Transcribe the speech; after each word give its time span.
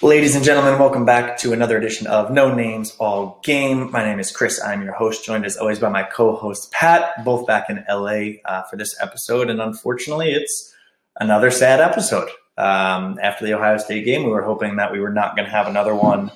Ladies 0.00 0.36
and 0.36 0.44
gentlemen, 0.44 0.78
welcome 0.78 1.04
back 1.04 1.36
to 1.38 1.52
another 1.52 1.76
edition 1.76 2.06
of 2.06 2.30
No 2.30 2.54
Names 2.54 2.94
All 3.00 3.40
Game. 3.42 3.90
My 3.90 4.04
name 4.04 4.20
is 4.20 4.30
Chris. 4.30 4.62
I'm 4.62 4.80
your 4.80 4.92
host, 4.92 5.24
joined 5.24 5.44
as 5.44 5.56
always 5.56 5.80
by 5.80 5.88
my 5.88 6.04
co-host 6.04 6.70
Pat, 6.70 7.24
both 7.24 7.48
back 7.48 7.68
in 7.68 7.84
LA 7.90 8.38
uh, 8.44 8.62
for 8.70 8.76
this 8.76 8.94
episode. 9.02 9.50
And 9.50 9.60
unfortunately, 9.60 10.30
it's 10.30 10.72
another 11.18 11.50
sad 11.50 11.80
episode. 11.80 12.28
Um, 12.56 13.18
after 13.20 13.44
the 13.44 13.54
Ohio 13.54 13.76
State 13.78 14.04
game, 14.04 14.22
we 14.22 14.30
were 14.30 14.42
hoping 14.42 14.76
that 14.76 14.92
we 14.92 15.00
were 15.00 15.12
not 15.12 15.34
going 15.34 15.46
to 15.46 15.50
have 15.50 15.66
another 15.66 15.96
one 15.96 16.30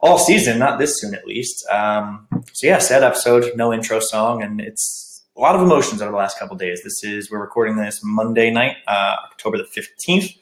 all 0.00 0.18
season, 0.18 0.58
not 0.58 0.78
this 0.78 0.98
soon 0.98 1.14
at 1.14 1.26
least. 1.26 1.66
Um, 1.68 2.26
so 2.54 2.66
yeah, 2.66 2.78
sad 2.78 3.02
episode, 3.02 3.52
no 3.54 3.74
intro 3.74 4.00
song, 4.00 4.42
and 4.42 4.58
it's 4.58 5.22
a 5.36 5.40
lot 5.40 5.54
of 5.54 5.60
emotions 5.60 6.00
over 6.00 6.10
the 6.10 6.16
last 6.16 6.38
couple 6.38 6.56
days. 6.56 6.82
This 6.82 7.04
is 7.04 7.30
we're 7.30 7.42
recording 7.42 7.76
this 7.76 8.00
Monday 8.02 8.50
night, 8.50 8.76
uh, 8.88 9.16
October 9.30 9.58
the 9.58 9.64
fifteenth. 9.64 10.32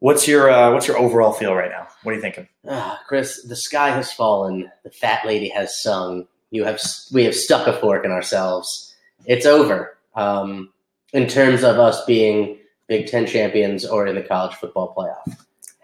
What's 0.00 0.28
your 0.28 0.50
uh, 0.50 0.72
what's 0.72 0.86
your 0.86 0.98
overall 0.98 1.32
feel 1.32 1.54
right 1.54 1.70
now? 1.70 1.88
What 2.02 2.12
are 2.12 2.14
you 2.14 2.20
thinking? 2.20 2.48
Ah, 2.68 3.00
Chris, 3.06 3.42
the 3.42 3.56
sky 3.56 3.90
has 3.90 4.12
fallen. 4.12 4.70
The 4.82 4.90
fat 4.90 5.26
lady 5.26 5.48
has 5.48 5.80
sung. 5.82 6.26
You 6.50 6.64
have 6.64 6.80
we 7.12 7.24
have 7.24 7.34
stuck 7.34 7.66
a 7.66 7.72
fork 7.72 8.04
in 8.04 8.10
ourselves. 8.10 8.94
It's 9.26 9.46
over. 9.46 9.96
Um, 10.14 10.70
in 11.12 11.26
terms 11.26 11.62
of 11.62 11.78
us 11.78 12.04
being 12.04 12.58
Big 12.86 13.06
Ten 13.06 13.26
champions 13.26 13.84
or 13.86 14.06
in 14.06 14.14
the 14.14 14.22
college 14.22 14.54
football 14.54 14.94
playoff. 14.94 15.36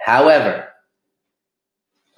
However, 0.04 0.68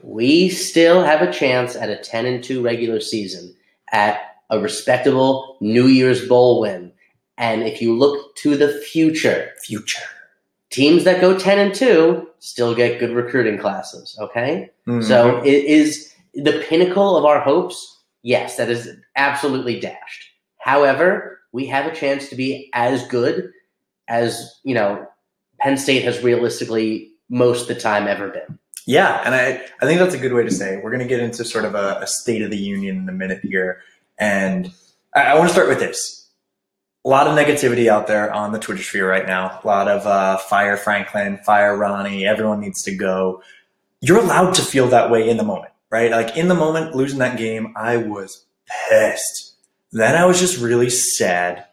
we 0.02 0.48
still 0.48 1.04
have 1.04 1.22
a 1.22 1.32
chance 1.32 1.76
at 1.76 1.90
a 1.90 1.96
10 1.96 2.26
and 2.26 2.42
2 2.42 2.62
regular 2.62 3.00
season 3.00 3.54
at 3.92 4.20
a 4.50 4.58
respectable 4.58 5.56
New 5.60 5.86
Year's 5.86 6.26
Bowl 6.26 6.60
win. 6.60 6.92
And 7.38 7.62
if 7.62 7.80
you 7.80 7.96
look 7.96 8.34
to 8.36 8.56
the 8.56 8.72
future, 8.72 9.50
Future. 9.64 10.02
Teams 10.72 11.04
that 11.04 11.20
go 11.20 11.38
10 11.38 11.58
and 11.58 11.74
2 11.74 12.26
still 12.40 12.74
get 12.74 12.98
good 12.98 13.12
recruiting 13.12 13.58
classes, 13.58 14.16
okay? 14.20 14.70
Mhm. 14.88 15.04
So 15.04 15.38
it 15.44 15.64
is 15.64 16.12
the 16.34 16.64
pinnacle 16.68 17.16
of 17.16 17.24
our 17.24 17.40
hopes. 17.40 17.98
Yes, 18.22 18.56
that 18.56 18.68
is 18.70 18.88
absolutely 19.14 19.78
dashed. 19.78 20.24
However, 20.58 21.40
we 21.52 21.66
have 21.66 21.86
a 21.86 21.94
chance 21.94 22.28
to 22.30 22.36
be 22.36 22.70
as 22.72 23.06
good 23.06 23.52
as, 24.08 24.58
you 24.64 24.74
know, 24.74 25.06
Penn 25.60 25.76
State 25.76 26.02
has 26.04 26.22
realistically 26.22 27.12
most 27.28 27.62
of 27.62 27.68
the 27.68 27.80
time 27.80 28.08
ever 28.08 28.28
been. 28.28 28.58
Yeah, 28.86 29.22
and 29.24 29.34
I, 29.34 29.64
I 29.80 29.86
think 29.86 30.00
that's 30.00 30.14
a 30.14 30.18
good 30.18 30.32
way 30.32 30.42
to 30.42 30.50
say. 30.50 30.74
it. 30.74 30.82
We're 30.82 30.90
going 30.90 31.02
to 31.02 31.08
get 31.08 31.20
into 31.20 31.44
sort 31.44 31.64
of 31.64 31.74
a, 31.74 31.98
a 32.00 32.06
state 32.06 32.42
of 32.42 32.50
the 32.50 32.56
union 32.58 32.96
in 32.96 33.08
a 33.08 33.12
minute 33.12 33.40
here. 33.42 33.80
And 34.18 34.72
I, 35.14 35.20
I 35.22 35.34
want 35.36 35.48
to 35.48 35.52
start 35.52 35.68
with 35.68 35.78
this. 35.78 36.21
A 37.04 37.08
lot 37.08 37.26
of 37.26 37.36
negativity 37.36 37.88
out 37.88 38.06
there 38.06 38.32
on 38.32 38.52
the 38.52 38.58
Twitter 38.58 38.82
sphere 38.82 39.08
right 39.08 39.26
now. 39.26 39.60
A 39.62 39.66
lot 39.66 39.88
of 39.88 40.06
uh, 40.06 40.36
fire 40.36 40.76
Franklin, 40.76 41.38
fire 41.38 41.76
Ronnie, 41.76 42.24
everyone 42.24 42.60
needs 42.60 42.82
to 42.84 42.94
go. 42.94 43.42
You're 44.00 44.18
allowed 44.18 44.54
to 44.54 44.62
feel 44.62 44.86
that 44.88 45.10
way 45.10 45.28
in 45.28 45.36
the 45.36 45.42
moment, 45.44 45.72
right? 45.90 46.10
Like 46.10 46.36
in 46.36 46.48
the 46.48 46.54
moment, 46.54 46.94
losing 46.94 47.18
that 47.18 47.38
game, 47.38 47.72
I 47.76 47.96
was 47.96 48.44
pissed. 48.88 49.56
Then 49.90 50.14
I 50.14 50.24
was 50.26 50.38
just 50.38 50.60
really 50.60 50.90
sad. 50.90 51.66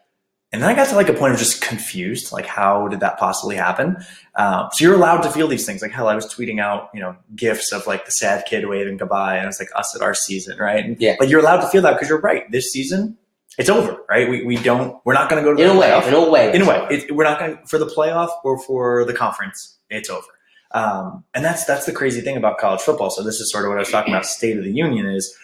And 0.52 0.60
then 0.60 0.68
I 0.68 0.74
got 0.74 0.88
to 0.88 0.96
like 0.96 1.08
a 1.08 1.14
point 1.14 1.32
of 1.32 1.38
just 1.38 1.62
confused, 1.62 2.32
like 2.32 2.44
how 2.46 2.88
did 2.88 3.00
that 3.00 3.18
possibly 3.18 3.54
happen? 3.54 3.96
Um, 4.34 4.68
so 4.72 4.84
you're 4.84 4.94
allowed 4.96 5.20
to 5.20 5.30
feel 5.30 5.46
these 5.46 5.64
things. 5.64 5.80
Like 5.80 5.92
hell, 5.92 6.08
I 6.08 6.16
was 6.16 6.26
tweeting 6.26 6.60
out, 6.60 6.90
you 6.92 7.00
know, 7.00 7.16
gifs 7.36 7.72
of 7.72 7.86
like 7.86 8.04
the 8.04 8.10
sad 8.10 8.44
kid 8.46 8.66
waving 8.66 8.96
goodbye, 8.96 9.36
and 9.36 9.46
it's 9.46 9.60
like 9.60 9.68
us 9.76 9.94
at 9.94 10.02
our 10.02 10.14
season, 10.14 10.58
right? 10.58 10.84
And, 10.84 11.00
Yeah. 11.00 11.14
But 11.20 11.28
you're 11.28 11.38
allowed 11.38 11.60
to 11.60 11.68
feel 11.68 11.82
that 11.82 11.92
because 11.92 12.08
you're 12.08 12.20
right. 12.20 12.50
This 12.50 12.72
season, 12.72 13.16
it's 13.58 13.68
over, 13.68 13.96
right? 14.08 14.28
We, 14.28 14.44
we 14.44 14.56
don't. 14.56 14.96
We're 15.04 15.14
not 15.14 15.28
going 15.28 15.42
to 15.44 15.48
go 15.50 15.54
to 15.54 15.62
In 15.62 15.68
the 15.68 15.74
a 15.74 15.78
way, 15.78 15.88
playoff. 15.88 16.06
in 16.08 16.14
a 16.14 16.30
way. 16.30 16.54
In 16.54 16.62
a 16.62 16.66
way, 16.68 16.86
it, 16.90 17.14
we're 17.14 17.24
not 17.24 17.38
going 17.38 17.58
for 17.66 17.78
the 17.78 17.86
playoff 17.86 18.30
or 18.44 18.58
for 18.62 19.04
the 19.04 19.12
conference. 19.12 19.76
It's 19.90 20.08
over. 20.08 20.26
Um, 20.72 21.24
and 21.34 21.44
that's 21.44 21.64
that's 21.64 21.84
the 21.86 21.92
crazy 21.92 22.20
thing 22.20 22.36
about 22.36 22.58
college 22.58 22.80
football. 22.80 23.10
So 23.10 23.22
this 23.24 23.40
is 23.40 23.50
sort 23.50 23.64
of 23.64 23.70
what 23.70 23.76
I 23.78 23.80
was 23.80 23.90
talking 23.90 24.14
about. 24.14 24.24
State 24.26 24.56
of 24.56 24.64
the 24.64 24.72
union 24.72 25.06
is 25.06 25.36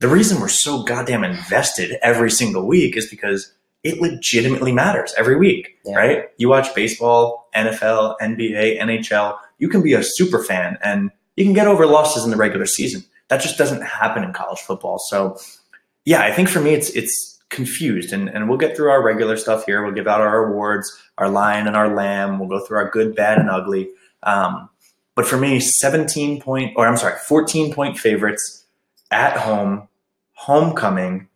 the 0.00 0.08
reason 0.08 0.38
we're 0.40 0.48
so 0.48 0.82
goddamn 0.82 1.24
invested 1.24 1.96
every 2.02 2.30
single 2.30 2.66
week 2.66 2.96
is 2.96 3.08
because 3.08 3.52
it 3.82 4.00
legitimately 4.02 4.72
matters 4.72 5.14
every 5.16 5.36
week, 5.36 5.78
Yeah. 5.84 5.96
right? 5.96 6.24
You 6.36 6.48
watch 6.50 6.74
baseball, 6.74 7.48
NFL, 7.54 8.16
NBA, 8.20 8.80
NHL. 8.80 9.38
You 9.58 9.68
can 9.70 9.82
be 9.82 9.94
a 9.94 10.02
super 10.02 10.42
fan 10.44 10.76
and 10.82 11.10
you 11.36 11.44
can 11.44 11.54
get 11.54 11.66
over 11.68 11.86
losses 11.86 12.24
in 12.24 12.30
the 12.30 12.36
regular 12.36 12.66
season. 12.66 13.02
That 13.28 13.40
just 13.40 13.56
doesn't 13.56 13.82
happen 13.82 14.22
in 14.24 14.32
college 14.34 14.58
football. 14.60 14.98
So, 14.98 15.38
yeah, 16.04 16.20
I 16.22 16.32
think 16.32 16.48
for 16.50 16.60
me, 16.60 16.74
it's 16.74 16.90
it's 16.90 17.35
confused, 17.48 18.12
and 18.12 18.28
and 18.28 18.48
we'll 18.48 18.58
get 18.58 18.76
through 18.76 18.90
our 18.90 19.02
regular 19.02 19.36
stuff 19.36 19.64
here. 19.66 19.84
We'll 19.84 19.94
give 19.94 20.08
out 20.08 20.20
our 20.20 20.46
awards, 20.46 20.90
our 21.18 21.28
lion 21.28 21.66
and 21.66 21.76
our 21.76 21.94
lamb. 21.94 22.38
We'll 22.38 22.48
go 22.48 22.64
through 22.64 22.78
our 22.78 22.90
good, 22.90 23.14
bad, 23.14 23.38
and 23.38 23.50
ugly. 23.50 23.90
Um, 24.22 24.68
but 25.14 25.26
for 25.26 25.36
me, 25.36 25.60
seventeen 25.60 26.40
point, 26.40 26.72
or 26.76 26.86
I'm 26.86 26.96
sorry, 26.96 27.18
fourteen 27.26 27.72
point 27.72 27.98
favorites 27.98 28.66
at 29.10 29.36
home, 29.36 29.88
homecoming 30.32 31.28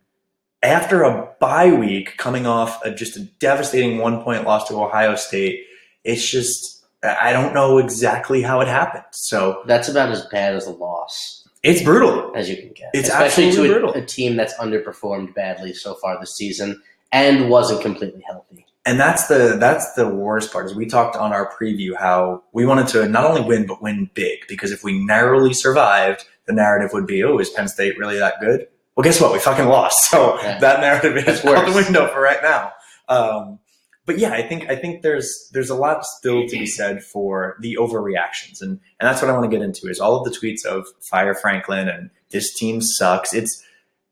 after 0.63 1.03
a 1.03 1.29
bye 1.39 1.71
week 1.71 2.17
coming 2.17 2.45
off 2.45 2.83
a, 2.85 2.91
just 2.91 3.17
a 3.17 3.21
devastating 3.39 3.97
one 3.97 4.21
point 4.23 4.45
loss 4.45 4.67
to 4.67 4.75
Ohio 4.75 5.15
State, 5.15 5.65
it's 6.03 6.29
just, 6.29 6.85
I 7.03 7.33
don't 7.33 7.53
know 7.53 7.79
exactly 7.79 8.41
how 8.41 8.61
it 8.61 8.67
happened. 8.67 9.05
So 9.11 9.63
That's 9.65 9.89
about 9.89 10.11
as 10.11 10.25
bad 10.27 10.55
as 10.55 10.67
a 10.67 10.71
loss 10.71 11.40
it's 11.63 11.81
brutal. 11.83 12.31
as 12.35 12.49
you 12.49 12.57
can 12.57 12.71
get. 12.73 12.89
It's 12.93 13.07
Especially 13.09 13.47
absolutely 13.47 13.69
to 13.69 13.75
a, 13.75 13.79
brutal. 13.81 14.01
a 14.01 14.05
team 14.05 14.35
that's 14.35 14.53
underperformed 14.55 15.33
badly 15.35 15.73
so 15.73 15.93
far 15.95 16.19
this 16.19 16.35
season 16.35 16.81
and 17.11 17.49
wasn't 17.49 17.81
completely 17.81 18.21
healthy. 18.27 18.65
And 18.85 18.99
that's 18.99 19.27
the, 19.27 19.57
that's 19.59 19.93
the 19.93 20.07
worst 20.09 20.51
part 20.51 20.65
is 20.65 20.73
we 20.73 20.87
talked 20.87 21.15
on 21.15 21.31
our 21.33 21.51
preview 21.53 21.95
how 21.95 22.41
we 22.51 22.65
wanted 22.65 22.87
to 22.89 23.07
not 23.07 23.25
only 23.25 23.41
win, 23.41 23.67
but 23.67 23.79
win 23.81 24.09
big 24.15 24.39
because 24.47 24.71
if 24.71 24.83
we 24.83 25.03
narrowly 25.05 25.53
survived, 25.53 26.25
the 26.47 26.53
narrative 26.53 26.89
would 26.93 27.05
be, 27.05 27.23
oh, 27.23 27.37
is 27.37 27.49
Penn 27.51 27.67
State 27.67 27.97
really 27.99 28.17
that 28.17 28.39
good? 28.41 28.67
Well, 28.95 29.03
guess 29.03 29.21
what? 29.21 29.31
We 29.33 29.39
fucking 29.39 29.67
lost. 29.67 29.99
So 30.09 30.39
Yeah. 30.41 30.57
that 30.59 30.79
narrative 30.81 31.15
is 31.15 31.45
out 31.45 31.65
the 31.67 31.73
window 31.73 32.07
for 32.07 32.21
right 32.21 32.41
now. 32.41 32.71
Um, 33.07 33.59
but 34.05 34.17
yeah, 34.17 34.31
I 34.31 34.41
think 34.41 34.69
I 34.69 34.75
think 34.75 35.03
there's 35.03 35.49
there's 35.53 35.69
a 35.69 35.75
lot 35.75 36.03
still 36.05 36.47
to 36.47 36.57
be 36.57 36.65
said 36.65 37.03
for 37.03 37.57
the 37.61 37.77
overreactions, 37.79 38.61
and 38.61 38.71
and 38.71 39.07
that's 39.07 39.21
what 39.21 39.29
I 39.29 39.33
want 39.33 39.49
to 39.49 39.55
get 39.55 39.63
into 39.63 39.87
is 39.87 39.99
all 39.99 40.17
of 40.17 40.23
the 40.23 40.37
tweets 40.37 40.65
of 40.65 40.85
fire 41.01 41.35
Franklin 41.35 41.87
and 41.87 42.09
this 42.31 42.53
team 42.53 42.81
sucks. 42.81 43.33
It's 43.33 43.63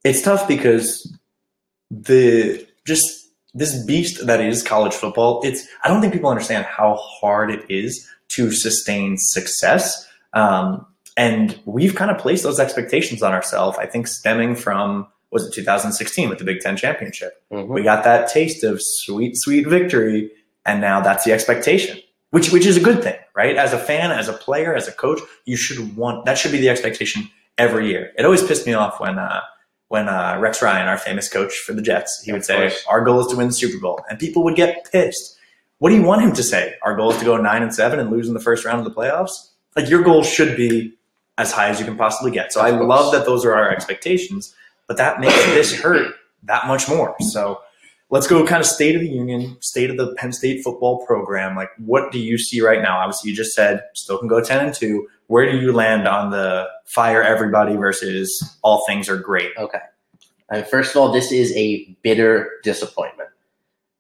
it's 0.04 0.22
tough 0.22 0.48
because 0.48 1.18
the 1.90 2.66
just 2.86 3.32
this 3.54 3.84
beast 3.86 4.26
that 4.28 4.42
is 4.42 4.62
college 4.62 4.94
football. 4.94 5.42
It's 5.44 5.68
I 5.84 5.88
don't 5.88 6.02
think 6.02 6.14
people 6.14 6.30
understand 6.30 6.66
how 6.66 6.96
hard 6.96 7.50
it 7.50 7.66
is 7.70 8.08
to 8.36 8.52
sustain 8.52 9.16
success. 9.18 10.08
Um, 10.34 10.86
and 11.18 11.60
we've 11.66 11.96
kind 11.96 12.12
of 12.12 12.18
placed 12.18 12.44
those 12.44 12.60
expectations 12.60 13.24
on 13.24 13.34
ourselves. 13.34 13.78
I 13.78 13.88
think 13.88 14.08
stemming 14.08 14.56
from 14.56 15.08
was 15.32 15.46
it 15.46 15.54
2016 15.54 16.30
with 16.30 16.40
the 16.40 16.46
Big 16.46 16.60
Ten 16.60 16.76
championship. 16.76 17.34
Mhm. 17.52 17.68
We 17.68 17.84
got 17.84 18.04
that 18.04 18.28
taste 18.30 18.64
of 18.64 18.80
sweet, 18.82 19.34
sweet 19.38 19.68
victory, 19.68 20.32
and 20.66 20.82
now 20.82 21.02
that's 21.02 21.24
the 21.24 21.32
expectation, 21.34 22.00
which 22.32 22.52
which 22.52 22.66
is 22.66 22.78
a 22.78 22.80
good 22.80 23.04
thing, 23.04 23.18
right? 23.36 23.56
As 23.56 23.74
a 23.74 23.78
fan, 23.80 24.12
as 24.12 24.28
a 24.28 24.34
player, 24.34 24.76
as 24.76 24.88
a 24.88 24.92
coach, 24.92 25.20
you 25.46 25.56
should 25.58 25.96
want 25.96 26.26
that 26.26 26.38
should 26.38 26.52
be 26.52 26.58
the 26.60 26.70
expectation 26.70 27.30
every 27.58 27.88
year. 27.90 28.12
It 28.18 28.26
always 28.26 28.42
pissed 28.44 28.66
me 28.66 28.74
off 28.74 29.00
when 29.00 29.20
uh, 29.20 29.42
when 29.90 30.08
uh, 30.08 30.38
Rex 30.40 30.62
Ryan, 30.62 30.88
our 30.88 30.98
famous 30.98 31.28
coach 31.30 31.54
for 31.58 31.74
the 31.74 31.82
Jets, 31.82 32.22
he 32.26 32.32
would 32.32 32.46
say, 32.46 32.58
course. 32.70 32.84
"Our 32.88 33.04
goal 33.04 33.20
is 33.22 33.28
to 33.28 33.36
win 33.36 33.48
the 33.48 33.54
Super 33.54 33.80
Bowl," 33.80 34.00
and 34.10 34.18
people 34.20 34.44
would 34.44 34.56
get 34.56 34.90
pissed. 34.92 35.36
What 35.80 35.90
do 35.90 35.96
you 35.96 36.04
want 36.04 36.22
him 36.22 36.34
to 36.34 36.44
say? 36.44 36.76
Our 36.84 36.96
goal 36.96 37.12
is 37.12 37.18
to 37.20 37.26
go 37.26 37.38
nine 37.38 37.64
and 37.64 37.74
seven 37.74 38.00
and 38.00 38.10
lose 38.12 38.28
in 38.28 38.34
the 38.34 38.40
first 38.42 38.66
round 38.66 38.80
of 38.80 38.86
the 38.86 38.92
playoffs. 39.00 39.32
Like 39.76 39.90
your 39.90 40.02
goal 40.04 40.24
should 40.24 40.58
be 40.58 40.94
as 41.38 41.54
high 41.54 41.70
as 41.70 41.80
you 41.80 41.86
can 41.86 41.96
possibly 41.96 42.32
get. 42.32 42.52
So 42.52 42.60
I 42.62 42.72
course. 42.72 42.86
love 42.86 43.12
that 43.14 43.26
those 43.26 43.46
are 43.46 43.54
our 43.54 43.72
expectations, 43.72 44.54
but 44.90 44.98
that 44.98 45.22
makes 45.22 45.46
this 45.46 45.74
hurt 45.74 46.16
that 46.44 46.68
much 46.68 46.90
more. 46.90 47.16
So 47.22 47.62
let's 48.10 48.26
go 48.26 48.46
kind 48.46 48.60
of 48.60 48.66
state 48.66 48.96
of 48.96 49.02
the 49.02 49.08
union, 49.08 49.56
state 49.62 49.92
of 49.92 49.98
the 49.98 50.16
Penn 50.16 50.34
State 50.34 50.64
football 50.64 51.06
program. 51.06 51.56
Like, 51.56 51.70
what 51.78 52.12
do 52.12 52.20
you 52.20 52.40
see 52.40 52.60
right 52.60 52.82
now? 52.82 52.98
Obviously, 52.98 53.30
you 53.30 53.36
just 53.36 53.54
said 53.54 53.84
still 53.94 54.18
can 54.18 54.28
go 54.28 54.44
10 54.44 54.66
and 54.66 54.74
2. 54.74 55.08
Where 55.28 55.50
do 55.50 55.60
you 55.60 55.72
land 55.72 56.08
on 56.08 56.32
the 56.32 56.68
fire 56.86 57.22
everybody 57.22 57.76
versus 57.76 58.58
all 58.64 58.84
things 58.88 59.08
are 59.08 59.18
great? 59.18 59.52
Okay. 59.58 59.80
And 60.50 60.66
first 60.66 60.96
of 60.96 60.98
all, 60.98 61.12
this 61.12 61.32
is 61.32 61.56
a 61.56 61.96
bitter 62.02 62.50
disappointment. 62.64 63.30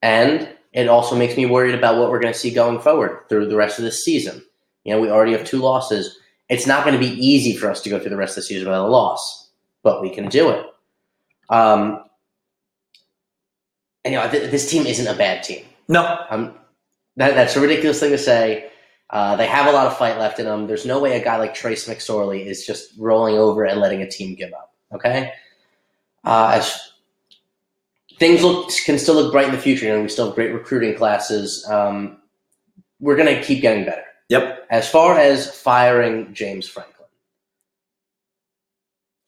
And 0.01 0.49
it 0.73 0.87
also 0.87 1.15
makes 1.15 1.37
me 1.37 1.45
worried 1.45 1.75
about 1.75 1.99
what 1.99 2.09
we're 2.09 2.19
going 2.19 2.33
to 2.33 2.39
see 2.39 2.49
going 2.49 2.79
forward 2.79 3.29
through 3.29 3.47
the 3.47 3.55
rest 3.55 3.77
of 3.77 3.85
this 3.85 4.03
season. 4.03 4.43
You 4.85 4.95
know, 4.95 5.01
we 5.01 5.11
already 5.11 5.33
have 5.33 5.45
two 5.45 5.59
losses. 5.59 6.17
It's 6.49 6.65
not 6.65 6.83
going 6.83 6.99
to 6.99 7.07
be 7.07 7.13
easy 7.13 7.55
for 7.55 7.69
us 7.69 7.81
to 7.81 7.91
go 7.91 7.99
through 7.99 8.09
the 8.09 8.17
rest 8.17 8.31
of 8.31 8.37
the 8.37 8.47
season 8.47 8.67
without 8.67 8.87
a 8.87 8.89
loss, 8.89 9.51
but 9.83 10.01
we 10.01 10.09
can 10.09 10.29
do 10.29 10.49
it. 10.49 10.65
Um, 11.49 12.03
and, 14.05 14.13
you 14.13 14.19
know, 14.19 14.29
th- 14.29 14.51
this 14.51 14.69
team 14.69 14.85
isn't 14.85 15.07
a 15.07 15.17
bad 15.17 15.43
team. 15.43 15.65
No, 15.87 16.25
Um, 16.29 16.55
that, 17.17 17.35
that's 17.35 17.55
a 17.55 17.59
ridiculous 17.59 17.99
thing 17.99 18.11
to 18.11 18.17
say. 18.17 18.69
Uh, 19.09 19.35
they 19.35 19.47
have 19.47 19.65
a 19.67 19.71
lot 19.71 19.87
of 19.87 19.97
fight 19.97 20.19
left 20.19 20.39
in 20.39 20.45
them. 20.45 20.67
There's 20.67 20.85
no 20.85 20.99
way 20.99 21.19
a 21.19 21.23
guy 21.23 21.37
like 21.37 21.53
Trace 21.53 21.87
McSorley 21.87 22.45
is 22.45 22.65
just 22.65 22.93
rolling 22.97 23.37
over 23.37 23.65
and 23.65 23.79
letting 23.81 24.01
a 24.01 24.09
team 24.09 24.35
give 24.35 24.53
up. 24.53 24.73
Okay, 24.93 25.31
uh, 26.23 26.63
things 28.19 28.43
look 28.43 28.69
can 28.85 28.99
still 28.99 29.15
look 29.15 29.31
bright 29.31 29.47
in 29.47 29.51
the 29.55 29.61
future, 29.61 29.85
and 29.85 29.93
you 29.93 29.97
know, 29.97 30.03
we 30.03 30.09
still 30.09 30.27
have 30.27 30.35
great 30.35 30.53
recruiting 30.53 30.95
classes. 30.95 31.67
Um, 31.69 32.21
we're 32.99 33.15
going 33.15 33.35
to 33.35 33.41
keep 33.43 33.61
getting 33.61 33.85
better. 33.85 34.03
Yep. 34.29 34.67
As 34.69 34.87
far 34.89 35.17
as 35.17 35.49
firing 35.49 36.33
James 36.33 36.67
Franklin, 36.67 36.98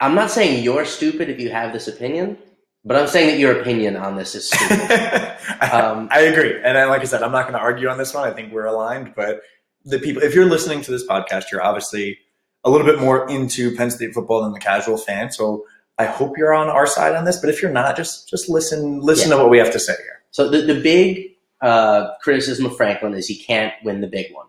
I'm 0.01 0.15
not 0.15 0.31
saying 0.31 0.63
you're 0.63 0.83
stupid 0.85 1.29
if 1.29 1.39
you 1.39 1.49
have 1.51 1.71
this 1.71 1.87
opinion, 1.87 2.37
but 2.83 2.97
I'm 2.97 3.07
saying 3.07 3.27
that 3.27 3.39
your 3.39 3.61
opinion 3.61 3.95
on 3.95 4.15
this 4.17 4.35
is 4.35 4.49
stupid. 4.49 4.77
I, 5.61 5.69
Um, 5.71 6.09
I 6.11 6.21
agree, 6.21 6.59
and 6.63 6.77
I, 6.77 6.85
like 6.85 7.01
I 7.01 7.05
said, 7.05 7.21
I'm 7.23 7.31
not 7.31 7.43
going 7.43 7.53
to 7.53 7.59
argue 7.59 7.87
on 7.87 7.97
this 7.97 8.13
one. 8.13 8.27
I 8.27 8.33
think 8.33 8.51
we're 8.51 8.65
aligned. 8.65 9.13
But 9.15 9.41
the 9.85 9.99
people, 9.99 10.21
if 10.23 10.33
you're 10.35 10.45
listening 10.49 10.81
to 10.81 10.91
this 10.91 11.05
podcast, 11.07 11.51
you're 11.51 11.63
obviously 11.63 12.17
a 12.63 12.69
little 12.69 12.85
bit 12.85 12.99
more 12.99 13.29
into 13.29 13.75
Penn 13.75 13.91
State 13.91 14.13
football 14.13 14.41
than 14.43 14.51
the 14.53 14.59
casual 14.59 14.97
fan. 14.97 15.31
So 15.31 15.65
I 15.97 16.05
hope 16.05 16.37
you're 16.37 16.53
on 16.53 16.67
our 16.69 16.87
side 16.87 17.15
on 17.15 17.25
this. 17.25 17.37
But 17.37 17.49
if 17.49 17.61
you're 17.61 17.71
not, 17.71 17.95
just 17.95 18.27
just 18.29 18.49
listen 18.49 18.99
listen 19.01 19.29
Yeah. 19.29 19.37
to 19.37 19.41
what 19.43 19.51
we 19.51 19.57
have 19.59 19.71
to 19.71 19.79
say 19.79 19.93
here. 19.97 20.21
So 20.31 20.49
the, 20.49 20.61
the 20.61 20.79
big 20.81 21.35
uh, 21.61 22.15
criticism 22.21 22.65
of 22.65 22.75
Franklin 22.75 23.13
is 23.13 23.27
he 23.27 23.37
can't 23.37 23.73
win 23.83 24.01
the 24.01 24.07
big 24.07 24.33
one. 24.33 24.47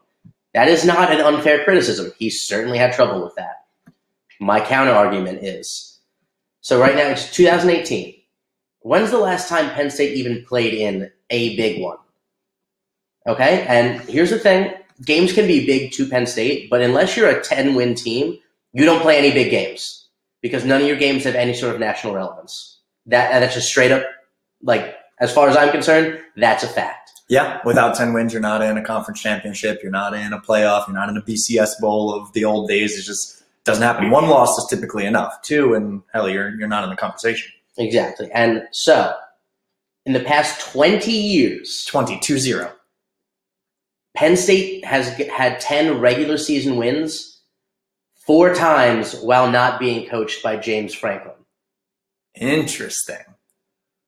That 0.55 0.69
is 0.69 0.85
not 0.85 1.11
an 1.13 1.21
unfair 1.21 1.65
criticism. 1.65 2.13
He 2.19 2.31
certainly 2.31 2.79
had 2.79 2.93
trouble 2.95 3.23
with 3.25 3.35
that. 3.37 3.62
My 4.43 4.61
counter 4.61 4.93
argument 4.93 5.45
is 5.45 6.01
so 6.63 6.81
right 6.81 6.97
now 6.97 7.09
it's 7.09 7.33
2018. 7.33 8.15
When's 8.81 9.13
the 9.13 9.19
last 9.19 9.49
time 9.49 9.71
Penn 9.71 9.89
State 9.89 10.17
even 10.17 10.45
played 10.45 10.75
in 10.75 11.13
a 11.31 11.57
big 11.57 11.81
one? 11.81 11.99
Okay, 13.25 13.65
and 13.69 14.01
here's 14.03 14.31
the 14.31 14.41
thing 14.41 14.75
games 15.05 15.33
can 15.33 15.47
be 15.47 15.65
big 15.65 15.93
to 15.93 16.09
Penn 16.09 16.27
State, 16.27 16.71
but 16.71 16.83
unless 16.83 17.17
you're 17.17 17.29
a 17.29 17.41
10 17.41 17.77
win 17.77 17.95
team, 17.95 18.37
you 18.73 18.85
don't 18.85 19.01
play 19.01 19.17
any 19.17 19.31
big 19.31 19.51
games 19.53 20.09
because 20.41 20.65
none 20.65 20.81
of 20.81 20.89
your 20.89 20.97
games 20.97 21.23
have 21.23 21.37
any 21.37 21.55
sort 21.55 21.75
of 21.75 21.81
national 21.81 22.15
relevance. 22.15 22.81
That 23.07 23.39
that's 23.39 23.55
just 23.55 23.69
straight 23.69 23.93
up 23.93 24.05
like 24.61 24.97
as 25.21 25.33
far 25.33 25.49
as 25.49 25.57
I'm 25.57 25.71
concerned, 25.71 26.21
that's 26.37 26.65
a 26.65 26.69
fact. 26.69 27.13
Yeah, 27.29 27.61
without 27.65 27.95
10 27.95 28.13
wins, 28.13 28.33
you're 28.33 28.43
not 28.43 28.61
in 28.61 28.77
a 28.77 28.83
conference 28.83 29.21
championship. 29.21 29.81
You're 29.85 29.93
not 29.93 30.15
in 30.15 30.33
a 30.33 30.41
playoff. 30.41 30.89
You're 30.89 30.97
not 30.97 31.09
in 31.09 31.17
a 31.17 31.23
BCS 31.23 31.81
bowl 31.81 32.13
of 32.13 32.33
the 32.33 32.45
old 32.45 32.69
days. 32.69 32.99
It's 32.99 33.07
just 33.07 33.42
doesn't 33.65 33.83
happen. 33.83 34.11
One 34.11 34.29
loss 34.29 34.59
is 34.59 34.67
typically 34.69 35.07
enough. 35.07 35.41
Two, 35.43 35.75
and 35.75 36.03
hell, 36.13 36.29
you're, 36.29 36.51
you're 36.59 36.69
not 36.69 36.85
in 36.85 36.91
the 36.91 36.97
conversation. 36.97 37.53
Exactly. 37.79 38.31
And 38.33 38.67
so, 38.73 39.15
in 40.05 40.13
the 40.13 40.21
past 40.21 40.73
20 40.73 41.11
years, 41.13 41.85
22 41.87 42.39
0. 42.39 42.73
Penn 44.15 44.37
State 44.37 44.85
has 44.85 45.09
had 45.09 45.61
10 45.61 46.01
regular 46.01 46.37
season 46.37 46.77
wins 46.77 47.41
four 48.27 48.55
times 48.55 49.15
while 49.17 49.51
not 49.51 49.81
being 49.81 50.09
coached 50.09 50.43
by 50.43 50.57
James 50.57 50.95
Franklin. 50.95 51.35
Interesting. 52.35 53.25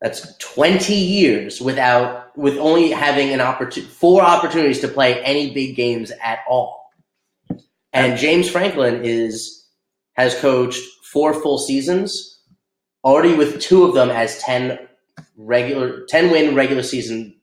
That's 0.00 0.36
20 0.38 0.94
years 0.94 1.60
without 1.60 2.36
with 2.36 2.58
only 2.58 2.90
having 2.90 3.30
an 3.30 3.40
opportunity 3.40 3.90
four 3.90 4.22
opportunities 4.22 4.80
to 4.80 4.88
play 4.88 5.22
any 5.22 5.54
big 5.54 5.76
games 5.76 6.12
at 6.22 6.40
all. 6.48 6.83
And 7.94 8.19
James 8.19 8.50
Franklin 8.50 9.00
is 9.05 9.67
has 10.14 10.35
coached 10.38 10.82
four 11.12 11.32
full 11.32 11.58
seasons, 11.58 12.41
already 13.05 13.35
with 13.35 13.61
two 13.61 13.85
of 13.85 13.94
them 13.94 14.11
as 14.11 14.38
10 14.38 14.79
regular 15.37 16.05
10 16.06 16.31
win 16.31 16.55
regular 16.55 16.82
season, 16.82 17.37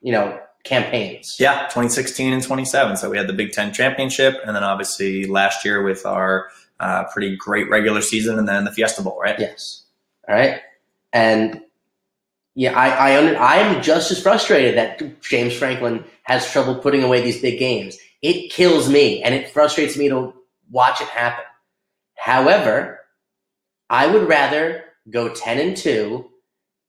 you 0.00 0.12
know, 0.12 0.38
campaigns. 0.64 1.36
Yeah, 1.38 1.62
2016 1.64 2.32
and 2.32 2.42
27. 2.42 2.96
So 2.96 3.10
we 3.10 3.16
had 3.16 3.26
the 3.26 3.32
Big 3.32 3.52
Ten 3.52 3.72
championship, 3.72 4.36
and 4.46 4.54
then 4.54 4.62
obviously 4.62 5.26
last 5.26 5.64
year 5.64 5.82
with 5.82 6.04
our 6.04 6.48
uh, 6.80 7.04
pretty 7.04 7.36
great 7.36 7.68
regular 7.70 8.02
season, 8.02 8.38
and 8.38 8.46
then 8.46 8.64
the 8.64 8.72
Fiesta 8.72 9.02
Bowl, 9.02 9.18
right? 9.20 9.38
Yes. 9.38 9.84
All 10.28 10.34
right. 10.34 10.60
And 11.12 11.62
yeah, 12.54 12.78
I 12.78 13.12
I 13.34 13.56
am 13.56 13.82
just 13.82 14.10
as 14.10 14.20
frustrated 14.22 14.76
that 14.76 15.22
James 15.22 15.56
Franklin 15.56 16.04
has 16.24 16.50
trouble 16.50 16.74
putting 16.74 17.02
away 17.02 17.22
these 17.22 17.40
big 17.40 17.58
games. 17.58 17.96
It 18.22 18.50
kills 18.50 18.88
me 18.88 19.22
and 19.22 19.34
it 19.34 19.50
frustrates 19.50 19.96
me 19.96 20.08
to 20.08 20.34
watch 20.70 21.00
it 21.00 21.08
happen. 21.08 21.44
However, 22.16 23.00
I 23.88 24.06
would 24.06 24.28
rather 24.28 24.84
go 25.10 25.28
10 25.28 25.58
and 25.58 25.76
2 25.76 26.28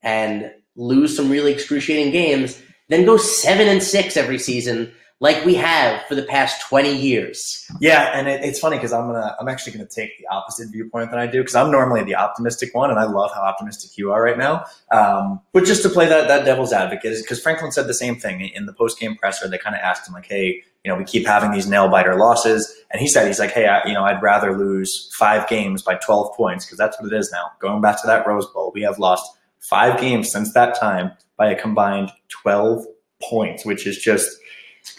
and 0.02 0.52
lose 0.76 1.16
some 1.16 1.30
really 1.30 1.52
excruciating 1.52 2.12
games 2.12 2.62
than 2.90 3.06
go 3.06 3.18
7 3.18 3.68
and 3.68 3.82
6 3.82 4.18
every 4.18 4.40
season 4.40 4.94
like 5.22 5.44
we 5.46 5.56
have 5.56 6.06
for 6.08 6.16
the 6.16 6.24
past 6.24 6.62
20 6.70 6.96
years. 6.96 7.66
Yeah, 7.82 8.18
and 8.18 8.28
it, 8.28 8.44
it's 8.44 8.60
funny 8.60 8.78
because 8.78 8.94
I'm 8.94 9.08
gonna 9.08 9.36
I'm 9.40 9.50
actually 9.50 9.74
gonna 9.74 9.88
take 9.88 10.18
the 10.18 10.28
opposite 10.28 10.70
viewpoint 10.72 11.12
than 11.12 11.20
I 11.20 11.28
do 11.28 11.42
because 11.42 11.56
I'm 11.56 11.72
normally 11.72 12.04
the 12.04 12.16
optimistic 12.16 12.74
one, 12.74 12.90
and 12.90 13.00
I 13.00 13.04
love 13.04 13.32
how 13.34 13.42
optimistic 13.42 13.98
you 13.98 14.12
are 14.12 14.24
right 14.24 14.38
now. 14.38 14.66
Um, 14.92 15.42
but 15.52 15.66
just 15.66 15.84
to 15.84 15.90
play 15.90 16.08
that 16.08 16.28
that 16.30 16.46
devil's 16.46 16.72
advocate 16.72 17.12
is 17.12 17.22
because 17.22 17.42
Franklin 17.42 17.72
said 17.72 17.88
the 17.88 17.94
same 17.94 18.16
thing 18.16 18.42
in 18.42 18.66
the 18.66 18.74
post 18.74 19.00
game 19.00 19.16
presser. 19.16 19.48
They 19.48 19.58
kind 19.58 19.76
of 19.76 19.82
asked 19.82 20.08
him 20.08 20.14
like, 20.14 20.26
"Hey, 20.26 20.64
you 20.86 20.92
know, 20.92 20.96
we 20.96 21.04
keep 21.04 21.28
having 21.28 21.52
these 21.52 21.68
nail 21.68 21.90
biter 21.90 22.16
losses," 22.16 22.74
and 22.90 23.02
he 23.02 23.08
said 23.08 23.28
he's 23.28 23.40
like, 23.40 23.52
"Hey, 23.52 23.68
I, 23.68 23.86
you 23.86 23.94
know, 23.94 24.06
I'd 24.06 24.24
rather 24.24 24.58
lose 24.58 25.14
five 25.18 25.50
games 25.50 25.82
by 25.82 25.96
12 25.96 26.36
points 26.38 26.66
because 26.66 26.78
that's 26.78 27.00
what 27.00 27.12
it 27.12 27.16
is 27.16 27.30
now. 27.32 27.52
Going 27.60 27.82
back 27.82 28.00
to 28.02 28.08
that 28.08 28.26
Rose 28.26 28.48
Bowl, 28.48 28.72
we 28.74 28.84
have 28.84 29.00
lost 29.00 29.30
five 29.60 30.00
games 30.00 30.32
since 30.32 30.54
that 30.54 30.80
time 30.80 31.12
by 31.36 31.52
a 31.52 31.60
combined 31.60 32.10
12 32.30 32.86
points, 33.22 33.66
which 33.66 33.86
is 33.86 33.98
just." 33.98 34.30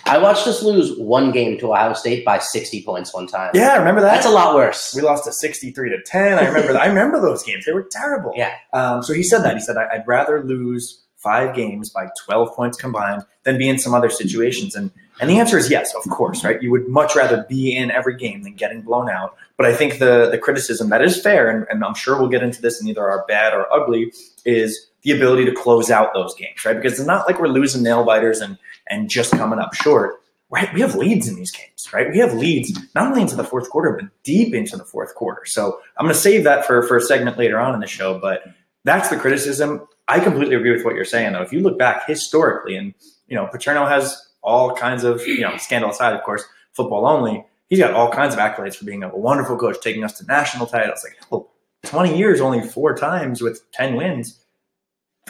I 0.06 0.18
watched 0.18 0.46
us 0.46 0.62
lose 0.62 0.96
one 0.98 1.30
game 1.30 1.58
to 1.58 1.72
Ohio 1.72 1.92
State 1.92 2.24
by 2.24 2.38
60 2.38 2.82
points 2.84 3.14
one 3.14 3.26
time. 3.26 3.50
Yeah, 3.54 3.74
I 3.74 3.76
remember 3.76 4.00
that? 4.00 4.14
That's 4.14 4.26
a 4.26 4.30
lot 4.30 4.54
worse. 4.54 4.92
We 4.94 5.02
lost 5.02 5.24
to 5.24 5.32
63 5.32 5.90
to 5.90 6.02
10. 6.04 6.38
I 6.38 6.46
remember 6.46 6.72
that. 6.72 6.82
I 6.82 6.86
remember 6.86 7.20
those 7.20 7.42
games. 7.42 7.64
They 7.66 7.72
were 7.72 7.86
terrible. 7.90 8.32
Yeah. 8.36 8.54
Um, 8.72 9.02
so 9.02 9.12
he 9.12 9.22
said 9.22 9.42
that. 9.42 9.54
He 9.54 9.60
said, 9.60 9.76
"I- 9.76 9.88
I'd 9.92 10.06
rather 10.06 10.42
lose 10.42 11.02
five 11.16 11.54
games 11.54 11.90
by 11.90 12.08
12 12.24 12.54
points 12.56 12.78
combined 12.78 13.22
than 13.44 13.58
be 13.58 13.68
in 13.68 13.78
some 13.78 13.92
other 13.94 14.08
situations. 14.08 14.74
And, 14.74 14.90
and 15.20 15.28
the 15.28 15.38
answer 15.38 15.58
is 15.58 15.70
yes, 15.70 15.94
of 15.94 16.02
course, 16.10 16.42
right? 16.44 16.60
You 16.62 16.70
would 16.70 16.88
much 16.88 17.14
rather 17.14 17.44
be 17.46 17.76
in 17.76 17.90
every 17.90 18.16
game 18.16 18.42
than 18.42 18.54
getting 18.54 18.80
blown 18.80 19.10
out. 19.10 19.36
But 19.58 19.66
I 19.66 19.74
think 19.74 19.98
the, 19.98 20.30
the 20.30 20.38
criticism 20.38 20.88
that 20.88 21.02
is 21.02 21.20
fair, 21.20 21.50
and, 21.50 21.66
and 21.68 21.84
I'm 21.84 21.92
sure 21.94 22.18
we'll 22.18 22.30
get 22.30 22.42
into 22.42 22.62
this 22.62 22.80
in 22.80 22.88
either 22.88 23.06
our 23.06 23.26
bad 23.28 23.52
or 23.52 23.70
ugly, 23.70 24.14
is 24.46 24.86
the 25.02 25.12
ability 25.12 25.44
to 25.46 25.52
close 25.52 25.90
out 25.90 26.12
those 26.14 26.34
games, 26.34 26.64
right? 26.64 26.76
Because 26.76 26.98
it's 26.98 27.06
not 27.06 27.26
like 27.26 27.40
we're 27.40 27.48
losing 27.48 27.82
nail 27.82 28.04
biters 28.04 28.40
and, 28.40 28.58
and 28.88 29.08
just 29.08 29.32
coming 29.32 29.58
up 29.58 29.74
short 29.74 30.20
right? 30.50 30.72
We 30.74 30.80
have 30.80 30.96
leads 30.96 31.28
in 31.28 31.36
these 31.36 31.52
games, 31.52 31.88
right? 31.92 32.10
We 32.10 32.18
have 32.18 32.34
leads 32.34 32.78
not 32.94 33.06
only 33.06 33.22
into 33.22 33.36
the 33.36 33.44
fourth 33.44 33.70
quarter, 33.70 33.96
but 34.00 34.10
deep 34.24 34.52
into 34.52 34.76
the 34.76 34.84
fourth 34.84 35.14
quarter. 35.14 35.42
So 35.46 35.80
I'm 35.96 36.04
going 36.04 36.14
to 36.14 36.20
save 36.20 36.44
that 36.44 36.66
for, 36.66 36.82
for 36.82 36.96
a 36.96 37.00
segment 37.00 37.38
later 37.38 37.58
on 37.58 37.72
in 37.72 37.80
the 37.80 37.86
show, 37.86 38.18
but 38.18 38.42
that's 38.84 39.08
the 39.08 39.16
criticism. 39.16 39.86
I 40.08 40.18
completely 40.18 40.56
agree 40.56 40.72
with 40.72 40.84
what 40.84 40.96
you're 40.96 41.04
saying, 41.04 41.32
though. 41.32 41.42
If 41.42 41.52
you 41.52 41.60
look 41.60 41.78
back 41.78 42.06
historically, 42.06 42.76
and, 42.76 42.94
you 43.28 43.36
know, 43.36 43.46
Paterno 43.46 43.86
has 43.86 44.28
all 44.42 44.74
kinds 44.74 45.04
of, 45.04 45.24
you 45.26 45.42
know, 45.42 45.56
scandal 45.56 45.90
aside, 45.90 46.14
of 46.14 46.22
course, 46.24 46.44
football 46.72 47.06
only, 47.06 47.44
he's 47.68 47.78
got 47.78 47.94
all 47.94 48.10
kinds 48.10 48.34
of 48.34 48.40
accolades 48.40 48.74
for 48.74 48.84
being 48.84 49.04
a 49.04 49.16
wonderful 49.16 49.56
coach, 49.56 49.76
taking 49.80 50.02
us 50.02 50.18
to 50.18 50.26
national 50.26 50.66
titles. 50.66 51.04
Like, 51.04 51.16
well, 51.30 51.52
20 51.84 52.18
years, 52.18 52.40
only 52.40 52.60
four 52.66 52.96
times 52.96 53.40
with 53.40 53.70
10 53.70 53.94
wins. 53.94 54.40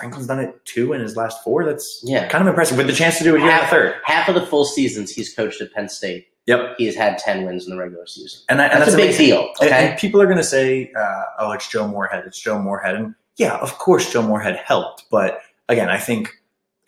Franklin's 0.00 0.26
done 0.26 0.40
it 0.40 0.64
two 0.64 0.92
in 0.92 1.00
his 1.00 1.16
last 1.16 1.42
four. 1.44 1.64
That's 1.64 2.00
Yeah. 2.04 2.26
kind 2.28 2.42
of 2.42 2.48
impressive 2.48 2.76
with 2.76 2.86
the 2.88 2.92
chance 2.92 3.18
to 3.18 3.24
do 3.24 3.36
it 3.36 3.40
here 3.40 3.50
in 3.50 3.60
the 3.60 3.66
third. 3.66 3.94
Half 4.04 4.28
of 4.28 4.34
the 4.34 4.44
full 4.46 4.64
seasons 4.64 5.12
he's 5.12 5.32
coached 5.32 5.60
at 5.60 5.72
Penn 5.72 5.88
State, 5.88 6.26
Yep. 6.46 6.76
he 6.78 6.86
has 6.86 6.94
had 6.96 7.18
10 7.18 7.44
wins 7.44 7.66
in 7.66 7.70
the 7.70 7.78
regular 7.80 8.06
season. 8.06 8.40
And, 8.48 8.58
that, 8.58 8.72
and 8.72 8.80
That's, 8.80 8.92
that's, 8.92 8.94
a 8.94 8.96
big 8.96 9.08
amazing. 9.10 9.26
deal. 9.26 9.48
And- 9.60 9.68
Okay. 9.70 9.88
And 9.90 9.98
people 9.98 10.20
are 10.22 10.26
going 10.26 10.38
to 10.38 10.42
say, 10.42 10.90
uh, 10.98 11.22
"Oh, 11.38 11.52
it's 11.52 11.68
Joe 11.68 11.86
Moorhead. 11.86 12.24
It's 12.26 12.40
Joe 12.40 12.58
Moorhead." 12.58 12.94
And 12.96 13.14
yeah, 13.36 13.56
of 13.58 13.78
course, 13.78 14.10
Joe 14.12 14.22
Moorhead 14.22 14.56
helped. 14.56 15.04
But 15.10 15.40
again, 15.68 15.88
I 15.90 15.98
think 15.98 16.30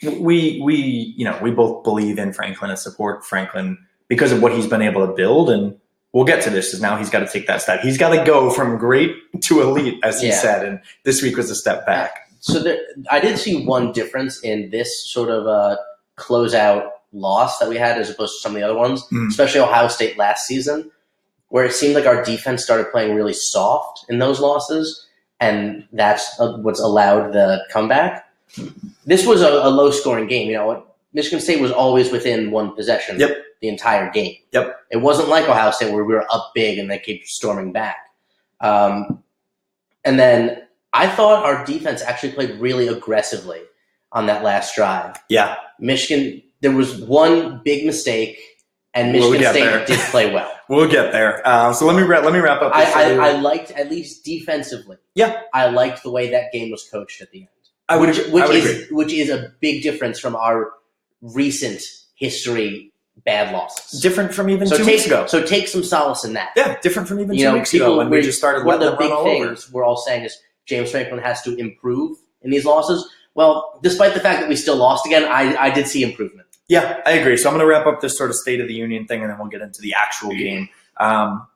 we 0.03 0.61
we 0.65 1.15
you 1.17 1.25
know 1.25 1.39
we 1.43 1.51
both 1.51 1.85
believe 1.85 2.19
in 2.19 2.33
Franklin 2.33 2.71
and 2.71 2.79
support 2.79 3.25
Franklin 3.25 3.79
because 4.09 4.33
of 4.33 4.43
what 4.43 4.53
he's 4.53 4.67
been 4.67 4.83
able 4.83 5.07
to 5.07 5.13
build. 5.13 5.49
And 5.51 5.77
we'll 6.13 6.25
get 6.25 6.43
to 6.45 6.51
this. 6.51 6.75
Is 6.75 6.81
now 6.83 6.97
he's 6.97 7.09
got 7.11 7.21
to 7.21 7.29
take 7.29 7.47
that 7.47 7.63
step. 7.63 7.81
He's 7.83 7.99
got 7.99 8.09
to 8.11 8.25
go 8.25 8.51
from 8.51 8.79
great 8.79 9.15
to 9.43 9.61
elite, 9.61 9.99
as 10.03 10.21
he 10.21 10.29
Yeah. 10.29 10.35
said. 10.35 10.65
And 10.67 10.81
this 11.05 11.23
week 11.23 11.37
was 11.37 11.51
a 11.51 11.55
step 11.55 11.87
back. 11.87 12.29
So 12.43 12.59
there, 12.59 12.79
I 13.11 13.21
did 13.21 13.39
see 13.39 13.65
one 13.65 13.93
difference 13.93 14.41
in 14.43 14.69
this 14.71 15.09
sort 15.11 15.31
of 15.31 15.47
uh, 15.47 15.77
closeout 16.19 16.91
loss 17.13 17.59
that 17.59 17.69
we 17.69 17.77
had 17.77 17.99
as 17.99 18.11
opposed 18.11 18.35
to 18.37 18.41
some 18.41 18.53
of 18.55 18.61
the 18.61 18.67
other 18.67 18.77
ones, 18.77 19.05
Mm. 19.13 19.29
especially 19.29 19.61
Ohio 19.61 19.87
State 19.89 20.19
last 20.19 20.47
season, 20.47 20.91
where 21.49 21.65
it 21.65 21.73
seemed 21.73 21.95
like 21.95 22.07
our 22.07 22.25
defense 22.25 22.65
started 22.65 22.91
playing 22.91 23.15
really 23.15 23.33
soft 23.35 24.05
in 24.09 24.19
those 24.19 24.41
losses, 24.41 25.07
and 25.41 25.87
that's 25.93 26.39
uh, 26.41 26.57
what's 26.59 26.81
allowed 26.81 27.33
the 27.33 27.63
comeback. 27.71 28.29
This 29.07 29.27
was 29.27 29.41
a, 29.43 29.49
a 29.49 29.71
low 29.71 29.91
scoring 29.91 30.27
game. 30.27 30.49
You 30.51 30.55
know, 30.57 30.87
Michigan 31.13 31.41
State 31.41 31.61
was 31.61 31.71
always 31.73 32.11
within 32.11 32.51
one 32.51 32.75
possession 32.75 33.21
Yep. 33.21 33.37
the 33.61 33.69
entire 33.69 34.11
game. 34.11 34.37
Yep. 34.53 34.77
It 34.91 34.97
wasn't 34.99 35.29
like 35.29 35.49
Ohio 35.49 35.71
State 35.71 35.93
where 35.93 36.05
we 36.05 36.15
were 36.15 36.27
up 36.33 36.53
big 36.55 36.79
and 36.79 36.91
they 36.91 36.99
kept 36.99 37.27
storming 37.29 37.73
back. 37.73 37.97
Um, 38.61 39.23
and 40.05 40.19
then 40.19 40.63
I 40.93 41.09
thought 41.09 41.45
our 41.45 41.65
defense 41.65 42.03
actually 42.03 42.33
played 42.33 42.59
really 42.61 42.89
aggressively 42.89 43.61
on 44.13 44.27
that 44.27 44.43
last 44.45 44.75
drive. 44.75 45.17
Yeah, 45.29 45.57
Michigan, 45.79 46.43
there 46.61 46.73
was 46.73 47.01
one 47.01 47.61
big 47.65 47.87
mistake, 47.87 48.39
and 48.95 49.13
We'll 49.15 49.31
Michigan 49.31 49.41
get 49.41 49.55
State 49.55 49.65
there. 49.65 49.87
did 49.87 49.99
play 50.11 50.33
well. 50.35 50.53
we'll 50.69 50.91
get 50.91 51.13
there. 51.13 51.47
Uh, 51.47 51.73
so 51.73 51.87
let 51.87 51.97
me 51.97 52.03
wrap, 52.03 52.25
let 52.25 52.33
me 52.33 52.39
wrap 52.41 52.61
up. 52.63 52.73
I, 52.75 52.85
This 52.85 52.95
I, 52.95 53.29
I 53.29 53.33
liked, 53.41 53.71
at 53.73 53.91
least 53.91 54.25
defensively, 54.25 54.97
Yeah. 55.15 55.41
I 55.55 55.69
liked 55.71 56.03
the 56.03 56.11
way 56.11 56.31
that 56.31 56.53
game 56.53 56.71
was 56.71 56.87
coached 56.91 57.23
at 57.23 57.31
the 57.31 57.41
end. 57.41 57.49
I 57.89 57.97
would, 57.97 58.11
which, 58.11 58.27
which 58.29 58.45
I 58.45 58.47
would 58.49 58.57
is 58.57 58.71
agree. 58.85 58.97
which 58.97 59.13
is 59.13 59.29
a 59.31 59.53
big 59.61 59.83
difference 59.83 60.19
from 60.21 60.37
our 60.37 60.73
recent 61.21 61.81
history 62.15 62.93
bad 63.25 63.53
losses. 63.53 64.01
Different 64.01 64.33
from 64.35 64.51
even 64.51 64.67
so 64.67 64.77
two 64.79 64.85
take, 64.85 64.95
weeks 64.97 65.07
ago. 65.07 65.27
So 65.27 65.43
take 65.45 65.69
some 65.69 65.83
solace 65.83 66.25
in 66.25 66.33
that. 66.35 66.51
yeah, 66.57 66.79
different 66.81 67.09
from 67.09 67.21
even 67.21 67.35
you 67.35 67.41
two 67.41 67.45
know, 67.51 67.55
weeks 67.55 67.71
people 67.71 67.89
ago 67.89 67.99
when 67.99 68.11
we 68.11 68.21
just 68.23 68.39
started 68.39 68.65
one 68.65 68.83
of 68.83 68.91
the 68.93 68.97
big 68.97 69.11
all 69.11 69.21
over. 69.27 69.47
things 69.49 69.71
we're 69.73 69.85
all 69.85 69.97
saying 69.97 70.25
is 70.25 70.39
James 70.67 70.91
Franklin 70.91 71.21
has 71.21 71.43
to 71.43 71.57
improve 71.57 72.19
in 72.43 72.51
these 72.51 72.65
losses. 72.65 73.09
Well, 73.35 73.81
despite 73.83 74.15
the 74.15 74.21
fact 74.21 74.41
that 74.41 74.49
we 74.49 74.57
still 74.57 74.77
lost 74.77 75.07
again, 75.07 75.25
I, 75.25 75.57
I 75.57 75.71
did 75.71 75.87
see 75.87 76.03
improvement. 76.03 76.49
Yeah, 76.69 77.01
I 77.05 77.13
agree. 77.13 77.37
So 77.37 77.49
I'm 77.49 77.55
going 77.55 77.65
to 77.65 77.67
wrap 77.67 77.87
up 77.87 78.01
this 78.01 78.17
sort 78.17 78.31
of 78.31 78.37
State 78.37 78.61
of 78.61 78.69
the 78.69 78.75
Union 78.75 79.07
thing, 79.07 79.21
and 79.21 79.31
then 79.31 79.39
we'll 79.39 79.49
get 79.49 79.61
into 79.61 79.81
the 79.81 79.95
actual 79.95 80.31
game. 80.31 80.69
Um, 80.99 81.47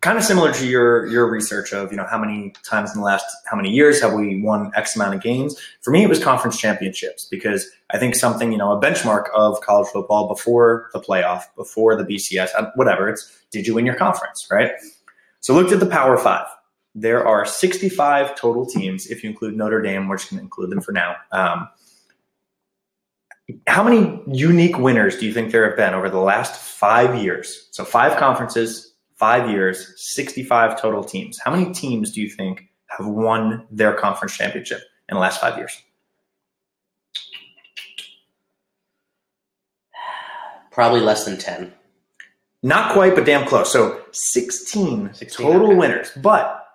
kind 0.00 0.18
of 0.18 0.24
similar 0.24 0.52
to 0.52 0.66
your 0.66 1.06
your 1.06 1.28
research 1.28 1.72
of 1.72 1.90
you 1.90 1.96
know 1.96 2.06
how 2.08 2.18
many 2.18 2.52
times 2.62 2.94
in 2.94 3.00
the 3.00 3.04
last 3.04 3.24
how 3.50 3.56
many 3.56 3.70
years 3.70 4.00
have 4.00 4.12
we 4.12 4.40
won 4.40 4.70
X 4.76 4.94
amount 4.94 5.14
of 5.14 5.22
games. 5.22 5.58
For 5.82 5.90
me, 5.90 6.04
it 6.04 6.08
was 6.08 6.22
conference 6.22 6.58
championships 6.58 7.24
because 7.24 7.68
I 7.90 7.98
think 7.98 8.14
something 8.14 8.52
you 8.52 8.58
know 8.58 8.70
a 8.70 8.80
benchmark 8.80 9.24
of 9.34 9.60
college 9.60 9.88
football 9.88 10.28
before 10.28 10.90
the 10.92 11.00
playoff, 11.00 11.42
before 11.56 11.96
the 11.96 12.04
BCS, 12.04 12.50
uh, 12.56 12.70
whatever. 12.76 13.08
It's 13.08 13.44
did 13.50 13.66
you 13.66 13.74
win 13.74 13.86
your 13.86 13.96
conference, 13.96 14.46
right? 14.50 14.70
So 15.40 15.54
looked 15.54 15.72
at 15.72 15.80
the 15.80 15.86
Power 15.86 16.16
Five. 16.16 16.46
There 16.98 17.26
are 17.26 17.44
65 17.44 18.36
total 18.36 18.64
teams 18.64 19.06
if 19.08 19.22
you 19.22 19.28
include 19.28 19.54
Notre 19.54 19.82
Dame. 19.82 20.08
We're 20.08 20.16
just 20.16 20.30
going 20.30 20.38
to 20.38 20.44
include 20.44 20.70
them 20.70 20.80
for 20.80 20.92
now. 20.92 21.14
Um, 21.30 21.68
how 23.66 23.84
many 23.84 24.22
unique 24.26 24.78
winners 24.78 25.18
do 25.18 25.26
you 25.26 25.34
think 25.34 25.52
there 25.52 25.68
have 25.68 25.76
been 25.76 25.92
over 25.92 26.08
the 26.08 26.18
last 26.18 26.58
five 26.58 27.22
years? 27.22 27.68
So 27.70 27.84
five 27.84 28.18
conferences, 28.18 28.94
five 29.14 29.50
years, 29.50 29.92
65 30.14 30.80
total 30.80 31.04
teams. 31.04 31.38
How 31.38 31.54
many 31.54 31.70
teams 31.74 32.12
do 32.12 32.22
you 32.22 32.30
think 32.30 32.70
have 32.86 33.06
won 33.06 33.66
their 33.70 33.92
conference 33.92 34.34
championship 34.34 34.80
in 35.10 35.16
the 35.16 35.20
last 35.20 35.38
five 35.38 35.58
years? 35.58 35.82
Probably 40.72 41.00
less 41.00 41.26
than 41.26 41.36
ten. 41.36 41.74
Not 42.62 42.92
quite, 42.92 43.14
but 43.14 43.26
damn 43.26 43.46
close. 43.46 43.70
So 43.70 44.02
16, 44.12 45.14
16, 45.14 45.46
total 45.46 45.68
okay. 45.68 45.76
winners, 45.76 46.10
but 46.16 46.65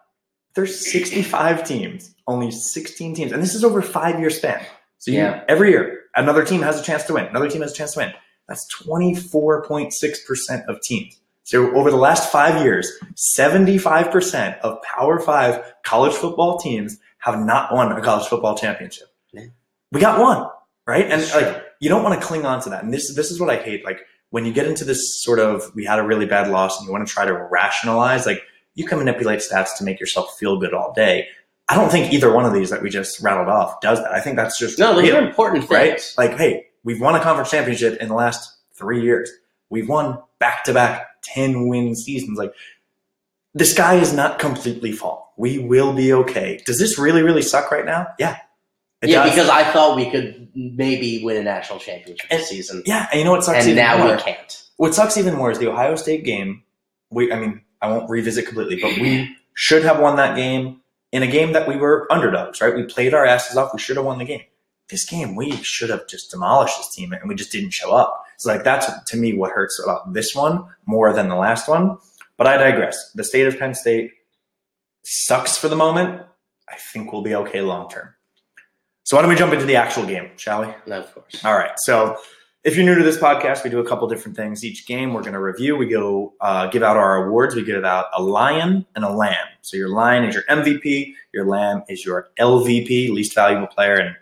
there's 0.56 0.92
65 0.92 1.64
teams, 1.66 2.14
only 2.28 2.52
16 2.52 3.16
teams, 3.16 3.32
and 3.32 3.42
this 3.42 3.56
is 3.56 3.64
over 3.64 3.80
a 3.80 3.84
five 3.84 4.20
year 4.20 4.30
span. 4.30 4.64
So 4.98 5.12
you, 5.12 5.18
Yeah. 5.20 5.44
every 5.48 5.72
year, 5.72 6.02
another 6.16 6.46
team 6.46 6.62
has 6.62 6.80
a 6.80 6.84
chance 6.84 7.04
to 7.04 7.14
win. 7.14 7.26
Another 7.26 7.50
team 7.50 7.62
has 7.62 7.72
a 7.72 7.76
chance 7.76 7.94
to 7.94 8.00
win. 8.00 8.14
That's 8.48 8.68
24.6% 8.84 10.66
of 10.68 10.82
teams. 10.82 11.20
So 11.44 11.74
over 11.76 11.90
the 11.90 11.98
last 11.98 12.32
five 12.32 12.64
years, 12.64 12.92
75% 13.16 14.60
of 14.60 14.82
Power 14.84 15.20
Five 15.20 15.74
college 15.84 16.14
football 16.14 16.58
teams 16.60 16.98
have 17.20 17.40
not 17.40 17.74
won 17.74 17.92
a 17.92 18.02
college 18.02 18.28
football 18.28 18.56
championship. 18.58 19.08
Yeah. 19.34 19.46
We 19.92 20.00
got 20.00 20.20
one, 20.20 20.48
right? 20.88 21.06
And 21.10 21.22
like 21.34 21.64
you 21.80 21.90
don't 21.90 22.04
want 22.04 22.20
to 22.20 22.26
cling 22.26 22.46
on 22.46 22.62
to 22.62 22.70
that. 22.70 22.84
And 22.84 22.94
this 22.94 23.14
this 23.16 23.32
is 23.32 23.40
what 23.40 23.50
I 23.50 23.58
hate. 23.58 23.84
Like 23.84 24.02
when 24.30 24.46
you 24.46 24.54
get 24.54 24.68
into 24.68 24.86
this 24.86 25.22
sort 25.22 25.40
of 25.40 25.74
we 25.76 25.84
had 25.84 26.00
a 26.00 26.04
really 26.04 26.26
bad 26.26 26.50
loss 26.50 26.80
and 26.80 26.86
you 26.88 26.92
want 26.94 27.08
to 27.08 27.14
try 27.14 27.26
to 27.26 27.34
rationalize, 27.52 28.26
like 28.26 28.42
you 28.76 28.86
can 28.86 28.98
manipulate 29.00 29.40
stats 29.40 29.78
to 29.78 29.84
make 29.84 30.00
yourself 30.00 30.38
feel 30.38 30.58
good 30.60 30.74
all 30.74 30.94
day. 30.94 31.28
I 31.70 31.76
don't 31.76 31.92
think 31.92 32.12
either 32.14 32.34
one 32.34 32.46
of 32.46 32.54
these 32.54 32.70
that 32.70 32.82
we 32.82 32.90
just 32.90 33.22
rattled 33.22 33.48
off 33.48 33.80
does 33.82 34.00
that. 34.02 34.12
I 34.12 34.20
think 34.20 34.36
that's 34.36 34.58
just 34.60 34.78
No, 34.80 35.00
real 35.00 35.16
are 35.18 35.28
important 35.28 35.70
right? 35.70 35.92
things. 35.92 36.16
Like, 36.18 36.38
hey, 36.38 36.66
we've 36.84 37.00
won 37.00 37.16
a 37.16 37.20
conference 37.22 37.50
championship 37.52 38.02
in 38.02 38.08
the 38.10 38.14
last 38.16 38.58
three 38.74 39.02
years. 39.02 39.30
We've 39.70 39.88
won 39.88 40.20
back 40.40 40.64
to 40.66 40.74
back 40.74 41.08
10 41.24 41.68
win 41.68 41.96
seasons. 41.96 42.38
Like, 42.38 42.54
the 43.54 43.66
sky 43.66 43.96
is 43.96 44.14
not 44.14 44.40
completely 44.40 44.92
fall. 44.92 45.34
We 45.38 45.60
will 45.60 45.94
be 45.94 46.12
okay. 46.14 46.62
Does 46.66 46.80
this 46.80 46.98
really, 46.98 47.22
really 47.22 47.42
suck 47.42 47.72
right 47.72 47.86
now? 47.86 48.08
Yeah. 48.20 48.38
It 49.02 49.10
yeah, 49.10 49.24
does. 49.24 49.32
because 49.34 49.50
I 49.50 49.64
thought 49.72 49.96
we 49.96 50.10
could 50.12 50.50
maybe 50.54 51.24
win 51.24 51.38
a 51.38 51.44
national 51.44 51.80
championship 51.80 52.28
And- 52.30 52.40
this 52.42 52.50
season, 52.50 52.84
yeah, 52.86 53.08
and 53.12 53.20
you 53.20 53.26
know 53.26 53.32
what 53.32 53.44
sucks 53.44 53.66
and 53.66 53.76
now 53.76 53.98
more? 53.98 54.16
we 54.16 54.22
can't. 54.22 54.64
What 54.78 54.94
sucks 54.94 55.18
even 55.18 55.36
more 55.36 55.50
is 55.52 55.58
the 55.58 55.70
Ohio 55.72 55.96
State 55.96 56.24
game. 56.24 56.64
We, 57.10 57.32
I 57.32 57.40
mean, 57.40 57.62
I 57.82 57.90
won't 57.90 58.10
revisit 58.10 58.46
completely, 58.46 58.80
but 58.82 58.96
we 59.00 59.36
should 59.54 59.84
have 59.84 60.00
won 60.00 60.18
that 60.18 60.36
game 60.36 60.82
in 61.12 61.24
a 61.24 61.28
game 61.28 61.54
that 61.54 61.68
we 61.68 61.76
were 61.76 62.08
underdogs, 62.12 62.62
right? 62.62 62.76
We 62.76 62.84
played 62.84 63.14
our 63.14 63.26
asses 63.26 63.58
off. 63.58 63.74
We 63.74 63.80
should 63.80 63.98
have 63.98 64.06
won 64.06 64.20
the 64.20 64.26
game. 64.26 64.44
This 64.90 65.06
game, 65.06 65.36
we 65.36 65.52
should 65.64 65.90
have 65.90 66.08
just 66.08 66.32
demolished 66.32 66.78
this 66.78 66.94
team, 66.94 67.14
and 67.14 67.28
we 67.28 67.36
just 67.36 67.52
didn't 67.52 67.72
show 67.72 67.94
up. 67.94 68.24
So, 68.38 68.52
like, 68.52 68.64
that's 68.64 68.88
to 69.12 69.18
me 69.18 69.34
what 69.34 69.52
hurts 69.52 69.82
about 69.82 70.14
this 70.14 70.36
one 70.36 70.66
more 70.86 71.14
than 71.14 71.30
the 71.30 71.36
last 71.36 71.68
one. 71.68 71.98
But 72.38 72.48
I 72.48 72.58
digress. 72.58 73.12
The 73.14 73.24
state 73.24 73.48
of 73.48 73.58
Penn 73.58 73.74
State 73.74 74.12
sucks 75.04 75.58
for 75.58 75.70
the 75.70 75.76
moment. 75.76 76.22
I 76.68 76.76
think 76.76 77.14
we'll 77.14 77.22
be 77.22 77.36
okay 77.36 77.62
long 77.62 77.90
term. 77.90 78.10
So, 79.04 79.16
why 79.16 79.22
don't 79.22 79.30
we 79.30 79.38
jump 79.38 79.54
into 79.54 79.66
the 79.66 79.78
actual 79.78 80.06
game, 80.06 80.32
shall 80.36 80.62
we? 80.62 80.74
No, 80.88 81.00
of 81.00 81.14
course. 81.14 81.44
All 81.46 81.56
right. 81.56 81.72
So 81.78 82.18
if 82.64 82.76
you're 82.76 82.86
new 82.86 82.96
to 82.96 83.04
this 83.04 83.18
podcast, 83.18 83.64
we 83.64 83.70
do 83.70 83.80
a 83.80 83.88
couple 83.88 84.08
different 84.08 84.38
things. 84.38 84.64
Each 84.64 84.86
game 84.86 85.14
we're 85.14 85.22
going 85.22 85.34
to 85.34 85.40
review. 85.40 85.76
We 85.76 85.88
go 85.88 86.34
uh, 86.42 86.68
give 86.68 86.84
out 86.84 86.96
our 86.96 87.26
awards. 87.26 87.56
We 87.56 87.64
give 87.64 87.84
out 87.84 88.06
a 88.14 88.22
lion 88.22 88.86
and 88.96 89.04
a 89.04 89.10
lamb. 89.10 89.48
So 89.62 89.78
your 89.78 89.90
lion 89.90 90.26
is 90.26 90.36
your 90.36 90.44
MVP. 90.44 91.14
Your 91.34 91.48
lamb 91.48 91.84
is 91.90 92.06
your 92.06 92.30
LVP, 92.40 93.10
least 93.10 93.34
valuable 93.34 93.68
player. 93.68 93.96
And 93.96 94.16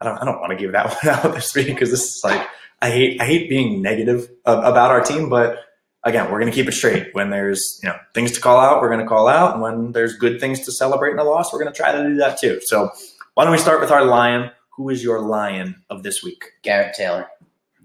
I 0.00 0.04
don't, 0.04 0.18
I 0.18 0.24
don't 0.24 0.40
want 0.40 0.50
to 0.50 0.56
give 0.56 0.72
that 0.72 0.94
one 1.04 1.14
out 1.14 1.34
this 1.34 1.54
week 1.54 1.66
because 1.66 1.90
this 1.90 2.16
is 2.16 2.20
like 2.22 2.46
I 2.82 2.90
hate 2.90 3.20
I 3.20 3.26
hate 3.26 3.48
being 3.48 3.82
negative 3.82 4.30
about 4.46 4.90
our 4.90 5.02
team, 5.02 5.28
but 5.28 5.58
again, 6.04 6.30
we're 6.30 6.40
going 6.40 6.50
to 6.50 6.56
keep 6.56 6.66
it 6.66 6.72
straight. 6.72 7.14
When 7.14 7.30
there's 7.30 7.78
you 7.82 7.88
know 7.88 7.96
things 8.14 8.32
to 8.32 8.40
call 8.40 8.58
out, 8.58 8.80
we're 8.80 8.88
going 8.88 9.00
to 9.00 9.06
call 9.06 9.28
out, 9.28 9.52
and 9.52 9.62
when 9.62 9.92
there's 9.92 10.16
good 10.16 10.40
things 10.40 10.64
to 10.64 10.72
celebrate 10.72 11.12
in 11.12 11.18
a 11.18 11.24
loss, 11.24 11.52
we're 11.52 11.60
going 11.60 11.72
to 11.72 11.76
try 11.76 11.92
to 11.92 12.08
do 12.08 12.16
that 12.16 12.38
too. 12.38 12.60
So 12.62 12.90
why 13.34 13.44
don't 13.44 13.52
we 13.52 13.58
start 13.58 13.80
with 13.80 13.90
our 13.90 14.04
lion? 14.04 14.50
Who 14.76 14.88
is 14.88 15.04
your 15.04 15.20
lion 15.20 15.82
of 15.90 16.02
this 16.02 16.22
week? 16.22 16.44
Garrett 16.62 16.94
Taylor. 16.94 17.28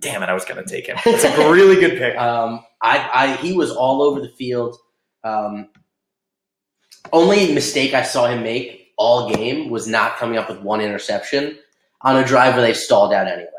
Damn 0.05 0.24
it, 0.24 0.29
I 0.29 0.33
was 0.33 0.45
going 0.45 0.63
to 0.63 0.69
take 0.69 0.88
him. 0.88 0.97
It's 1.05 1.24
a 1.24 1.51
really 1.51 1.75
good 1.75 1.97
pick. 1.97 2.17
Um, 2.17 2.63
I, 2.81 3.09
I, 3.13 3.35
he 3.38 3.53
was 3.53 3.71
all 3.71 4.01
over 4.01 4.21
the 4.21 4.29
field. 4.29 4.77
Um, 5.24 5.69
only 7.12 7.53
mistake 7.53 7.93
I 7.93 8.03
saw 8.03 8.27
him 8.27 8.43
make 8.43 8.93
all 8.97 9.33
game 9.33 9.69
was 9.69 9.88
not 9.88 10.17
coming 10.17 10.38
up 10.38 10.50
with 10.50 10.59
one 10.62 10.81
interception 10.81 11.57
on 12.01 12.17
a 12.17 12.25
drive 12.25 12.53
where 12.53 12.62
they 12.62 12.74
stalled 12.74 13.13
out 13.13 13.27
anyway. 13.27 13.50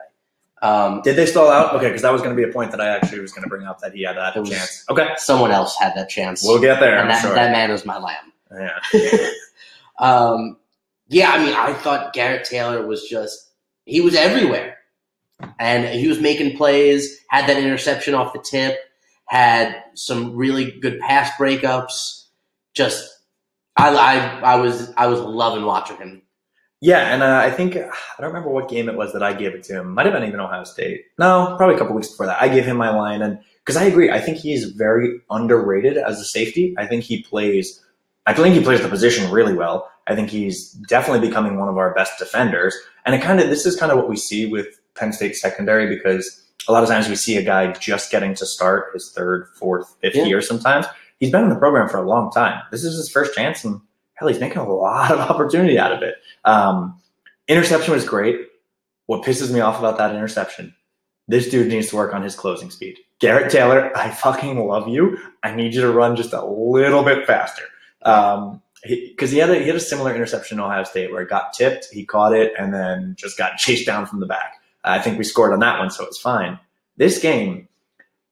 Um, 0.62 1.02
Did 1.02 1.16
they 1.16 1.26
stall 1.26 1.50
out? 1.50 1.74
Okay, 1.74 1.88
because 1.88 2.02
that 2.02 2.12
was 2.12 2.22
going 2.22 2.34
to 2.34 2.42
be 2.42 2.48
a 2.48 2.52
point 2.52 2.70
that 2.70 2.80
I 2.80 2.88
actually 2.88 3.20
was 3.20 3.32
going 3.32 3.42
to 3.42 3.48
bring 3.48 3.66
up 3.66 3.80
that 3.80 3.92
he 3.92 4.02
had 4.02 4.16
that 4.16 4.34
chance. 4.34 4.84
Okay, 4.88 5.08
someone 5.16 5.50
else 5.50 5.76
had 5.78 5.94
that 5.96 6.08
chance, 6.08 6.42
we'll 6.42 6.60
get 6.60 6.80
there. 6.80 6.98
and 6.98 7.10
that, 7.10 7.20
sure. 7.20 7.34
that 7.34 7.52
man 7.52 7.70
was 7.70 7.84
my 7.84 7.98
lamb. 7.98 8.32
yeah. 8.52 9.30
Um, 9.98 10.58
yeah, 11.08 11.30
I 11.30 11.38
mean, 11.38 11.54
I 11.54 11.72
thought 11.72 12.12
Garrett 12.12 12.44
Taylor 12.44 12.86
was 12.86 13.08
just 13.08 13.52
he 13.86 14.00
was 14.00 14.14
everywhere, 14.14 14.75
and 15.58 15.86
he 15.88 16.08
was 16.08 16.20
making 16.20 16.56
plays. 16.56 17.18
Had 17.30 17.48
that 17.48 17.62
interception 17.62 18.14
off 18.14 18.32
the 18.32 18.38
tip. 18.38 18.78
Had 19.26 19.82
some 19.94 20.36
really 20.36 20.70
good 20.70 21.00
pass 21.00 21.30
breakups. 21.32 22.24
Just, 22.74 23.10
I, 23.76 23.94
I, 23.94 24.52
I 24.52 24.56
was, 24.56 24.92
I 24.96 25.06
was 25.06 25.20
loving 25.20 25.64
watching 25.64 25.96
him. 25.96 26.22
Yeah, 26.80 27.12
and 27.12 27.22
uh, 27.22 27.40
I 27.42 27.50
think 27.50 27.74
I 27.74 27.88
don't 28.20 28.28
remember 28.28 28.50
what 28.50 28.68
game 28.68 28.88
it 28.88 28.96
was 28.96 29.12
that 29.14 29.22
I 29.22 29.32
gave 29.32 29.54
it 29.54 29.62
to 29.64 29.80
him. 29.80 29.94
Might 29.94 30.04
have 30.06 30.14
been 30.14 30.24
even 30.24 30.40
Ohio 30.40 30.64
State. 30.64 31.04
No, 31.18 31.54
probably 31.56 31.74
a 31.74 31.78
couple 31.78 31.96
weeks 31.96 32.10
before 32.10 32.26
that. 32.26 32.40
I 32.40 32.48
gave 32.48 32.66
him 32.66 32.76
my 32.76 32.90
line, 32.90 33.22
and 33.22 33.38
because 33.64 33.76
I 33.76 33.84
agree, 33.84 34.10
I 34.10 34.20
think 34.20 34.36
he's 34.36 34.66
very 34.66 35.20
underrated 35.30 35.96
as 35.96 36.20
a 36.20 36.24
safety. 36.24 36.74
I 36.76 36.86
think 36.86 37.02
he 37.02 37.22
plays. 37.22 37.82
I 38.26 38.34
think 38.34 38.54
he 38.54 38.62
plays 38.62 38.82
the 38.82 38.88
position 38.88 39.30
really 39.30 39.54
well. 39.54 39.90
I 40.06 40.14
think 40.14 40.28
he's 40.28 40.72
definitely 40.72 41.26
becoming 41.26 41.58
one 41.58 41.68
of 41.68 41.78
our 41.78 41.94
best 41.94 42.18
defenders. 42.18 42.76
And 43.06 43.14
it 43.14 43.22
kind 43.22 43.40
of 43.40 43.48
this 43.48 43.64
is 43.64 43.76
kind 43.76 43.90
of 43.90 43.98
what 43.98 44.08
we 44.08 44.16
see 44.16 44.46
with 44.46 44.78
Penn 44.96 45.12
State 45.12 45.36
secondary 45.36 45.94
because 45.94 46.42
a 46.68 46.72
lot 46.72 46.82
of 46.82 46.88
times 46.88 47.08
we 47.08 47.14
see 47.16 47.36
a 47.36 47.42
guy 47.42 47.72
just 47.72 48.10
getting 48.10 48.34
to 48.34 48.46
start 48.46 48.90
his 48.94 49.12
third, 49.14 49.46
fourth, 49.58 49.94
fifth 50.00 50.16
Yeah. 50.16 50.24
year. 50.24 50.40
Sometimes 50.40 50.86
he's 51.20 51.30
been 51.30 51.44
in 51.44 51.48
the 51.50 51.56
program 51.56 51.88
for 51.88 51.98
a 51.98 52.08
long 52.08 52.30
time. 52.32 52.60
This 52.70 52.84
is 52.84 52.96
his 52.96 53.08
first 53.10 53.34
chance, 53.34 53.64
and 53.64 53.80
hell, 54.14 54.28
he's 54.28 54.40
making 54.40 54.58
a 54.58 54.68
lot 54.72 55.12
of 55.12 55.18
opportunity 55.30 55.78
out 55.78 55.92
of 55.92 56.02
it. 56.02 56.16
Um, 56.44 57.00
interception 57.48 57.92
was 57.94 58.04
great. 58.04 58.40
What 59.06 59.22
pisses 59.24 59.52
me 59.52 59.60
off 59.60 59.78
about 59.78 59.98
that 59.98 60.14
interception, 60.14 60.74
this 61.28 61.48
dude 61.48 61.68
needs 61.68 61.88
to 61.90 61.96
work 61.96 62.12
on 62.12 62.22
his 62.22 62.34
closing 62.34 62.70
speed. 62.70 62.96
Garrett 63.20 63.50
Taylor, 63.50 63.96
I 63.96 64.10
fucking 64.10 64.58
love 64.66 64.88
you. 64.88 65.16
I 65.42 65.54
need 65.54 65.74
you 65.74 65.80
to 65.82 65.90
run 65.92 66.16
just 66.16 66.32
a 66.32 66.44
little 66.44 67.02
bit 67.04 67.26
faster. 67.26 67.62
Um, 68.02 68.60
because 68.82 69.30
he, 69.30 69.38
had 69.38 69.50
a 69.50 69.58
he 69.58 69.66
had 69.66 69.74
a 69.76 69.80
similar 69.80 70.14
interception 70.14 70.58
in 70.58 70.64
Ohio 70.64 70.84
State 70.84 71.10
where 71.10 71.22
it 71.22 71.28
got 71.30 71.52
tipped, 71.52 71.86
he 71.92 72.04
caught 72.04 72.32
it, 72.34 72.52
and 72.58 72.72
then 72.74 73.14
just 73.18 73.38
got 73.38 73.56
chased 73.58 73.86
down 73.86 74.06
from 74.06 74.20
the 74.20 74.26
back. 74.26 74.55
I 74.86 75.00
think 75.00 75.18
we 75.18 75.24
scored 75.24 75.52
on 75.52 75.60
that 75.60 75.78
one, 75.78 75.90
so 75.90 76.04
it's 76.04 76.18
fine. 76.18 76.58
This 76.96 77.18
game, 77.18 77.68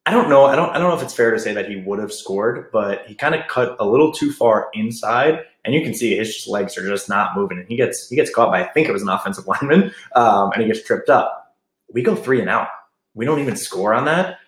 I 0.07 0.13
don't 0.13 0.29
know. 0.29 0.45
I 0.45 0.55
don't. 0.55 0.71
I 0.71 0.79
don't 0.79 0.89
know 0.89 0.97
if 0.97 1.03
it's 1.03 1.15
fair 1.15 1.31
to 1.31 1.39
say 1.39 1.53
that 1.55 1.69
he 1.69 1.77
would 1.77 1.99
have 1.99 2.13
scored, 2.13 2.71
but 2.73 3.07
he 3.07 3.15
kind 3.15 3.35
of 3.35 3.47
cut 3.49 3.77
a 3.79 3.87
little 3.87 4.13
too 4.13 4.33
far 4.33 4.69
inside, 4.75 5.41
and 5.65 5.75
you 5.75 5.83
can 5.83 5.95
see 5.95 6.17
his 6.17 6.35
just 6.35 6.49
legs 6.49 6.77
are 6.77 6.87
just 6.87 7.09
not 7.09 7.37
moving, 7.37 7.59
and 7.59 7.69
he 7.69 7.77
gets 7.77 8.09
he 8.09 8.17
gets 8.17 8.33
caught 8.33 8.51
by 8.51 8.63
I 8.63 8.69
think 8.69 8.89
it 8.89 8.93
was 8.93 9.03
an 9.03 9.09
offensive 9.09 9.47
lineman, 9.49 9.93
um, 10.15 10.53
and 10.53 10.63
he 10.63 10.69
gets 10.69 10.85
tripped 10.85 11.11
up. 11.11 11.57
We 11.93 12.03
go 12.03 12.15
three 12.15 12.41
and 12.41 12.51
out. 12.51 12.69
We 13.15 13.25
don't 13.25 13.41
even 13.41 13.57
score 13.57 13.95
on 13.95 14.05
that. 14.07 14.39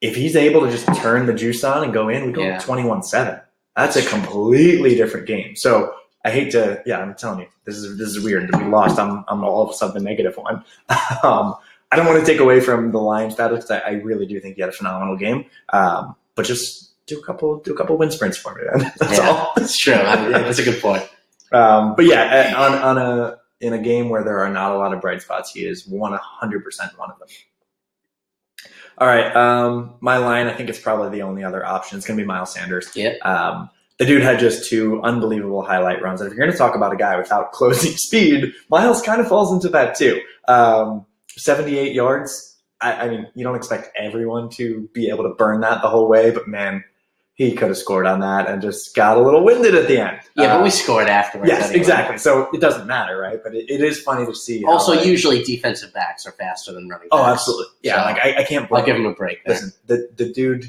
If 0.00 0.16
he's 0.16 0.34
able 0.34 0.62
to 0.62 0.70
just 0.70 0.86
turn 1.00 1.26
the 1.26 1.34
juice 1.34 1.62
on 1.62 1.84
and 1.84 1.92
go 1.92 2.08
in, 2.08 2.26
we 2.26 2.32
go 2.32 2.58
twenty 2.58 2.84
one 2.84 3.02
seven. 3.02 3.40
That's 3.76 3.96
a 3.96 4.04
completely 4.04 4.96
different 4.96 5.26
game. 5.26 5.56
So 5.56 5.94
I 6.24 6.30
hate 6.30 6.50
to, 6.52 6.82
yeah, 6.84 6.98
I'm 6.98 7.14
telling 7.14 7.40
you, 7.40 7.46
this 7.64 7.76
is 7.76 7.96
this 7.98 8.08
is 8.08 8.22
weird. 8.22 8.50
To 8.52 8.58
be 8.58 8.64
lost, 8.64 8.98
I'm 8.98 9.24
I'm 9.28 9.42
all 9.42 9.62
of 9.62 9.70
a 9.70 9.72
sudden 9.74 9.94
the 10.02 10.08
negative 10.08 10.36
one. 10.36 10.56
um, 11.22 11.54
I 11.92 11.96
don't 11.96 12.06
want 12.06 12.20
to 12.24 12.26
take 12.30 12.40
away 12.40 12.60
from 12.60 12.92
the 12.92 12.98
Lions 12.98 13.34
status 13.34 13.64
because 13.64 13.70
I, 13.70 13.78
I 13.80 13.90
really 14.02 14.26
do 14.26 14.38
think 14.38 14.56
he 14.56 14.60
had 14.60 14.68
a 14.70 14.72
phenomenal 14.72 15.16
game. 15.16 15.46
Um, 15.72 16.14
but 16.34 16.44
just 16.46 16.92
do 17.06 17.18
a 17.18 17.22
couple 17.24 17.58
do 17.60 17.72
a 17.72 17.76
couple 17.76 17.96
wind 17.96 18.12
sprints 18.12 18.36
for 18.36 18.54
me, 18.54 18.62
man. 18.70 18.92
That's 18.98 19.18
Yeah. 19.18 19.28
all. 19.30 19.52
That's 19.56 19.76
true. 19.78 19.94
Mean, 19.94 20.32
that's 20.32 20.58
a 20.58 20.62
good 20.64 20.80
point. 20.80 21.08
Um, 21.52 21.94
but 21.96 22.04
yeah, 22.04 22.52
uh, 22.56 22.62
on 22.62 22.74
on 22.74 22.98
a 22.98 23.38
in 23.60 23.72
a 23.72 23.78
game 23.78 24.08
where 24.10 24.22
there 24.22 24.38
are 24.40 24.50
not 24.50 24.72
a 24.72 24.78
lot 24.78 24.92
of 24.94 25.00
bright 25.00 25.20
spots, 25.22 25.52
he 25.52 25.64
is 25.66 25.86
one 25.88 26.12
hundred 26.22 26.62
percent 26.64 26.96
one 26.98 27.10
of 27.10 27.18
them. 27.18 27.28
All 28.98 29.08
right, 29.08 29.34
um, 29.34 29.94
my 30.00 30.18
line. 30.18 30.46
I 30.46 30.52
think 30.52 30.68
it's 30.68 30.78
probably 30.78 31.08
the 31.10 31.22
only 31.22 31.42
other 31.42 31.64
option. 31.64 31.96
It's 31.96 32.06
going 32.06 32.18
to 32.18 32.22
be 32.22 32.26
Miles 32.26 32.52
Sanders. 32.52 32.90
Yep. 32.94 33.24
The 34.00 34.06
dude 34.06 34.22
had 34.22 34.38
just 34.40 34.68
two 34.68 35.00
unbelievable 35.02 35.62
highlight 35.62 36.02
runs. 36.02 36.20
And 36.20 36.28
if 36.30 36.36
you're 36.36 36.44
going 36.44 36.50
to 36.52 36.58
talk 36.58 36.74
about 36.74 36.92
a 36.92 36.96
guy 36.96 37.16
without 37.16 37.52
closing 37.58 37.92
speed, 37.92 38.52
Miles 38.68 39.00
kind 39.02 39.20
of 39.20 39.28
falls 39.28 39.52
into 39.52 39.68
that 39.68 39.94
too. 39.96 40.20
Um, 40.48 41.06
78 41.36 41.92
yards. 41.94 42.58
I, 42.80 42.92
I 42.92 43.08
mean, 43.08 43.28
you 43.34 43.44
don't 43.44 43.56
expect 43.56 43.90
everyone 43.96 44.48
to 44.52 44.88
be 44.94 45.08
able 45.10 45.24
to 45.24 45.34
burn 45.34 45.60
that 45.60 45.82
the 45.82 45.88
whole 45.88 46.08
way, 46.08 46.30
but 46.30 46.48
man, 46.48 46.82
he 47.34 47.52
could 47.52 47.68
have 47.68 47.76
scored 47.76 48.06
on 48.06 48.20
that 48.20 48.48
and 48.48 48.60
just 48.60 48.94
got 48.94 49.16
a 49.16 49.20
little 49.20 49.42
winded 49.44 49.74
at 49.74 49.86
the 49.86 49.98
end. 50.00 50.20
Yeah, 50.34 50.44
Uh, 50.54 50.56
but 50.58 50.64
we 50.64 50.70
scored 50.70 51.06
afterwards. 51.08 51.50
Yes, 51.50 51.64
anyway. 51.64 51.78
exactly. 51.80 52.18
So 52.18 52.48
it 52.52 52.60
doesn't 52.60 52.86
matter, 52.86 53.18
right? 53.18 53.38
But 53.42 53.54
it, 53.54 53.70
it 53.70 53.82
is 53.82 54.00
funny 54.02 54.26
to 54.26 54.34
see. 54.34 54.62
how, 54.62 54.72
Also, 54.72 54.92
like- 54.94 55.06
usually 55.06 55.42
defensive 55.42 55.92
backs 55.92 56.26
are 56.26 56.32
faster 56.32 56.72
than 56.72 56.88
running 56.88 57.08
backs. 57.10 57.20
oh, 57.22 57.24
absolutely. 57.26 57.66
Yeah, 57.82 57.96
So, 57.96 58.02
like 58.12 58.18
I, 58.24 58.40
I 58.40 58.44
can't. 58.44 58.70
I'll 58.72 58.84
give 58.84 58.96
him. 58.96 59.04
a 59.06 59.14
break. 59.14 59.38
Listen, 59.46 59.72
the 59.86 60.08
the 60.16 60.32
dude 60.32 60.64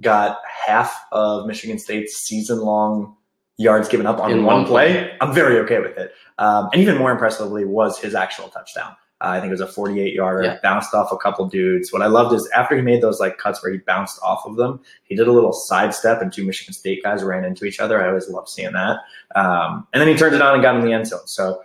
got 0.00 0.38
half 0.66 0.94
of 1.12 1.46
Michigan 1.46 1.78
State's 1.78 2.16
season 2.18 2.60
long 2.60 3.16
yards 3.58 3.88
given 3.88 4.06
up 4.06 4.18
on 4.20 4.30
In 4.30 4.44
one 4.44 4.58
one 4.58 4.64
play. 4.66 4.92
play. 4.92 5.16
I'm 5.20 5.34
very 5.34 5.58
okay 5.60 5.80
with 5.80 5.96
it. 5.98 6.12
Um, 6.38 6.70
and 6.72 6.80
even 6.80 6.96
more 6.96 7.10
impressively 7.12 7.64
was 7.64 7.98
his 7.98 8.14
actual 8.14 8.48
touchdown. 8.48 8.92
Uh, 9.22 9.28
I 9.28 9.40
think 9.40 9.48
it 9.48 9.52
was 9.52 9.60
a 9.60 9.66
48 9.66 10.14
yarder, 10.14 10.42
Yeah. 10.44 10.56
bounced 10.62 10.94
off 10.94 11.12
a 11.12 11.16
couple 11.18 11.46
dudes. 11.46 11.92
What 11.92 12.00
I 12.00 12.06
loved 12.06 12.34
is 12.34 12.48
after 12.56 12.74
he 12.74 12.80
made 12.80 13.02
those 13.02 13.20
like 13.20 13.36
cuts 13.36 13.62
where 13.62 13.70
he 13.70 13.76
bounced 13.76 14.18
off 14.22 14.46
of 14.46 14.56
them, 14.56 14.80
he 15.04 15.14
did 15.14 15.28
a 15.28 15.32
little 15.32 15.52
sidestep 15.52 16.22
and 16.22 16.32
two 16.32 16.42
Michigan 16.46 16.72
State 16.72 17.02
guys 17.02 17.22
ran 17.22 17.44
into 17.44 17.66
each 17.66 17.80
other. 17.80 18.02
I 18.02 18.08
always 18.08 18.30
love 18.30 18.48
seeing 18.48 18.72
that. 18.72 18.96
Um, 19.36 19.86
and 19.92 20.00
then 20.00 20.08
he 20.08 20.16
turned 20.16 20.34
it 20.34 20.40
on 20.40 20.54
and 20.54 20.62
got 20.62 20.76
in 20.76 20.82
the 20.82 20.94
end 20.94 21.06
zone. 21.06 21.26
So 21.26 21.60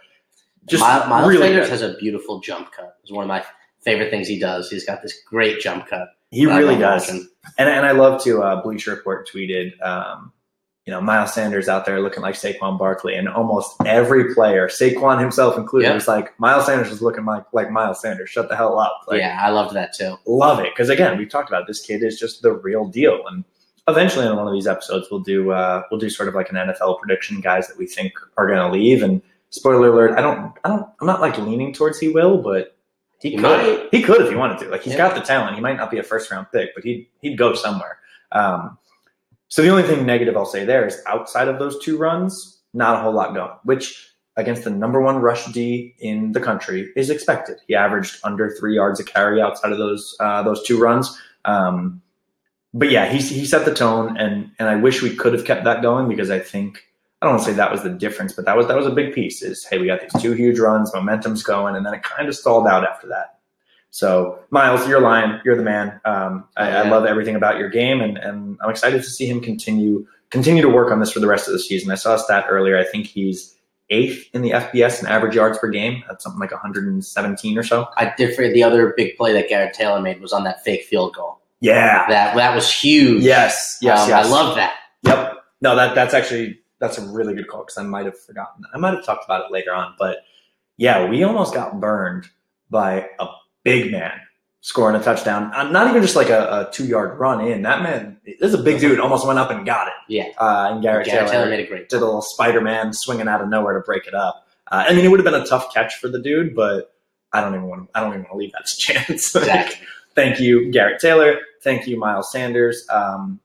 just 0.65 0.81
Miles, 0.81 1.07
Miles 1.07 1.29
really 1.29 1.47
Sanders 1.47 1.69
has 1.69 1.81
a 1.81 1.93
beautiful 1.93 2.41
jump 2.41 2.73
cut. 2.73 2.97
It's 3.03 3.11
one 3.13 3.23
of 3.23 3.29
my 3.29 3.41
favorite 3.85 4.09
things 4.09 4.27
he 4.27 4.37
does. 4.37 4.69
He's 4.69 4.85
got 4.85 5.01
this 5.01 5.17
great 5.25 5.61
jump 5.61 5.87
cut. 5.87 6.09
He 6.31 6.45
really 6.45 6.75
does. 6.75 7.07
watching. 7.07 7.29
And, 7.57 7.69
and 7.69 7.85
I 7.85 7.91
love 7.91 8.23
to 8.23 8.41
uh, 8.43 8.61
Bleacher 8.61 8.91
Report 8.91 9.29
tweeted, 9.31 9.79
um, 9.81 10.31
you 10.85 10.91
know, 10.93 11.01
Miles 11.01 11.33
Sanders 11.33 11.67
out 11.67 11.85
there 11.85 11.99
looking 12.01 12.21
like 12.21 12.35
Saquon 12.35 12.77
Barkley, 12.77 13.15
and 13.15 13.27
almost 13.27 13.75
every 13.85 14.33
player, 14.35 14.67
Saquon 14.67 15.19
himself 15.19 15.57
included, 15.57 15.87
Yeah. 15.87 15.93
was 15.95 16.07
like, 16.07 16.39
Miles 16.39 16.65
Sanders 16.67 16.91
is 16.91 17.01
looking 17.01 17.25
like 17.25 17.43
like 17.53 17.71
Miles 17.71 18.01
Sanders. 18.01 18.29
Shut 18.29 18.49
the 18.49 18.55
hell 18.55 18.77
up! 18.77 19.01
Like, 19.07 19.19
yeah, 19.19 19.39
I 19.43 19.49
loved 19.49 19.73
that 19.75 19.93
too. 19.93 20.15
love 20.27 20.59
it 20.59 20.71
because 20.73 20.89
again, 20.89 21.17
we've 21.17 21.29
talked 21.29 21.49
about 21.49 21.65
this 21.67 21.81
kid 21.81 22.03
is 22.03 22.19
just 22.19 22.41
the 22.43 22.53
real 22.53 22.85
deal, 22.87 23.23
and 23.27 23.43
eventually 23.87 24.27
in 24.27 24.35
one 24.35 24.47
of 24.47 24.53
these 24.53 24.67
episodes, 24.67 25.07
we'll 25.09 25.21
do 25.21 25.51
uh, 25.51 25.81
we'll 25.89 25.99
do 25.99 26.09
sort 26.09 26.29
of 26.29 26.35
like 26.35 26.49
an 26.49 26.55
NFL 26.55 26.99
prediction, 26.99 27.41
guys 27.41 27.67
that 27.67 27.77
we 27.77 27.87
think 27.87 28.13
are 28.37 28.45
going 28.45 28.59
to 28.59 28.69
leave. 28.69 29.01
And 29.01 29.23
spoiler 29.49 29.87
alert, 29.87 30.17
I 30.17 30.21
don't, 30.21 30.53
I 30.65 30.69
don't, 30.69 30.85
I'm 31.01 31.07
not 31.07 31.19
like 31.21 31.37
leaning 31.39 31.73
towards 31.73 31.99
he 31.99 32.09
will, 32.09 32.37
but 32.43 32.74
he, 33.21 33.31
He 33.31 33.35
could. 33.35 33.41
might. 33.43 33.87
He 33.91 34.01
could 34.01 34.21
if 34.21 34.29
he 34.29 34.35
wanted 34.35 34.59
to. 34.59 34.69
Like 34.69 34.81
he's 34.83 34.93
Yeah. 34.93 34.97
got 35.09 35.15
the 35.15 35.21
talent. 35.21 35.55
He 35.55 35.61
might 35.61 35.77
not 35.77 35.89
be 35.91 35.97
a 35.99 36.03
first 36.03 36.29
round 36.31 36.47
pick, 36.51 36.73
but 36.75 36.83
he'd 36.83 37.07
he'd 37.21 37.37
go 37.37 37.53
somewhere. 37.53 37.99
Um, 38.31 38.77
so 39.47 39.61
the 39.61 39.69
only 39.69 39.83
thing 39.83 40.05
negative 40.05 40.35
I'll 40.35 40.45
say 40.45 40.65
there 40.65 40.85
is 40.85 41.01
outside 41.07 41.47
of 41.47 41.59
those 41.59 41.79
two 41.83 41.97
runs, 41.97 42.61
not 42.73 42.99
a 42.99 43.01
whole 43.01 43.13
lot 43.13 43.33
going. 43.33 43.51
Which 43.63 44.11
against 44.37 44.63
the 44.65 44.69
number 44.69 44.99
one 45.01 45.17
rush 45.17 45.45
D 45.53 45.95
in 45.99 46.33
the 46.33 46.41
country 46.41 46.91
is 46.97 47.09
expected. 47.09 47.57
He 47.67 47.75
averaged 47.75 48.19
under 48.25 48.49
three 48.49 48.75
yards 48.75 48.99
a 48.99 49.03
carry 49.05 49.41
outside 49.41 49.71
of 49.71 49.77
those 49.77 50.15
uh, 50.19 50.43
those 50.43 50.63
two 50.63 50.77
runs. 50.79 51.17
Um, 51.45 52.01
but 52.73 52.89
yeah, 52.91 53.07
he 53.07 53.19
he 53.19 53.45
set 53.45 53.63
the 53.65 53.73
tone, 53.73 54.17
and 54.17 54.51
and 54.59 54.67
I 54.67 54.75
wish 54.75 55.01
we 55.01 55.15
could 55.15 55.31
have 55.33 55.45
kept 55.45 55.63
that 55.63 55.81
going 55.81 56.09
because 56.09 56.29
I 56.29 56.39
think 56.39 56.83
I 57.21 57.25
don't 57.25 57.35
want 57.35 57.45
to 57.45 57.51
say 57.51 57.55
that 57.57 57.71
was 57.71 57.83
the 57.83 57.89
difference, 57.89 58.33
but 58.33 58.45
that 58.45 58.57
was 58.57 58.67
that 58.67 58.77
was 58.77 58.85
a 58.85 58.91
big 58.91 59.13
piece. 59.13 59.41
Is 59.41 59.65
hey, 59.65 59.77
we 59.77 59.87
got 59.87 60.01
these 60.01 60.21
two 60.21 60.33
huge 60.33 60.59
runs, 60.59 60.93
momentum's 60.93 61.43
going, 61.43 61.75
and 61.75 61.85
then 61.85 61.93
it 61.93 62.03
kind 62.03 62.27
of 62.27 62.35
stalled 62.35 62.67
out 62.67 62.85
after 62.85 63.07
that. 63.07 63.39
So 63.91 64.39
Miles, 64.49 64.87
you're 64.87 64.99
lying, 64.99 65.39
you're 65.45 65.55
the 65.55 65.63
man. 65.63 66.01
Um, 66.03 66.49
I, 66.57 66.69
I 66.69 66.89
love 66.89 67.05
everything 67.05 67.35
about 67.35 67.57
your 67.57 67.69
game, 67.69 68.01
and 68.01 68.17
and 68.17 68.57
I'm 68.61 68.69
excited 68.69 69.01
to 69.01 69.09
see 69.09 69.25
him 69.25 69.39
continue 69.41 70.05
continue 70.29 70.61
to 70.61 70.69
work 70.69 70.91
on 70.91 70.99
this 70.99 71.11
for 71.11 71.19
the 71.19 71.27
rest 71.27 71.47
of 71.47 71.53
the 71.53 71.59
season. 71.59 71.91
I 71.91 71.95
saw 71.95 72.15
a 72.15 72.19
stat 72.19 72.45
earlier. 72.49 72.77
I 72.77 72.83
think 72.83 73.07
he's 73.07 73.55
eighth 73.89 74.29
in 74.33 74.41
the 74.41 74.51
FBS 74.51 74.99
in 74.99 75.07
average 75.07 75.35
yards 75.35 75.57
per 75.57 75.69
game. 75.69 76.03
That's 76.07 76.23
something 76.23 76.39
like 76.39 76.51
117 76.51 77.57
or 77.57 77.63
so. 77.63 77.87
I 77.97 78.13
did 78.17 78.35
forget 78.35 78.53
the 78.53 78.63
other 78.63 78.93
big 78.97 79.15
play 79.15 79.31
that 79.33 79.47
Garrett 79.47 79.73
Taylor 79.73 80.01
made 80.01 80.21
was 80.21 80.33
on 80.33 80.43
that 80.43 80.63
fake 80.63 80.83
field 80.83 81.15
goal. 81.15 81.39
Yeah. 81.61 82.05
That 82.09 82.35
that 82.35 82.55
was 82.55 82.71
huge. 82.71 83.23
Yes. 83.23 83.77
Yes. 83.81 84.01
Um, 84.01 84.09
yes. 84.09 84.25
I 84.25 84.29
love 84.29 84.55
that. 84.55 84.75
Yep. 85.03 85.37
No, 85.61 85.75
that 85.75 85.95
that's 85.95 86.13
actually 86.13 86.59
that's 86.79 86.97
a 86.97 87.07
really 87.07 87.33
good 87.35 87.47
call 87.47 87.61
because 87.61 87.77
I 87.77 87.83
might 87.83 88.05
have 88.05 88.19
forgotten. 88.19 88.61
that. 88.61 88.69
I 88.73 88.77
might 88.77 88.93
have 88.93 89.05
talked 89.05 89.25
about 89.25 89.45
it 89.45 89.51
later 89.51 89.73
on, 89.73 89.95
but 89.97 90.19
yeah, 90.77 91.07
we 91.09 91.23
almost 91.23 91.53
got 91.53 91.79
burned 91.79 92.27
by 92.69 93.07
a 93.19 93.27
big 93.63 93.91
man 93.91 94.19
scoring 94.61 94.99
a 94.99 95.03
touchdown. 95.03 95.53
Uh, 95.53 95.69
Not 95.69 95.87
even 95.89 96.01
just 96.01 96.15
like 96.15 96.29
a, 96.29 96.67
a 96.67 96.71
two 96.71 96.85
yard 96.85 97.19
run 97.19 97.45
in. 97.45 97.61
That 97.61 97.83
man, 97.83 98.17
this 98.25 98.37
is 98.41 98.53
a 98.55 98.63
big 98.63 98.79
dude. 98.79 98.99
Almost 98.99 99.27
went 99.27 99.37
up 99.37 99.51
and 99.51 99.65
got 99.65 99.87
it. 99.87 99.93
Yeah. 100.09 100.29
Uh, 100.37 100.69
and 100.71 100.81
Garrett, 100.81 101.05
Garrett 101.05 101.29
Taylor, 101.29 101.45
Taylor 101.45 101.49
made 101.49 101.63
a 101.63 101.67
great 101.67 101.87
did 101.87 102.01
a 102.01 102.05
little 102.05 102.21
Spider 102.23 102.61
Man 102.61 102.91
swinging 102.91 103.27
out 103.27 103.41
of 103.41 103.47
nowhere 103.49 103.75
to 103.75 103.81
break 103.81 104.07
it 104.07 104.15
up. 104.15 104.47
Uh, 104.71 104.85
I 104.87 104.93
mean, 104.95 105.05
it 105.05 105.09
would 105.09 105.19
have 105.19 105.31
been 105.31 105.39
a 105.39 105.45
tough 105.45 105.71
catch 105.73 105.95
for 105.95 106.07
the 106.07 106.19
dude, 106.19 106.55
but 106.55 106.93
I 107.31 107.41
don't 107.41 107.53
even 107.53 107.67
want. 107.67 107.89
I 107.93 107.99
don't 108.01 108.09
even 108.09 108.21
want 108.23 108.31
to 108.31 108.37
leave 108.37 108.51
that 108.53 108.65
to 108.65 108.77
chance. 108.77 109.35
Exactly. 109.35 109.85
Thank 110.15 110.39
you, 110.39 110.71
Garrett 110.71 110.99
Taylor. 110.99 111.39
Thank 111.61 111.87
you, 111.87 111.99
Miles 111.99 112.31
Sanders. 112.31 112.87
Um, 112.89 113.39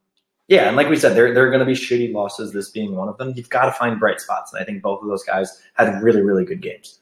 yeah, 0.50 0.66
and 0.66 0.76
like 0.76 0.88
we 0.88 0.96
said, 0.96 1.14
there, 1.14 1.32
there 1.32 1.46
are 1.46 1.50
going 1.50 1.60
to 1.60 1.64
be 1.64 1.74
shitty 1.74 2.12
losses, 2.12 2.52
this 2.52 2.70
being 2.70 2.96
one 2.96 3.08
of 3.08 3.16
them. 3.18 3.32
You've 3.36 3.48
got 3.48 3.66
to 3.66 3.72
find 3.72 4.00
bright 4.00 4.20
spots. 4.20 4.52
And 4.52 4.60
I 4.60 4.64
think 4.64 4.82
both 4.82 5.00
of 5.00 5.08
those 5.08 5.22
guys 5.22 5.62
had 5.74 6.02
really, 6.02 6.22
really 6.22 6.44
good 6.44 6.60
games. 6.60 6.98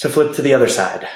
To 0.00 0.10
flip 0.10 0.34
to 0.34 0.42
the 0.42 0.52
other 0.52 0.68
side, 0.68 1.08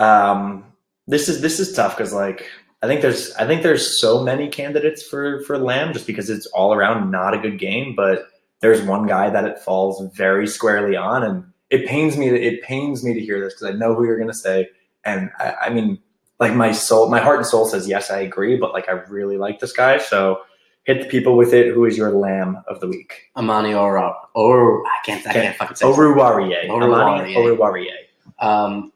um, 0.00 0.64
this 1.06 1.28
is 1.28 1.40
this 1.40 1.60
is 1.60 1.72
tough 1.72 1.96
because 1.96 2.12
like 2.12 2.50
I 2.82 2.88
think 2.88 3.00
there's 3.00 3.32
I 3.36 3.46
think 3.46 3.62
there's 3.62 4.00
so 4.00 4.24
many 4.24 4.48
candidates 4.48 5.04
for 5.04 5.40
for 5.44 5.56
Lamb 5.56 5.92
just 5.92 6.08
because 6.08 6.28
it's 6.28 6.46
all 6.46 6.74
around 6.74 7.12
not 7.12 7.32
a 7.32 7.38
good 7.38 7.60
game, 7.60 7.94
but 7.94 8.26
there's 8.58 8.82
one 8.82 9.06
guy 9.06 9.30
that 9.30 9.44
it 9.44 9.60
falls 9.60 10.04
very 10.16 10.48
squarely 10.48 10.96
on, 10.96 11.22
and 11.22 11.44
it 11.70 11.86
pains 11.86 12.16
me 12.16 12.28
to, 12.28 12.40
it 12.40 12.60
pains 12.62 13.04
me 13.04 13.14
to 13.14 13.20
hear 13.20 13.40
this 13.40 13.54
because 13.54 13.72
I 13.72 13.78
know 13.78 13.94
who 13.94 14.04
you're 14.04 14.18
going 14.18 14.26
to 14.26 14.34
say, 14.34 14.68
and 15.04 15.30
I, 15.38 15.54
I 15.66 15.70
mean 15.70 16.00
like 16.42 16.54
my 16.54 16.72
soul, 16.72 17.08
my 17.08 17.20
heart 17.20 17.38
and 17.38 17.46
soul 17.46 17.64
says 17.66 17.88
yes, 17.88 18.10
I 18.10 18.20
agree, 18.20 18.56
but 18.56 18.72
like 18.72 18.88
I 18.88 18.92
really 19.16 19.38
like 19.38 19.60
this 19.60 19.72
guy, 19.72 19.98
so 19.98 20.40
hit 20.84 21.00
the 21.02 21.08
people 21.08 21.36
with 21.36 21.52
it. 21.54 21.72
Who 21.74 21.84
is 21.84 21.96
your 21.96 22.10
lamb 22.10 22.62
of 22.68 22.80
the 22.80 22.88
week? 22.88 23.30
Amani 23.36 23.72
Oro. 23.74 24.14
Or 24.34 24.84
I 24.86 24.98
can't. 25.06 25.26
I 25.26 25.32
can't 25.32 25.56
fucking 25.56 25.76
say. 25.76 25.86
Oruwariye. 25.86 26.66
Oruwariye. 26.68 27.34
Oruwariye. 27.36 27.96
um, 28.48 28.92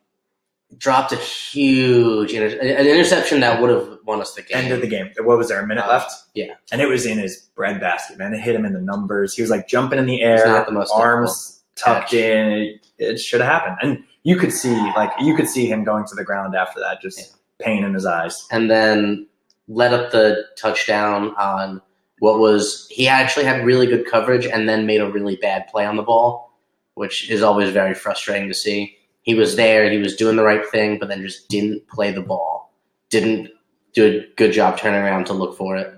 dropped 0.78 1.12
a 1.12 1.16
huge 1.16 2.32
inter- 2.32 2.58
an 2.58 2.86
interception 2.86 3.40
that 3.40 3.60
would 3.62 3.70
have 3.70 3.98
won 4.04 4.20
us 4.20 4.34
the 4.34 4.42
game. 4.42 4.64
End 4.64 4.72
of 4.72 4.80
the 4.80 4.88
game. 4.88 5.10
What 5.22 5.38
was 5.38 5.48
there? 5.48 5.60
A 5.60 5.66
minute 5.66 5.84
Uh, 5.86 5.88
left. 5.90 6.12
yeah. 6.34 6.54
and 6.72 6.80
it 6.82 6.86
was 6.88 7.06
in 7.06 7.18
his 7.18 7.48
breadbasket. 7.54 8.18
Man, 8.18 8.34
it 8.34 8.40
hit 8.40 8.54
him 8.54 8.64
in 8.64 8.72
the 8.72 8.80
numbers. 8.80 9.34
He 9.34 9.42
was 9.42 9.50
like 9.50 9.68
jumping 9.68 9.98
in 9.98 10.06
the 10.06 10.22
air, 10.22 10.44
the 10.68 10.88
arms 10.92 11.62
tucked 11.76 12.10
catch. 12.10 12.14
in. 12.14 12.48
It, 12.52 12.86
it 12.98 13.18
should 13.20 13.40
have 13.40 13.50
happened, 13.50 13.76
and 13.82 14.02
you 14.24 14.36
could 14.36 14.52
see 14.52 14.74
like 14.96 15.12
you 15.20 15.34
could 15.36 15.48
see 15.48 15.66
him 15.66 15.84
going 15.84 16.04
to 16.06 16.14
the 16.16 16.24
ground 16.24 16.54
after 16.56 16.80
that, 16.80 17.00
just 17.00 17.35
pain 17.58 17.84
in 17.84 17.94
his 17.94 18.06
eyes. 18.06 18.46
and 18.50 18.70
then 18.70 19.26
led 19.68 19.92
up 19.92 20.12
the 20.12 20.44
touchdown 20.56 21.34
on 21.36 21.82
what 22.20 22.38
was 22.38 22.86
he 22.90 23.08
actually 23.08 23.44
had 23.44 23.64
really 23.64 23.86
good 23.86 24.06
coverage 24.06 24.46
and 24.46 24.68
then 24.68 24.86
made 24.86 25.00
a 25.00 25.10
really 25.10 25.36
bad 25.36 25.66
play 25.66 25.84
on 25.84 25.96
the 25.96 26.02
ball, 26.02 26.56
which 26.94 27.30
is 27.30 27.42
always 27.42 27.70
very 27.70 27.94
frustrating 27.94 28.48
to 28.48 28.54
see. 28.54 28.96
He 29.22 29.34
was 29.34 29.56
there, 29.56 29.90
he 29.90 29.98
was 29.98 30.16
doing 30.16 30.36
the 30.36 30.44
right 30.44 30.64
thing, 30.70 30.98
but 30.98 31.08
then 31.08 31.20
just 31.20 31.48
didn't 31.48 31.86
play 31.88 32.12
the 32.12 32.22
ball. 32.22 32.72
Didn't 33.10 33.50
do 33.92 34.06
a 34.06 34.34
good 34.36 34.52
job 34.52 34.78
turning 34.78 35.00
around 35.00 35.26
to 35.26 35.32
look 35.32 35.56
for 35.56 35.76
it. 35.76 35.92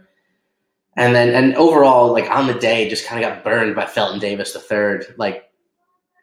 And 0.97 1.15
then 1.15 1.35
and 1.35 1.55
overall, 1.55 2.13
like 2.13 2.29
on 2.31 2.49
the 2.49 2.55
day, 2.55 2.89
just 2.89 3.07
kind 3.07 3.23
of 3.23 3.31
got 3.31 3.45
burned 3.45 3.77
by 3.77 3.87
Felton 3.87 4.19
Davis 4.19 4.53
the 4.53 4.59
third, 4.59 5.15
like 5.19 5.49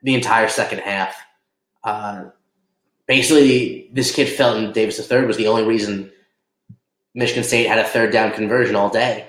the 0.04 0.16
entire 0.16 0.50
second 0.50 0.80
half. 0.80 1.16
Uh, 1.84 2.26
basically, 3.08 3.90
this 3.94 4.14
kid 4.14 4.28
Felton 4.30 4.72
Davis 4.72 5.00
III 5.12 5.26
was 5.26 5.38
the 5.38 5.48
only 5.48 5.64
reason 5.64 6.12
Michigan 7.14 7.44
State 7.44 7.68
had 7.68 7.80
a 7.80 7.84
third 7.86 8.12
down 8.12 8.32
conversion 8.32 8.76
all 8.76 8.90
day, 8.90 9.28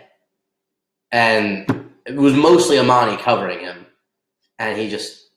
and 1.12 1.66
it 2.06 2.16
was 2.16 2.34
mostly 2.34 2.78
Amani 2.78 3.16
covering 3.16 3.60
him, 3.60 3.86
and 4.58 4.78
he 4.78 4.88
just 4.88 5.28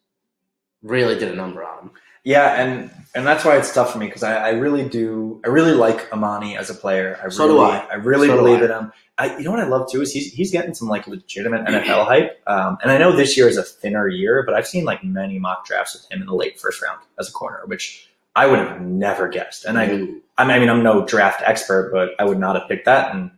really 0.82 1.18
did 1.18 1.32
a 1.32 1.36
number 1.36 1.64
on 1.64 1.80
him. 1.86 1.92
Yeah, 2.24 2.62
and 2.62 2.92
and 3.16 3.26
that's 3.26 3.46
why 3.46 3.58
it's 3.58 3.74
tough 3.74 3.92
for 3.94 3.98
me 3.98 4.08
because 4.08 4.24
I, 4.24 4.36
I 4.36 4.50
really 4.52 4.88
do. 4.88 5.42
I 5.46 5.50
really 5.50 5.74
like 5.74 6.12
Amani 6.12 6.58
as 6.58 6.70
a 6.70 6.76
player. 6.76 7.20
I 7.24 7.30
So 7.30 7.48
do 7.48 7.54
really, 7.56 7.72
I. 7.72 7.86
I 7.92 7.96
really 7.96 8.28
So 8.28 8.38
believe 8.38 8.62
I. 8.62 8.66
in 8.66 8.72
him. 8.72 8.92
I, 9.18 9.38
you 9.38 9.44
know 9.44 9.52
what 9.52 9.60
I 9.60 9.68
love 9.68 9.90
too 9.92 10.02
is 10.02 10.12
he's 10.14 10.32
he's 10.34 10.52
getting 10.52 10.74
some 10.74 10.88
like 10.90 11.08
legitimate 11.08 11.66
NFL 11.68 12.06
hype. 12.06 12.42
Um, 12.48 12.78
and 12.82 12.92
I 12.92 12.98
know 12.98 13.16
this 13.16 13.38
year 13.38 13.48
is 13.48 13.58
a 13.58 13.64
thinner 13.64 14.08
year, 14.08 14.44
but 14.46 14.54
I've 14.56 14.68
seen 14.68 14.86
like 14.86 15.04
many 15.04 15.40
mock 15.40 15.66
drafts 15.66 15.94
with 15.94 16.12
him 16.12 16.22
in 16.22 16.28
the 16.28 16.36
late 16.36 16.60
first 16.60 16.82
round 16.82 17.00
as 17.20 17.30
a 17.30 17.32
corner, 17.32 17.62
which 17.66 18.09
I 18.40 18.48
would 18.48 18.60
have 18.60 18.82
never 18.82 19.28
guessed. 19.28 19.66
And 19.66 19.78
I. 19.78 20.08
I 20.40 20.58
mean, 20.58 20.70
I'm 20.70 20.84
no 20.84 21.06
draft 21.06 21.42
expert, 21.46 21.92
but 21.92 22.12
I 22.18 22.24
would 22.24 22.40
not 22.40 22.56
have 22.58 22.70
picked 22.70 22.86
that. 22.86 23.14
And 23.14 23.30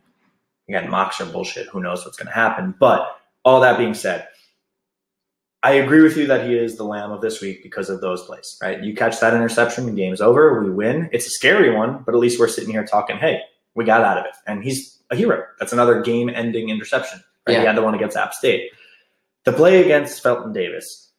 again, 0.68 0.88
mocks 0.88 1.20
are 1.20 1.26
bullshit. 1.26 1.66
Who 1.66 1.82
knows 1.82 2.04
what's 2.04 2.16
going 2.16 2.28
to 2.28 2.32
happen? 2.32 2.76
But 2.78 3.18
all 3.44 3.60
that 3.62 3.76
being 3.76 3.92
said, 3.94 4.28
I 5.64 5.72
agree 5.72 6.02
with 6.02 6.16
you 6.16 6.28
that 6.28 6.46
he 6.46 6.56
is 6.56 6.76
the 6.76 6.84
lamb 6.84 7.10
of 7.10 7.20
this 7.20 7.40
week 7.40 7.62
because 7.64 7.90
of 7.90 8.00
those 8.00 8.22
plays, 8.24 8.56
right? 8.62 8.80
You 8.80 8.94
catch 8.94 9.18
that 9.18 9.34
interception, 9.34 9.86
the 9.86 9.90
game's 9.90 10.20
over, 10.20 10.62
we 10.62 10.70
win. 10.70 11.08
It's 11.12 11.26
a 11.26 11.30
scary 11.30 11.74
one, 11.74 12.04
but 12.06 12.14
at 12.14 12.20
least 12.20 12.38
we're 12.38 12.46
sitting 12.46 12.70
here 12.70 12.84
talking, 12.84 13.16
hey, 13.16 13.40
we 13.74 13.84
got 13.84 14.02
out 14.02 14.18
of 14.18 14.24
it. 14.24 14.36
And 14.46 14.62
he's 14.62 14.98
a 15.10 15.16
hero. 15.16 15.44
That's 15.58 15.72
another 15.72 16.02
game 16.02 16.28
ending 16.28 16.68
interception. 16.68 17.20
Right? 17.48 17.56
He 17.56 17.62
Yeah. 17.62 17.68
had 17.68 17.76
the 17.76 17.82
one 17.82 17.96
against 17.96 18.16
App 18.16 18.32
State. 18.32 18.70
The 19.42 19.52
play 19.52 19.82
against 19.82 20.22
Felton 20.22 20.52
Davis, 20.52 21.10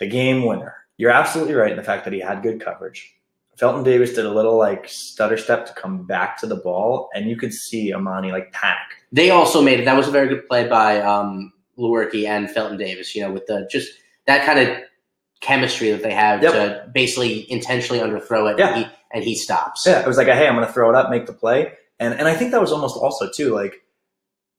the 0.00 0.08
game 0.08 0.44
winner. 0.44 0.74
You're 0.98 1.10
absolutely 1.10 1.54
right 1.54 1.70
in 1.70 1.76
the 1.76 1.82
fact 1.82 2.04
that 2.04 2.12
he 2.12 2.20
had 2.20 2.42
good 2.42 2.60
coverage. 2.60 3.12
Felton 3.56 3.84
Davis 3.84 4.12
did 4.12 4.26
a 4.26 4.30
little 4.30 4.56
like 4.58 4.86
stutter 4.88 5.36
step 5.36 5.66
to 5.66 5.72
come 5.74 6.04
back 6.04 6.36
to 6.38 6.46
the 6.46 6.56
ball, 6.56 7.08
and 7.14 7.28
you 7.28 7.36
could 7.36 7.52
see 7.54 7.92
Amani 7.92 8.30
like 8.32 8.52
panic. 8.52 8.78
They 9.12 9.30
also 9.30 9.62
made 9.62 9.80
it. 9.80 9.84
That 9.86 9.96
was 9.96 10.08
a 10.08 10.10
very 10.10 10.28
good 10.28 10.46
play 10.46 10.68
by 10.68 11.00
um, 11.00 11.52
Lewerke 11.78 12.26
and 12.26 12.50
Felton 12.50 12.76
Davis. 12.76 13.14
You 13.14 13.22
know, 13.22 13.32
with 13.32 13.46
the 13.46 13.66
just 13.70 13.90
that 14.26 14.44
kind 14.44 14.58
of 14.58 14.76
chemistry 15.40 15.90
that 15.90 16.02
they 16.02 16.12
have 16.12 16.42
Yep. 16.42 16.52
to 16.52 16.90
basically 16.92 17.50
intentionally 17.50 18.00
underthrow 18.02 18.50
it, 18.52 18.58
Yeah. 18.58 18.68
and, 18.74 18.84
he, 18.84 18.90
and 19.12 19.24
he 19.24 19.34
stops. 19.34 19.84
Yeah, 19.86 20.00
it 20.00 20.06
was 20.06 20.16
like, 20.16 20.26
hey, 20.26 20.48
I'm 20.48 20.54
going 20.54 20.66
to 20.66 20.72
throw 20.72 20.88
it 20.90 20.96
up, 20.96 21.08
make 21.10 21.26
the 21.26 21.32
play, 21.32 21.72
and 21.98 22.12
and 22.14 22.28
I 22.28 22.34
think 22.34 22.50
that 22.50 22.60
was 22.60 22.72
almost 22.72 22.96
also 22.98 23.30
too 23.30 23.54
like 23.54 23.82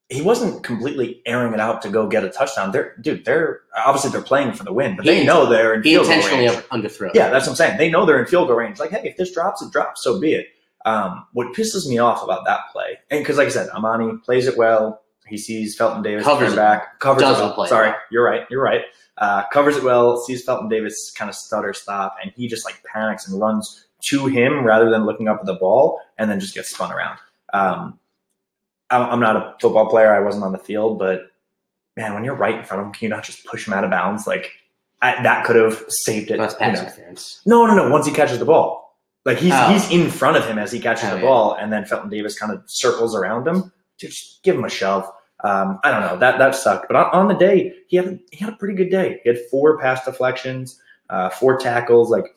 he 0.10 0.22
wasn't 0.22 0.64
completely 0.64 1.22
airing 1.26 1.54
it 1.54 1.60
out 1.60 1.82
to 1.82 1.90
go 1.90 2.08
get 2.08 2.24
a 2.24 2.30
touchdown. 2.30 2.72
They're 2.72 2.96
dude, 3.02 3.26
they're 3.26 3.62
obviously 3.86 4.12
they're 4.12 4.22
playing 4.22 4.54
for 4.54 4.64
the 4.64 4.72
win, 4.74 4.96
but 4.96 5.06
He 5.06 5.12
they 5.12 5.26
know 5.26 5.46
they're 5.46 5.74
in 5.74 5.84
He 5.84 5.92
field 5.92 6.06
goal 6.06 6.14
intentionally 6.14 6.48
range. 6.48 6.64
underthrew. 6.70 7.12
Yeah, 7.14 7.30
that's 7.30 7.46
what 7.46 7.52
I'm 7.52 7.56
saying. 7.58 7.78
They 7.78 7.90
know 7.90 8.06
they're 8.06 8.20
in 8.20 8.26
field 8.26 8.48
goal 8.48 8.58
range. 8.58 8.80
Like, 8.80 8.92
hey, 8.92 9.02
if 9.04 9.18
this 9.18 9.34
drops, 9.34 9.62
it 9.62 9.72
drops. 9.72 10.04
So 10.04 10.20
be 10.20 10.34
it. 10.34 10.48
Um, 10.86 11.26
what 11.34 11.54
pisses 11.54 11.88
me 11.90 11.98
off 11.98 12.24
about 12.24 12.46
that 12.46 12.62
play, 12.72 12.98
and 13.12 13.20
because 13.20 13.38
like 13.38 13.48
I 13.48 13.52
said, 13.52 13.70
Amani 13.70 14.18
plays 14.24 14.48
it 14.48 14.58
well. 14.58 15.02
He 15.28 15.38
sees 15.38 15.76
Felton 15.76 16.02
Davis 16.02 16.24
Covers 16.24 16.56
back, 16.56 17.00
covers 17.02 17.24
Doesn't 17.24 17.44
it 17.44 17.48
well. 17.48 17.54
play 17.56 17.68
Sorry, 17.68 17.92
you're 18.10 18.24
right. 18.24 18.44
You're 18.50 18.64
right. 18.64 18.84
Uh, 19.18 19.44
covers 19.52 19.76
it 19.76 19.84
well. 19.84 20.16
Sees 20.24 20.42
Felton 20.46 20.70
Davis 20.70 21.12
kind 21.18 21.28
of 21.28 21.36
stutter 21.36 21.74
stop, 21.74 22.16
and 22.24 22.32
he 22.38 22.48
just 22.48 22.64
like 22.64 22.82
panics 22.86 23.28
and 23.28 23.38
runs 23.38 23.88
to 24.04 24.28
him 24.28 24.64
rather 24.64 24.90
than 24.90 25.06
looking 25.06 25.28
up 25.28 25.40
at 25.42 25.46
the 25.46 25.56
ball, 25.56 26.00
and 26.18 26.30
then 26.32 26.40
just 26.40 26.54
gets 26.56 26.70
spun 26.70 26.94
around. 26.94 27.20
Um, 27.52 28.00
I'm, 28.90 29.02
I'm 29.10 29.20
not 29.20 29.36
a 29.36 29.56
football 29.60 29.90
player. 29.90 30.14
I 30.14 30.20
wasn't 30.20 30.44
on 30.44 30.52
the 30.52 30.58
field, 30.60 31.00
but 31.00 31.32
man, 31.96 32.14
when 32.14 32.24
you're 32.24 32.36
right 32.36 32.56
in 32.56 32.64
front 32.64 32.82
of 32.82 32.88
him, 32.88 32.94
can 32.94 33.06
you 33.06 33.10
not 33.10 33.24
just 33.24 33.46
push 33.46 33.68
him 33.68 33.74
out 33.74 33.84
of 33.84 33.90
bounds? 33.92 34.28
Like 34.28 34.52
I, 35.02 35.22
that 35.24 35.46
could 35.46 35.56
have 35.56 35.84
saved 35.90 36.32
it. 36.32 36.38
That's 36.38 36.54
you 36.54 36.60
pass 36.60 36.78
know. 36.78 36.84
interference. 36.84 37.42
No, 37.46 37.66
no, 37.66 37.76
no. 37.76 37.90
Once 37.90 38.06
he 38.06 38.12
catches 38.14 38.40
the 38.40 38.46
ball, 38.46 38.98
like 39.26 39.38
he's 39.38 39.54
Oh. 39.54 39.72
he's 39.72 39.90
in 39.92 40.10
front 40.10 40.38
of 40.38 40.46
him 40.46 40.58
as 40.58 40.72
he 40.72 40.80
catches 40.80 41.06
Oh, 41.06 41.12
the 41.12 41.16
yeah. 41.18 41.22
ball, 41.22 41.54
and 41.60 41.72
then 41.72 41.86
Felton 41.86 42.10
Davis 42.10 42.38
kind 42.38 42.52
of 42.52 42.64
circles 42.68 43.16
around 43.16 43.48
him. 43.48 43.72
Dude, 44.00 44.12
just 44.12 44.42
give 44.44 44.56
him 44.56 44.64
a 44.64 44.70
shove. 44.70 45.10
Um, 45.44 45.80
I 45.84 45.92
don't 45.92 46.02
know 46.02 46.18
that 46.18 46.40
that 46.40 46.56
sucked, 46.56 46.88
but 46.88 46.96
on, 46.96 47.06
on 47.14 47.28
the 47.28 47.36
day 47.36 47.74
he 47.88 47.98
had 47.98 48.20
he 48.32 48.38
had 48.44 48.54
a 48.54 48.58
pretty 48.58 48.74
good 48.74 48.90
day. 48.90 49.20
He 49.24 49.30
had 49.30 49.40
four 49.52 49.78
pass 49.78 50.04
deflections, 50.06 50.80
uh, 51.10 51.30
four 51.30 51.58
tackles. 51.58 52.10
Like 52.10 52.36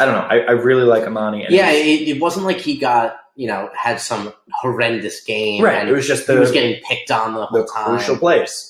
I 0.00 0.04
don't 0.06 0.14
know. 0.14 0.20
I, 0.28 0.38
I 0.40 0.50
really 0.52 0.84
like 0.84 1.04
Amani. 1.04 1.44
And 1.44 1.54
Yeah, 1.54 1.70
it, 1.70 2.08
it 2.08 2.20
wasn't 2.20 2.46
like 2.46 2.58
he 2.58 2.78
got 2.78 3.16
you 3.36 3.46
know 3.46 3.70
had 3.76 4.00
some 4.00 4.32
horrendous 4.52 5.22
game. 5.22 5.62
right. 5.62 5.80
and 5.80 5.88
It 5.88 5.92
was 5.92 6.06
just 6.06 6.26
he 6.26 6.34
was 6.36 6.50
getting 6.50 6.82
picked 6.82 7.10
on 7.10 7.34
the 7.34 7.46
whole 7.46 7.62
the 7.62 7.68
time. 7.72 7.96
crucial 7.96 8.16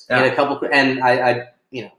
had 0.09 0.25
Yeah. 0.25 0.31
a 0.31 0.35
couple, 0.35 0.67
and 0.71 1.01
I, 1.03 1.29
I, 1.31 1.43
you 1.71 1.83
know, 1.83 1.91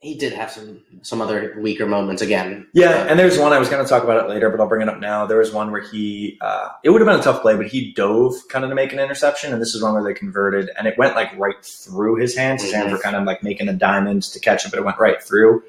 he 0.00 0.16
did 0.16 0.34
have 0.34 0.50
some 0.50 0.82
some 1.00 1.22
other 1.22 1.56
weaker 1.58 1.86
moments 1.86 2.20
again. 2.20 2.66
Yeah, 2.74 3.06
and 3.08 3.18
there's 3.18 3.38
one 3.38 3.52
I 3.54 3.58
was 3.58 3.70
going 3.70 3.82
to 3.82 3.88
talk 3.88 4.04
about 4.04 4.22
it 4.22 4.28
later, 4.28 4.50
but 4.50 4.60
I'll 4.60 4.68
bring 4.68 4.82
it 4.82 4.88
up 4.88 4.98
now. 5.00 5.24
There 5.26 5.38
was 5.38 5.50
one 5.52 5.70
where 5.72 5.80
he, 5.80 6.36
uh, 6.42 6.68
it 6.82 6.90
would 6.90 7.00
have 7.00 7.08
been 7.08 7.18
a 7.18 7.22
tough 7.22 7.40
play, 7.40 7.56
but 7.56 7.66
he 7.68 7.92
dove 7.94 8.34
kind 8.50 8.64
of 8.64 8.70
to 8.70 8.74
make 8.74 8.92
an 8.92 8.98
interception, 8.98 9.52
and 9.54 9.62
this 9.62 9.74
is 9.74 9.82
one 9.82 9.94
where 9.94 10.04
they 10.04 10.12
converted, 10.14 10.70
and 10.78 10.86
it 10.86 10.96
went 10.98 11.14
like 11.14 11.34
right 11.38 11.62
through 11.64 12.16
his 12.16 12.36
hands. 12.36 12.62
His 12.62 12.72
hands 12.72 12.92
were 12.92 12.98
kind 12.98 13.16
of 13.16 13.24
like 13.24 13.42
making 13.42 13.68
a 13.68 13.72
diamond 13.72 14.22
to 14.24 14.40
catch 14.40 14.66
it, 14.66 14.70
but 14.70 14.78
it 14.78 14.84
went 14.84 14.98
right 14.98 15.22
through. 15.22 15.62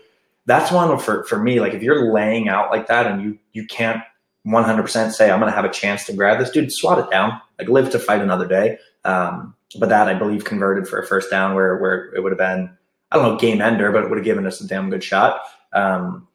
That's 0.45 0.71
one 0.71 0.97
for 0.99 1.23
for 1.25 1.39
me. 1.39 1.59
Like 1.59 1.73
if 1.73 1.81
you're 1.81 2.13
laying 2.13 2.49
out 2.49 2.71
like 2.71 2.87
that, 2.87 3.07
and 3.07 3.21
you 3.21 3.39
you 3.53 3.65
can't 3.65 4.01
100% 4.45 5.11
say 5.11 5.31
I'm 5.31 5.39
going 5.39 5.51
to 5.51 5.55
have 5.55 5.65
a 5.65 5.73
chance 5.73 6.05
to 6.05 6.13
grab 6.13 6.37
this 6.37 6.51
dude, 6.51 6.71
swat 6.71 6.99
it 6.99 7.09
down. 7.09 7.41
Like 7.57 7.67
live 7.67 7.89
to 7.91 7.99
fight 7.99 8.21
another 8.21 8.47
day. 8.47 8.77
Um, 9.03 9.55
but 9.79 9.89
that 9.89 10.07
I 10.07 10.13
believe 10.13 10.45
converted 10.45 10.87
for 10.87 10.99
a 10.99 11.05
first 11.05 11.31
down 11.31 11.55
where 11.55 11.77
where 11.77 12.13
it 12.13 12.21
would 12.21 12.31
have 12.31 12.39
been 12.39 12.69
I 13.11 13.17
don't 13.17 13.33
know 13.33 13.37
game 13.37 13.61
ender, 13.61 13.91
but 13.91 14.03
it 14.03 14.09
would 14.09 14.17
have 14.17 14.25
given 14.25 14.45
us 14.45 14.61
a 14.61 14.67
damn 14.67 14.89
good 14.89 15.03
shot. 15.03 15.41
Um, 15.73 16.27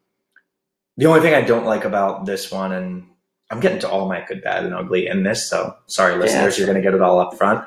the 0.97 1.05
only 1.05 1.21
thing 1.21 1.33
I 1.33 1.41
don't 1.41 1.65
like 1.65 1.85
about 1.85 2.25
this 2.25 2.51
one, 2.51 2.71
and 2.71 3.07
I'm 3.49 3.59
getting 3.59 3.79
to 3.79 3.89
all 3.89 4.07
my 4.07 4.23
good, 4.25 4.43
bad, 4.43 4.65
and 4.65 4.73
ugly 4.73 5.07
in 5.07 5.23
this, 5.23 5.49
so 5.49 5.75
sorry, 5.87 6.15
listeners, 6.17 6.57
you're 6.57 6.67
going 6.67 6.77
to 6.77 6.81
get 6.81 6.93
it 6.93 7.01
all 7.01 7.19
up 7.19 7.37
front. 7.37 7.65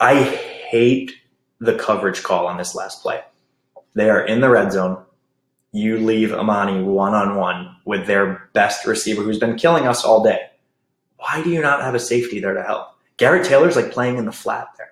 I 0.00 0.22
hate 0.22 1.12
the 1.60 1.74
coverage 1.74 2.22
call 2.22 2.46
on 2.46 2.56
this 2.56 2.74
last 2.74 3.02
play. 3.02 3.20
They 3.94 4.10
are 4.10 4.24
in 4.24 4.40
the 4.40 4.48
red 4.48 4.72
zone. 4.72 5.04
You 5.72 5.98
leave 5.98 6.32
Amani 6.32 6.82
one 6.82 7.14
on 7.14 7.36
one 7.36 7.76
with 7.84 8.06
their 8.06 8.48
best 8.54 8.86
receiver 8.86 9.22
who's 9.22 9.38
been 9.38 9.56
killing 9.56 9.86
us 9.86 10.04
all 10.04 10.22
day. 10.24 10.40
Why 11.18 11.42
do 11.42 11.50
you 11.50 11.60
not 11.60 11.82
have 11.82 11.94
a 11.94 12.00
safety 12.00 12.40
there 12.40 12.54
to 12.54 12.62
help? 12.62 12.88
Garrett 13.16 13.46
Taylor's 13.46 13.76
like 13.76 13.90
playing 13.90 14.16
in 14.16 14.24
the 14.24 14.32
flat 14.32 14.68
there. 14.78 14.90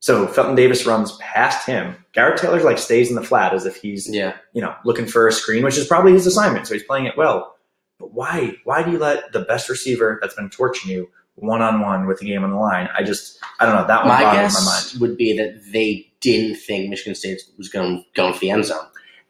So 0.00 0.26
Felton 0.26 0.54
Davis 0.54 0.86
runs 0.86 1.16
past 1.16 1.66
him. 1.66 1.96
Garrett 2.12 2.38
Taylor's 2.38 2.64
like 2.64 2.78
stays 2.78 3.08
in 3.08 3.16
the 3.16 3.22
flat 3.22 3.54
as 3.54 3.66
if 3.66 3.76
he's 3.76 4.08
Yeah, 4.08 4.36
you 4.52 4.60
know, 4.62 4.74
looking 4.84 5.06
for 5.06 5.26
a 5.26 5.32
screen, 5.32 5.64
which 5.64 5.78
is 5.78 5.86
probably 5.86 6.12
his 6.12 6.26
assignment. 6.26 6.66
So 6.66 6.74
he's 6.74 6.84
playing 6.84 7.06
it 7.06 7.16
well. 7.16 7.56
But 7.98 8.12
why? 8.12 8.56
Why 8.64 8.82
do 8.82 8.92
you 8.92 8.98
let 8.98 9.32
the 9.32 9.40
best 9.40 9.68
receiver 9.68 10.18
that's 10.20 10.34
been 10.34 10.50
torching 10.50 10.90
you 10.90 11.08
one 11.36 11.62
on 11.62 11.80
one 11.80 12.06
with 12.06 12.18
the 12.18 12.26
game 12.26 12.44
on 12.44 12.50
the 12.50 12.56
line? 12.56 12.88
I 12.96 13.02
just, 13.02 13.38
I 13.60 13.66
don't 13.66 13.76
know. 13.76 13.86
That 13.86 14.00
one 14.00 14.08
my 14.08 14.22
boggles 14.22 14.54
guess 14.54 14.66
my 14.66 14.72
mind. 14.72 15.00
would 15.00 15.16
be 15.16 15.36
that 15.38 15.72
they 15.72 16.12
didn't 16.20 16.56
think 16.56 16.90
Michigan 16.90 17.14
State 17.14 17.40
was 17.58 17.68
going 17.68 18.04
going 18.14 18.32
for 18.34 18.40
the 18.40 18.50
end 18.50 18.64
zone. 18.66 18.86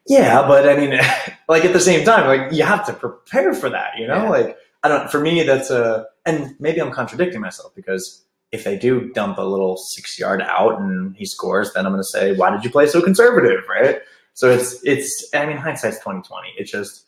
Yeah, 0.07 0.47
but 0.47 0.67
I 0.69 0.75
mean, 0.75 0.99
like 1.49 1.65
at 1.65 1.73
the 1.73 1.79
same 1.79 2.05
time, 2.05 2.27
like 2.27 2.51
you 2.51 2.63
have 2.63 2.85
to 2.87 2.93
prepare 2.93 3.53
for 3.53 3.69
that. 3.69 3.97
You 3.97 4.07
know, 4.07 4.23
Yeah. 4.23 4.29
like 4.29 4.57
I 4.83 4.87
don't. 4.87 5.09
For 5.11 5.19
me, 5.19 5.41
that's 5.43 5.69
a, 5.71 6.05
and 6.25 6.55
maybe 6.59 6.79
I'm 6.81 6.91
contradicting 6.91 7.41
myself 7.41 7.73
because 7.75 8.23
if 8.51 8.63
they 8.63 8.77
do 8.77 9.11
dump 9.13 9.37
a 9.37 9.41
little 9.41 9.77
six 9.77 10.17
yard 10.19 10.41
out 10.43 10.79
and 10.79 11.15
he 11.15 11.25
scores, 11.25 11.73
then 11.73 11.85
I'm 11.85 11.91
going 11.91 11.99
to 12.03 12.07
say, 12.07 12.35
why 12.35 12.51
did 12.51 12.63
you 12.63 12.69
play 12.69 12.85
so 12.87 13.01
conservative, 13.01 13.63
right? 13.67 13.99
So 14.33 14.49
it's 14.51 14.79
it's. 14.83 15.29
I 15.33 15.45
mean, 15.47 15.57
hindsight's 15.57 15.99
twenty 15.99 16.21
twenty. 16.21 16.49
It 16.57 16.65
just 16.65 17.07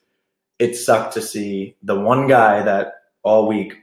it 0.60 0.76
sucked 0.76 1.14
to 1.14 1.22
see 1.22 1.76
the 1.84 2.00
one 2.00 2.28
guy 2.28 2.64
that 2.64 2.94
all 3.24 3.48
week 3.48 3.76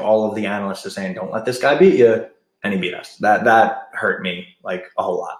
all 0.00 0.28
of 0.28 0.34
the 0.36 0.46
analysts 0.46 0.86
are 0.86 0.90
saying, 0.90 1.14
don't 1.14 1.32
let 1.32 1.44
this 1.44 1.58
guy 1.58 1.76
beat 1.76 1.96
you, 1.98 2.26
and 2.62 2.72
he 2.72 2.78
beat 2.78 2.94
us. 2.94 3.16
That 3.16 3.44
that 3.44 3.88
hurt 3.92 4.22
me 4.22 4.46
like 4.62 4.84
a 4.96 5.02
whole 5.02 5.18
lot. 5.18 5.38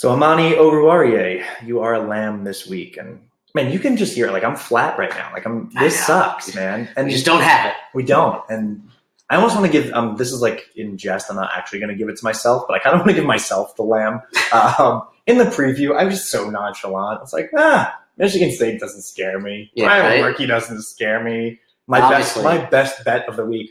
So 0.00 0.10
Amani 0.12 0.52
Oruwariye, 0.52 1.44
you 1.62 1.80
are 1.80 1.92
a 1.92 2.00
lamb 2.00 2.42
this 2.44 2.66
week, 2.66 2.96
and 2.96 3.20
man, 3.54 3.70
you 3.70 3.78
can 3.78 3.98
just 3.98 4.14
hear 4.14 4.28
it. 4.28 4.32
Like 4.32 4.44
I'm 4.44 4.56
flat 4.56 4.98
right 4.98 5.10
now. 5.10 5.30
Like 5.30 5.44
I'm. 5.44 5.68
This 5.78 6.06
sucks, 6.06 6.54
man. 6.54 6.88
And 6.96 7.08
We 7.08 7.12
just 7.12 7.26
don't 7.26 7.42
have 7.42 7.66
it. 7.66 7.74
we 7.92 8.02
don't. 8.02 8.42
And 8.48 8.88
I 9.28 9.36
almost 9.36 9.56
want 9.56 9.66
to 9.66 9.70
give. 9.70 9.92
Um, 9.92 10.16
this 10.16 10.32
is 10.32 10.40
like 10.40 10.70
in 10.74 10.96
jest. 10.96 11.28
I'm 11.28 11.36
not 11.36 11.50
actually 11.54 11.80
going 11.80 11.90
to 11.90 11.96
give 11.96 12.08
it 12.08 12.16
to 12.16 12.24
myself, 12.24 12.64
but 12.66 12.76
I 12.76 12.78
kind 12.78 12.94
of 12.94 13.00
want 13.00 13.10
to 13.10 13.14
give 13.14 13.26
myself 13.26 13.76
the 13.76 13.82
lamb. 13.82 14.22
Um, 14.54 15.02
in 15.26 15.36
the 15.36 15.44
preview, 15.44 15.94
I 15.94 16.04
was 16.04 16.14
just 16.14 16.30
so 16.30 16.48
nonchalant. 16.48 17.20
It's 17.22 17.34
like, 17.34 17.50
ah, 17.58 17.94
Michigan 18.16 18.50
State 18.52 18.80
doesn't 18.80 19.02
scare 19.02 19.38
me. 19.38 19.70
Yeah, 19.74 19.86
Ryan 19.88 20.04
right? 20.06 20.20
Murky 20.22 20.46
doesn't 20.46 20.82
scare 20.82 21.22
me. 21.22 21.60
My 21.86 22.00
Obviously. 22.00 22.42
best, 22.42 22.62
my 22.62 22.70
best 22.70 23.04
bet 23.04 23.28
of 23.28 23.36
the 23.36 23.44
week. 23.44 23.70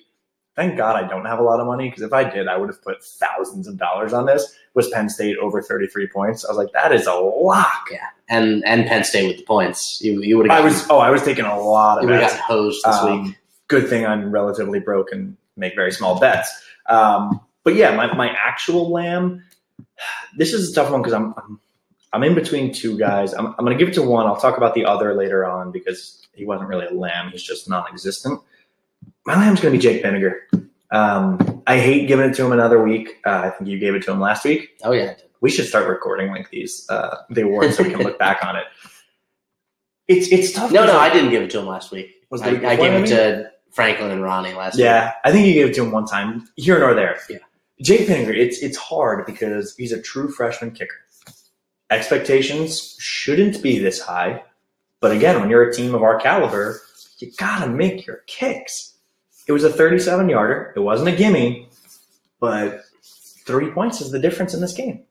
Thank 0.60 0.76
God 0.76 1.02
I 1.02 1.08
don't 1.08 1.24
have 1.24 1.40
a 1.40 1.42
lot 1.42 1.62
of 1.62 1.68
money 1.68 1.88
because 1.88 2.02
if 2.04 2.12
I 2.12 2.30
did, 2.30 2.50
I 2.50 2.58
would 2.58 2.68
have 2.68 2.84
put 2.84 3.02
thousands 3.02 3.66
of 3.66 3.78
dollars 3.78 4.12
on 4.12 4.26
this. 4.26 4.58
Was 4.74 4.90
Penn 4.90 5.08
State 5.08 5.38
over 5.38 5.62
33 5.62 6.08
points? 6.08 6.44
I 6.44 6.50
was 6.50 6.58
like, 6.58 6.74
that 6.74 6.92
is 6.92 7.08
a 7.08 7.14
lock. 7.14 7.88
And 8.28 8.62
and 8.66 8.86
Penn 8.86 9.06
State 9.06 9.30
with 9.30 9.38
the 9.38 9.44
points. 9.44 10.02
You 10.02 10.22
you 10.22 10.38
would 10.38 10.50
I 10.50 10.56
have 10.56 10.66
was 10.66 10.86
oh, 10.90 10.98
I 11.00 11.12
was 11.12 11.24
taking 11.24 11.46
a 11.46 11.58
lot 11.58 12.00
of 12.00 12.04
you 12.04 12.10
would 12.10 12.20
have 12.20 12.32
gotten 12.32 12.44
hosed 12.46 12.84
this 12.84 12.94
Um, 12.98 13.24
week. 13.24 13.38
Good 13.70 13.88
thing 13.88 14.06
I'm 14.06 14.32
relatively 14.32 14.82
broke 14.82 15.14
and 15.14 15.38
make 15.56 15.76
very 15.76 15.94
small 15.94 16.20
bets. 16.20 16.52
Um, 16.88 17.40
but 17.64 17.76
yeah, 17.76 17.96
my, 17.96 18.14
my 18.14 18.30
actual 18.32 18.92
lamb. 18.92 19.46
This 20.36 20.52
is 20.52 20.74
a 20.74 20.76
tough 20.76 20.92
one 20.92 21.02
because 21.02 21.14
I'm, 21.14 21.34
I'm 21.38 21.62
I'm 22.12 22.24
in 22.24 22.36
between 22.36 22.74
two 22.74 22.98
guys. 22.98 23.32
I'm, 23.32 23.48
I'm 23.48 23.64
going 23.66 23.78
to 23.78 23.82
give 23.82 23.88
it 23.88 23.94
to 23.94 24.04
one. 24.04 24.26
I'll 24.26 24.36
talk 24.36 24.58
about 24.58 24.74
the 24.74 24.84
other 24.84 25.14
later 25.14 25.46
on 25.46 25.72
because 25.72 26.28
he 26.34 26.44
wasn't 26.44 26.68
really 26.68 26.88
a 26.88 26.94
lamb. 26.94 27.30
He's 27.32 27.44
just 27.44 27.70
non-existent. 27.70 28.42
My 29.26 29.36
lamb's 29.36 29.60
going 29.62 29.74
to 29.74 29.78
be 29.78 29.82
Jake 29.82 30.04
Pinegar. 30.04 30.40
Um, 30.92 31.62
I 31.68 31.78
hate 31.78 32.08
giving 32.08 32.30
it 32.30 32.34
to 32.36 32.46
him 32.46 32.52
another 32.52 32.82
week. 32.82 33.20
Uh, 33.26 33.42
I 33.46 33.50
think 33.52 33.70
you 33.70 33.78
gave 33.78 33.94
it 33.94 34.04
to 34.04 34.12
him 34.12 34.20
last 34.20 34.44
week. 34.44 34.78
Oh 34.84 34.92
yeah, 34.92 35.14
We 35.42 35.52
should 35.52 35.66
start 35.68 35.88
recording 35.88 36.30
like 36.32 36.50
these 36.50 36.90
uh, 36.90 37.18
the 37.30 37.44
awards 37.44 37.78
so 37.78 37.84
we 37.84 37.92
can 37.92 38.02
look 38.02 38.18
back 38.20 38.44
on 38.44 38.56
it. 38.56 38.66
It's 40.08 40.32
it's 40.32 40.52
tough. 40.54 40.72
no, 40.72 40.88
no, 40.88 40.98
I 40.98 41.14
didn't 41.14 41.30
give 41.30 41.44
it 41.44 41.52
to 41.52 41.60
him 41.60 41.68
last 41.68 41.92
week. 41.92 42.16
Was 42.32 42.42
I, 42.42 42.48
I 42.68 42.76
gave 42.76 42.94
it 42.94 43.06
to 43.10 43.52
Franklin 43.70 44.10
and 44.10 44.24
Ronnie 44.24 44.54
last 44.56 44.74
week. 44.78 44.86
Yeah, 44.86 45.14
I 45.24 45.32
think 45.32 45.46
you 45.46 45.54
gave 45.54 45.68
it 45.68 45.76
to 45.76 45.84
him 45.84 45.92
one 45.92 46.08
time, 46.08 46.48
here 46.56 46.80
nor 46.80 46.96
there. 46.96 47.20
Yeah. 47.30 47.38
Jake 47.84 48.08
Pinegar, 48.08 48.36
it's 48.36 48.58
it's 48.64 48.76
hard 48.76 49.24
because 49.28 49.76
he's 49.78 49.92
a 49.92 50.02
true 50.02 50.32
freshman 50.32 50.72
kicker. 50.72 50.96
Expectations 51.92 52.96
shouldn't 53.00 53.62
be 53.62 53.78
this 53.78 54.00
high, 54.02 54.44
But 55.00 55.12
again, 55.12 55.40
when 55.40 55.50
you're 55.52 55.70
a 55.70 55.74
team 55.74 55.94
of 55.94 56.02
our 56.02 56.20
caliber, 56.20 56.82
you 57.20 57.32
gotta 57.38 57.70
make 57.70 58.08
your 58.08 58.24
kicks. 58.26 58.96
It 59.50 59.52
was 59.52 59.64
a 59.64 59.74
37 59.74 60.30
yarder. 60.30 60.74
It 60.76 60.80
wasn't 60.80 61.10
a 61.10 61.16
gimme, 61.16 61.68
but 62.40 62.84
three 63.48 63.72
points 63.72 64.00
is 64.00 64.12
the 64.12 64.20
difference 64.20 64.54
in 64.54 64.62
this 64.62 64.74
game. 64.74 65.06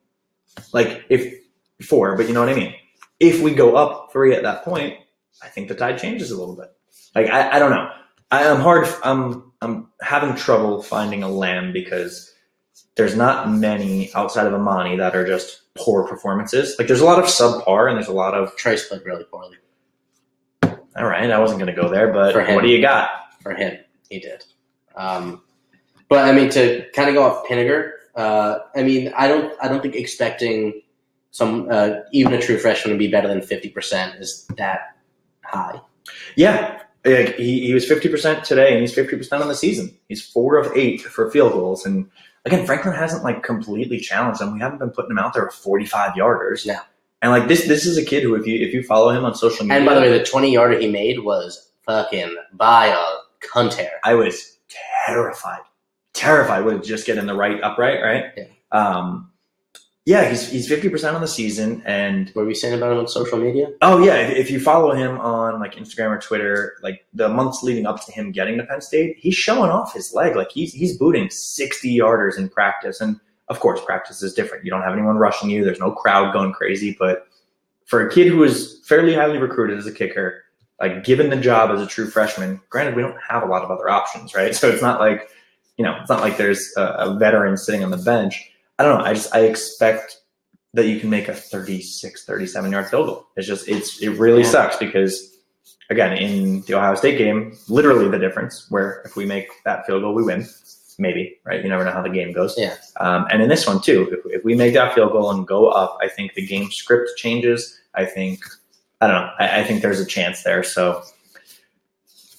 Like 0.72 1.04
if 1.08 1.34
four, 1.82 2.16
but 2.16 2.28
you 2.28 2.34
know 2.34 2.40
what 2.40 2.48
I 2.48 2.54
mean. 2.54 2.72
If 3.18 3.42
we 3.42 3.52
go 3.52 3.74
up 3.74 4.12
three 4.12 4.36
at 4.36 4.44
that 4.44 4.64
point, 4.64 4.96
I 5.42 5.48
think 5.48 5.66
the 5.66 5.74
tide 5.74 5.98
changes 5.98 6.30
a 6.30 6.38
little 6.38 6.54
bit. 6.54 6.72
Like 7.16 7.26
I, 7.26 7.56
I 7.56 7.58
don't 7.58 7.72
know. 7.72 7.90
I, 8.30 8.44
am 8.44 8.60
hard. 8.60 8.86
I'm 9.02 9.50
I'm 9.60 9.88
having 10.00 10.36
trouble 10.36 10.84
finding 10.84 11.24
a 11.24 11.28
lamb 11.28 11.72
because 11.72 12.32
there's 12.94 13.16
not 13.16 13.50
many 13.50 14.14
outside 14.14 14.46
of 14.46 14.54
Amani 14.54 14.98
that 14.98 15.16
are 15.16 15.26
just 15.26 15.62
poor 15.74 16.06
performances. 16.06 16.76
Like 16.78 16.86
there's 16.86 17.00
a 17.00 17.04
lot 17.04 17.18
of 17.18 17.24
subpar 17.24 17.88
and 17.88 17.96
there's 17.96 18.06
a 18.06 18.12
lot 18.12 18.34
of 18.34 18.54
Trace 18.54 18.86
played 18.86 19.02
really 19.04 19.24
poorly. 19.24 19.56
All 20.62 21.06
right, 21.06 21.28
I 21.28 21.40
wasn't 21.40 21.58
going 21.58 21.74
to 21.74 21.80
go 21.80 21.88
there, 21.88 22.12
but 22.12 22.36
what 22.54 22.62
do 22.62 22.68
you 22.68 22.80
got? 22.80 23.10
For 23.42 23.54
him, 23.54 23.78
he 24.08 24.20
did. 24.20 24.44
Um, 24.96 25.42
but 26.08 26.24
I 26.28 26.32
mean, 26.32 26.50
to 26.50 26.86
kind 26.92 27.08
of 27.08 27.14
go 27.14 27.22
off 27.22 27.46
Pinegar, 27.46 27.92
uh, 28.16 28.58
I 28.74 28.82
mean, 28.82 29.12
I 29.16 29.28
don't, 29.28 29.52
I 29.62 29.68
don't 29.68 29.82
think 29.82 29.94
expecting 29.94 30.82
some, 31.30 31.68
uh, 31.70 32.00
even 32.12 32.32
a 32.32 32.40
true 32.40 32.58
freshman 32.58 32.92
to 32.94 32.98
be 32.98 33.08
better 33.08 33.28
than 33.28 33.42
fifty 33.42 33.68
percent 33.68 34.16
is 34.16 34.46
that 34.56 34.96
high. 35.44 35.80
Yeah, 36.34 36.82
like 37.04 37.36
he, 37.36 37.66
he 37.66 37.74
was 37.74 37.86
fifty 37.86 38.08
percent 38.08 38.44
today, 38.44 38.72
and 38.72 38.80
he's 38.80 38.94
fifty 38.94 39.16
percent 39.16 39.42
on 39.42 39.48
the 39.48 39.54
season. 39.54 39.96
He's 40.08 40.26
four 40.26 40.56
of 40.56 40.72
eight 40.76 41.02
for 41.02 41.30
field 41.30 41.52
goals, 41.52 41.84
and 41.86 42.10
again, 42.44 42.66
Franklin 42.66 42.94
hasn't 42.94 43.22
like 43.22 43.42
completely 43.42 44.00
challenged 44.00 44.40
him. 44.40 44.54
We 44.54 44.60
haven't 44.60 44.78
been 44.78 44.90
putting 44.90 45.10
him 45.10 45.18
out 45.18 45.34
there 45.34 45.44
with 45.44 45.54
forty-five 45.54 46.14
yarders. 46.14 46.64
Yeah. 46.64 46.80
and 47.22 47.30
like 47.30 47.48
this, 47.48 47.66
this 47.66 47.84
is 47.86 47.98
a 47.98 48.04
kid 48.04 48.22
who, 48.22 48.34
if 48.34 48.46
you 48.46 48.58
if 48.66 48.72
you 48.72 48.82
follow 48.82 49.10
him 49.10 49.24
on 49.24 49.34
social 49.34 49.64
media, 49.64 49.76
And 49.76 49.86
by 49.86 49.94
the 49.94 50.00
way, 50.00 50.16
the 50.16 50.24
twenty 50.24 50.52
yarder 50.52 50.78
he 50.78 50.88
made 50.90 51.20
was 51.20 51.70
fucking 51.84 52.36
a 52.58 53.02
cunt 53.40 53.74
hair. 53.74 53.92
I 54.04 54.14
was 54.14 54.58
terrified, 55.06 55.62
terrified 56.14 56.64
with 56.64 56.84
just 56.84 57.06
getting 57.06 57.26
the 57.26 57.34
right 57.34 57.62
upright, 57.62 58.02
right? 58.02 58.24
Yeah. 58.36 58.44
Um, 58.72 59.30
yeah, 60.08 60.26
he's 60.30 60.48
he's 60.48 60.66
fifty 60.66 60.88
percent 60.88 61.14
on 61.14 61.20
the 61.20 61.28
season, 61.28 61.82
and 61.84 62.30
What 62.30 62.44
were 62.44 62.48
you 62.48 62.54
saying 62.54 62.72
about 62.72 62.92
him 62.92 62.98
on 62.98 63.08
social 63.08 63.36
media? 63.36 63.68
Oh 63.82 64.02
yeah, 64.02 64.14
if, 64.14 64.38
if 64.38 64.50
you 64.50 64.58
follow 64.58 64.94
him 64.94 65.20
on 65.20 65.60
like 65.60 65.74
Instagram 65.74 66.16
or 66.16 66.18
Twitter, 66.18 66.78
like 66.82 67.04
the 67.12 67.28
months 67.28 67.62
leading 67.62 67.84
up 67.84 68.02
to 68.06 68.12
him 68.12 68.32
getting 68.32 68.56
to 68.56 68.64
Penn 68.64 68.80
State, 68.80 69.18
he's 69.18 69.34
showing 69.34 69.70
off 69.70 69.92
his 69.92 70.14
leg. 70.14 70.34
Like 70.34 70.50
he's 70.50 70.72
he's 70.72 70.96
booting 70.96 71.28
sixty 71.28 71.94
yarders 71.94 72.38
in 72.38 72.48
practice, 72.48 73.02
and 73.02 73.20
of 73.48 73.60
course, 73.60 73.84
practice 73.84 74.22
is 74.22 74.32
different. 74.32 74.64
You 74.64 74.70
don't 74.70 74.80
have 74.80 74.94
anyone 74.94 75.16
rushing 75.16 75.50
you. 75.50 75.62
There's 75.62 75.78
no 75.78 75.90
crowd 75.90 76.32
going 76.32 76.52
crazy. 76.54 76.96
But 76.98 77.28
for 77.84 78.06
a 78.06 78.10
kid 78.10 78.28
who 78.28 78.42
is 78.44 78.80
fairly 78.86 79.14
highly 79.14 79.36
recruited 79.36 79.76
as 79.76 79.86
a 79.86 79.92
kicker, 79.92 80.42
like 80.80 81.04
given 81.04 81.30
the 81.30 81.36
job 81.36 81.70
as 81.70 81.80
a 81.80 81.86
true 81.86 82.08
freshman, 82.08 82.60
granted 82.70 82.94
we 82.96 83.02
don't 83.02 83.16
have 83.28 83.42
a 83.42 83.46
lot 83.46 83.62
of 83.62 83.70
other 83.70 83.88
options, 83.88 84.34
right? 84.34 84.54
So 84.54 84.68
it's 84.68 84.82
not 84.82 85.00
like 85.00 85.28
you 85.76 85.84
know, 85.84 85.96
it's 86.00 86.10
not 86.10 86.20
like 86.20 86.36
there's 86.36 86.72
a, 86.76 86.82
a 86.82 87.14
veteran 87.18 87.56
sitting 87.56 87.84
on 87.84 87.90
the 87.92 87.96
bench. 87.98 88.50
I 88.80 88.84
don't 88.84 88.98
know. 88.98 89.04
I 89.04 89.14
just 89.14 89.34
I 89.34 89.40
expect 89.40 90.16
that 90.74 90.86
you 90.86 91.00
can 91.00 91.08
make 91.08 91.28
a 91.28 91.34
36, 91.34 92.24
37 92.24 92.72
yard 92.72 92.88
field 92.88 93.06
goal. 93.06 93.26
It's 93.36 93.46
just 93.46 93.68
it's 93.68 94.00
it 94.02 94.10
really 94.10 94.42
Yeah. 94.42 94.48
sucks 94.50 94.76
because 94.76 95.36
again 95.90 96.16
in 96.18 96.62
the 96.62 96.74
Ohio 96.74 96.94
State 96.94 97.16
game, 97.18 97.56
literally 97.68 98.08
the 98.08 98.18
difference 98.18 98.66
where 98.70 99.02
if 99.04 99.16
we 99.16 99.24
make 99.24 99.48
that 99.64 99.86
field 99.86 100.02
goal, 100.02 100.14
we 100.14 100.22
win. 100.22 100.46
Maybe 101.00 101.38
right. 101.44 101.62
You 101.62 101.68
never 101.68 101.84
know 101.84 101.92
how 101.92 102.02
the 102.02 102.08
game 102.08 102.32
goes. 102.32 102.56
Yeah. 102.58 102.74
Um, 102.98 103.24
and 103.30 103.40
in 103.40 103.48
this 103.48 103.68
one 103.68 103.80
too, 103.80 104.08
if, 104.10 104.38
if 104.38 104.44
we 104.44 104.56
make 104.56 104.74
that 104.74 104.96
field 104.96 105.12
goal 105.12 105.30
and 105.30 105.46
go 105.46 105.68
up, 105.68 105.96
I 106.00 106.08
think 106.08 106.34
the 106.34 106.44
game 106.44 106.72
script 106.72 107.10
changes. 107.16 107.78
I 107.94 108.04
think 108.04 108.40
I 109.00 109.06
don't 109.06 109.16
know. 109.16 109.30
I, 109.38 109.60
I 109.60 109.64
think 109.64 109.82
there's 109.82 110.00
a 110.00 110.06
chance 110.06 110.42
there. 110.42 110.62
So 110.62 111.02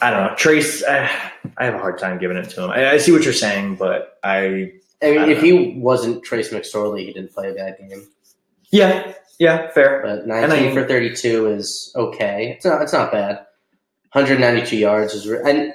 I 0.02 0.12
don't 0.12 0.28
know. 0.28 0.36
Trace, 0.36 0.84
I, 0.84 1.10
I 1.58 1.66
have 1.66 1.76
a 1.76 1.80
hard 1.80 2.00
time 2.00 2.20
giving 2.20 2.38
it 2.38 2.50
to 2.52 2.64
him. 2.64 2.70
I, 2.72 2.92
I 2.92 2.98
see 2.98 3.12
what 3.12 3.24
you're 3.24 3.34
saying, 3.34 3.76
but 3.76 4.18
I 4.24 4.74
I 5.02 5.12
mean, 5.12 5.30
if 5.30 5.38
don't 5.38 5.46
he 5.46 5.80
wasn't 5.80 6.24
Trace 6.24 6.50
McSorley, 6.50 7.06
he 7.06 7.14
didn't 7.14 7.34
play 7.34 7.50
a 7.50 7.54
bad 7.54 7.78
game. 7.80 8.06
yeah 8.72 9.14
yeah 9.40 9.70
fair. 9.72 10.02
But 10.04 10.24
I- 10.32 10.46
19 10.48 10.74
for 10.74 10.88
32 10.88 11.48
is 11.48 11.94
okay. 11.96 12.52
It's 12.58 12.66
not. 12.66 12.82
It's 12.82 12.94
not 12.94 13.12
bad. 13.12 13.46
192 14.14 14.76
yards 14.76 15.14
is 15.14 15.28
re- 15.28 15.40
and 15.46 15.74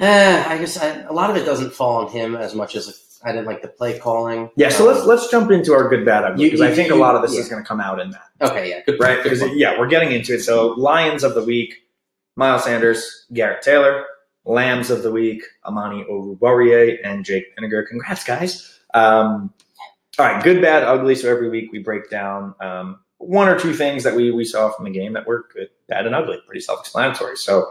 uh, 0.00 0.44
I 0.48 0.58
guess 0.58 0.76
I, 0.78 1.00
a 1.02 1.12
lot 1.12 1.28
of 1.30 1.36
it 1.36 1.44
doesn't 1.44 1.72
fall 1.74 2.04
on 2.06 2.12
him 2.12 2.34
as 2.36 2.54
much 2.54 2.76
as 2.76 3.11
I 3.24 3.32
didn't 3.32 3.46
like 3.46 3.62
the 3.62 3.68
play 3.68 3.98
calling. 3.98 4.50
Yeah, 4.56 4.68
so 4.68 4.88
Um, 4.88 4.94
let's 4.94 5.06
let's 5.06 5.28
jump 5.30 5.50
into 5.50 5.72
our 5.72 5.88
good 5.88 6.04
bad 6.04 6.24
ugly 6.24 6.46
because 6.46 6.60
I 6.60 6.68
you- 6.70 6.74
think 6.74 6.90
a 6.90 6.94
lot 6.94 7.14
of 7.14 7.22
this 7.22 7.34
yeah. 7.34 7.40
is 7.40 7.48
going 7.48 7.62
to 7.62 7.66
come 7.68 7.80
out 7.80 8.00
in 8.00 8.10
that, 8.10 8.50
Okay, 8.50 8.70
yeah, 8.70 8.80
good, 8.86 8.98
right? 9.00 9.22
Because 9.22 9.42
yeah, 9.54 9.78
we're 9.78 9.86
getting 9.86 10.12
into 10.12 10.34
it. 10.34 10.40
So 10.40 10.68
Lions 10.72 11.22
of 11.24 11.34
the 11.34 11.44
week: 11.44 11.74
Miles 12.36 12.64
Sanders, 12.64 13.26
Garrett 13.32 13.62
Taylor. 13.62 14.04
Lambs 14.44 14.90
of 14.90 15.04
the 15.04 15.12
week: 15.12 15.44
Amani 15.64 16.04
Oruwariye 16.10 16.98
and 17.04 17.24
Jake 17.24 17.56
Pinegar. 17.56 17.86
Congrats, 17.86 18.24
guys! 18.24 18.80
Um, 18.92 19.52
all 20.18 20.26
right, 20.26 20.42
good, 20.42 20.60
bad, 20.60 20.82
ugly. 20.82 21.14
So 21.14 21.30
every 21.30 21.48
week 21.48 21.70
we 21.70 21.78
break 21.78 22.10
down 22.10 22.54
um, 22.60 22.98
one 23.18 23.48
or 23.48 23.56
two 23.56 23.72
things 23.72 24.02
that 24.02 24.16
we 24.16 24.32
we 24.32 24.44
saw 24.44 24.70
from 24.70 24.84
the 24.84 24.90
game 24.90 25.12
that 25.12 25.26
were 25.28 25.46
good, 25.54 25.68
bad, 25.88 26.06
and 26.06 26.14
ugly. 26.14 26.38
Pretty 26.46 26.60
self-explanatory. 26.60 27.36
So. 27.36 27.68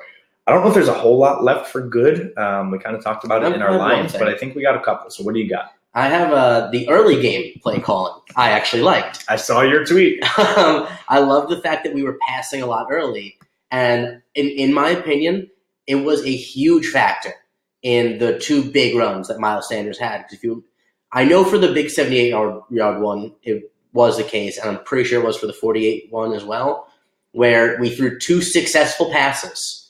I 0.51 0.55
don't 0.55 0.63
know 0.63 0.67
if 0.67 0.73
there's 0.73 0.89
a 0.89 0.93
whole 0.93 1.17
lot 1.17 1.45
left 1.45 1.67
for 1.67 1.79
good. 1.79 2.37
Um, 2.37 2.71
we 2.71 2.77
kind 2.77 2.93
of 2.93 3.01
talked 3.01 3.23
about 3.23 3.41
it 3.41 3.53
in 3.53 3.61
our 3.61 3.77
lines, 3.77 4.11
but 4.11 4.27
I 4.27 4.35
think 4.37 4.53
we 4.53 4.61
got 4.61 4.75
a 4.75 4.81
couple. 4.81 5.09
So 5.09 5.23
what 5.23 5.33
do 5.33 5.39
you 5.39 5.49
got? 5.49 5.71
I 5.93 6.07
have 6.09 6.33
uh, 6.33 6.69
the 6.71 6.89
early 6.89 7.21
game 7.21 7.57
play 7.63 7.79
calling. 7.79 8.21
I 8.35 8.51
actually 8.51 8.81
liked. 8.81 9.23
I 9.29 9.37
saw 9.37 9.61
your 9.61 9.85
tweet. 9.85 10.21
Um, 10.37 10.89
I 11.07 11.19
love 11.19 11.47
the 11.47 11.61
fact 11.61 11.85
that 11.85 11.93
we 11.93 12.03
were 12.03 12.17
passing 12.27 12.61
a 12.61 12.65
lot 12.65 12.87
early, 12.91 13.37
and 13.71 14.21
in 14.35 14.47
in 14.49 14.73
my 14.73 14.89
opinion, 14.89 15.49
it 15.87 15.95
was 15.95 16.21
a 16.25 16.35
huge 16.35 16.87
factor 16.87 17.33
in 17.81 18.17
the 18.17 18.37
two 18.37 18.61
big 18.61 18.97
runs 18.97 19.29
that 19.29 19.39
Miles 19.39 19.69
Sanders 19.69 19.97
had. 19.97 20.25
if 20.31 20.43
you, 20.43 20.65
I 21.13 21.23
know 21.23 21.45
for 21.45 21.57
the 21.57 21.71
big 21.71 21.89
seventy 21.89 22.19
eight 22.19 22.31
yard 22.31 22.61
yard 22.69 23.01
one, 23.01 23.33
it 23.43 23.71
was 23.93 24.17
the 24.17 24.23
case, 24.23 24.57
and 24.57 24.69
I'm 24.69 24.83
pretty 24.83 25.07
sure 25.07 25.21
it 25.21 25.25
was 25.25 25.37
for 25.37 25.47
the 25.47 25.53
forty 25.53 25.87
eight 25.87 26.07
one 26.09 26.33
as 26.33 26.43
well, 26.43 26.87
where 27.31 27.79
we 27.79 27.89
threw 27.89 28.19
two 28.19 28.41
successful 28.41 29.09
passes. 29.11 29.80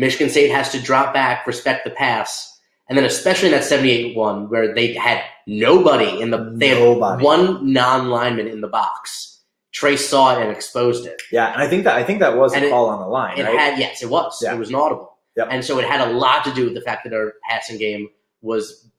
Michigan 0.00 0.28
State 0.30 0.50
has 0.50 0.70
to 0.72 0.80
drop 0.80 1.12
back, 1.14 1.46
respect 1.46 1.84
the 1.84 1.90
pass, 1.90 2.58
and 2.88 2.96
then 2.98 3.04
especially 3.04 3.48
in 3.48 3.52
that 3.54 3.64
seventy 3.64 3.90
eight 3.90 4.16
one 4.16 4.48
where 4.50 4.74
they 4.74 4.94
had 4.94 5.22
nobody 5.46 6.20
in 6.20 6.30
the 6.30 6.52
they 6.56 6.68
had 6.68 6.98
one 7.22 7.72
non 7.72 8.08
lineman 8.08 8.48
in 8.48 8.60
the 8.60 8.68
box. 8.68 9.26
Trace 9.72 10.08
saw 10.08 10.36
it 10.36 10.42
and 10.42 10.50
exposed 10.50 11.06
it. 11.06 11.22
Yeah, 11.30 11.52
and 11.52 11.62
I 11.62 11.68
think 11.68 11.84
that 11.84 11.94
I 11.96 12.02
think 12.02 12.18
that 12.20 12.36
was 12.36 12.52
And 12.54 12.64
a 12.64 12.66
it- 12.66 12.70
call 12.70 12.88
on 12.88 12.98
the 13.00 13.06
line, 13.06 13.38
It 13.38 13.44
right? 13.44 13.56
had 13.58 13.78
yes, 13.78 14.02
it 14.02 14.10
was. 14.10 14.40
Yeah. 14.42 14.54
It 14.54 14.58
was 14.58 14.68
an 14.70 14.74
audible. 14.74 15.08
Yep. 15.36 15.48
And 15.52 15.64
so 15.64 15.78
it 15.78 15.84
had 15.86 16.00
a 16.00 16.12
lot 16.12 16.44
to 16.44 16.52
do 16.52 16.64
with 16.64 16.74
the 16.74 16.80
fact 16.80 17.04
that 17.04 17.12
our 17.14 17.34
passing 17.48 17.78
game 17.78 18.08
was 18.42 18.90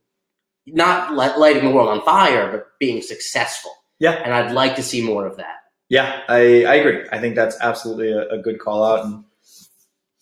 not 0.66 1.14
lighting 1.38 1.66
the 1.66 1.72
world 1.72 1.90
on 1.90 2.02
fire, 2.04 2.50
but 2.52 2.68
being 2.80 3.02
successful. 3.02 3.72
Yeah. 4.00 4.14
And 4.14 4.34
I'd 4.34 4.54
like 4.54 4.76
to 4.78 4.84
see 4.84 5.04
more 5.06 5.26
of 5.26 5.36
that. 5.38 5.56
yeah, 5.90 6.22
I, 6.30 6.64
I 6.64 6.76
agree. 6.76 7.04
I 7.12 7.20
think 7.20 7.36
that's 7.36 7.58
absolutely 7.60 8.12
a, 8.14 8.30
a 8.30 8.38
good 8.38 8.60
call 8.60 8.84
out, 8.84 9.04
and 9.06 9.26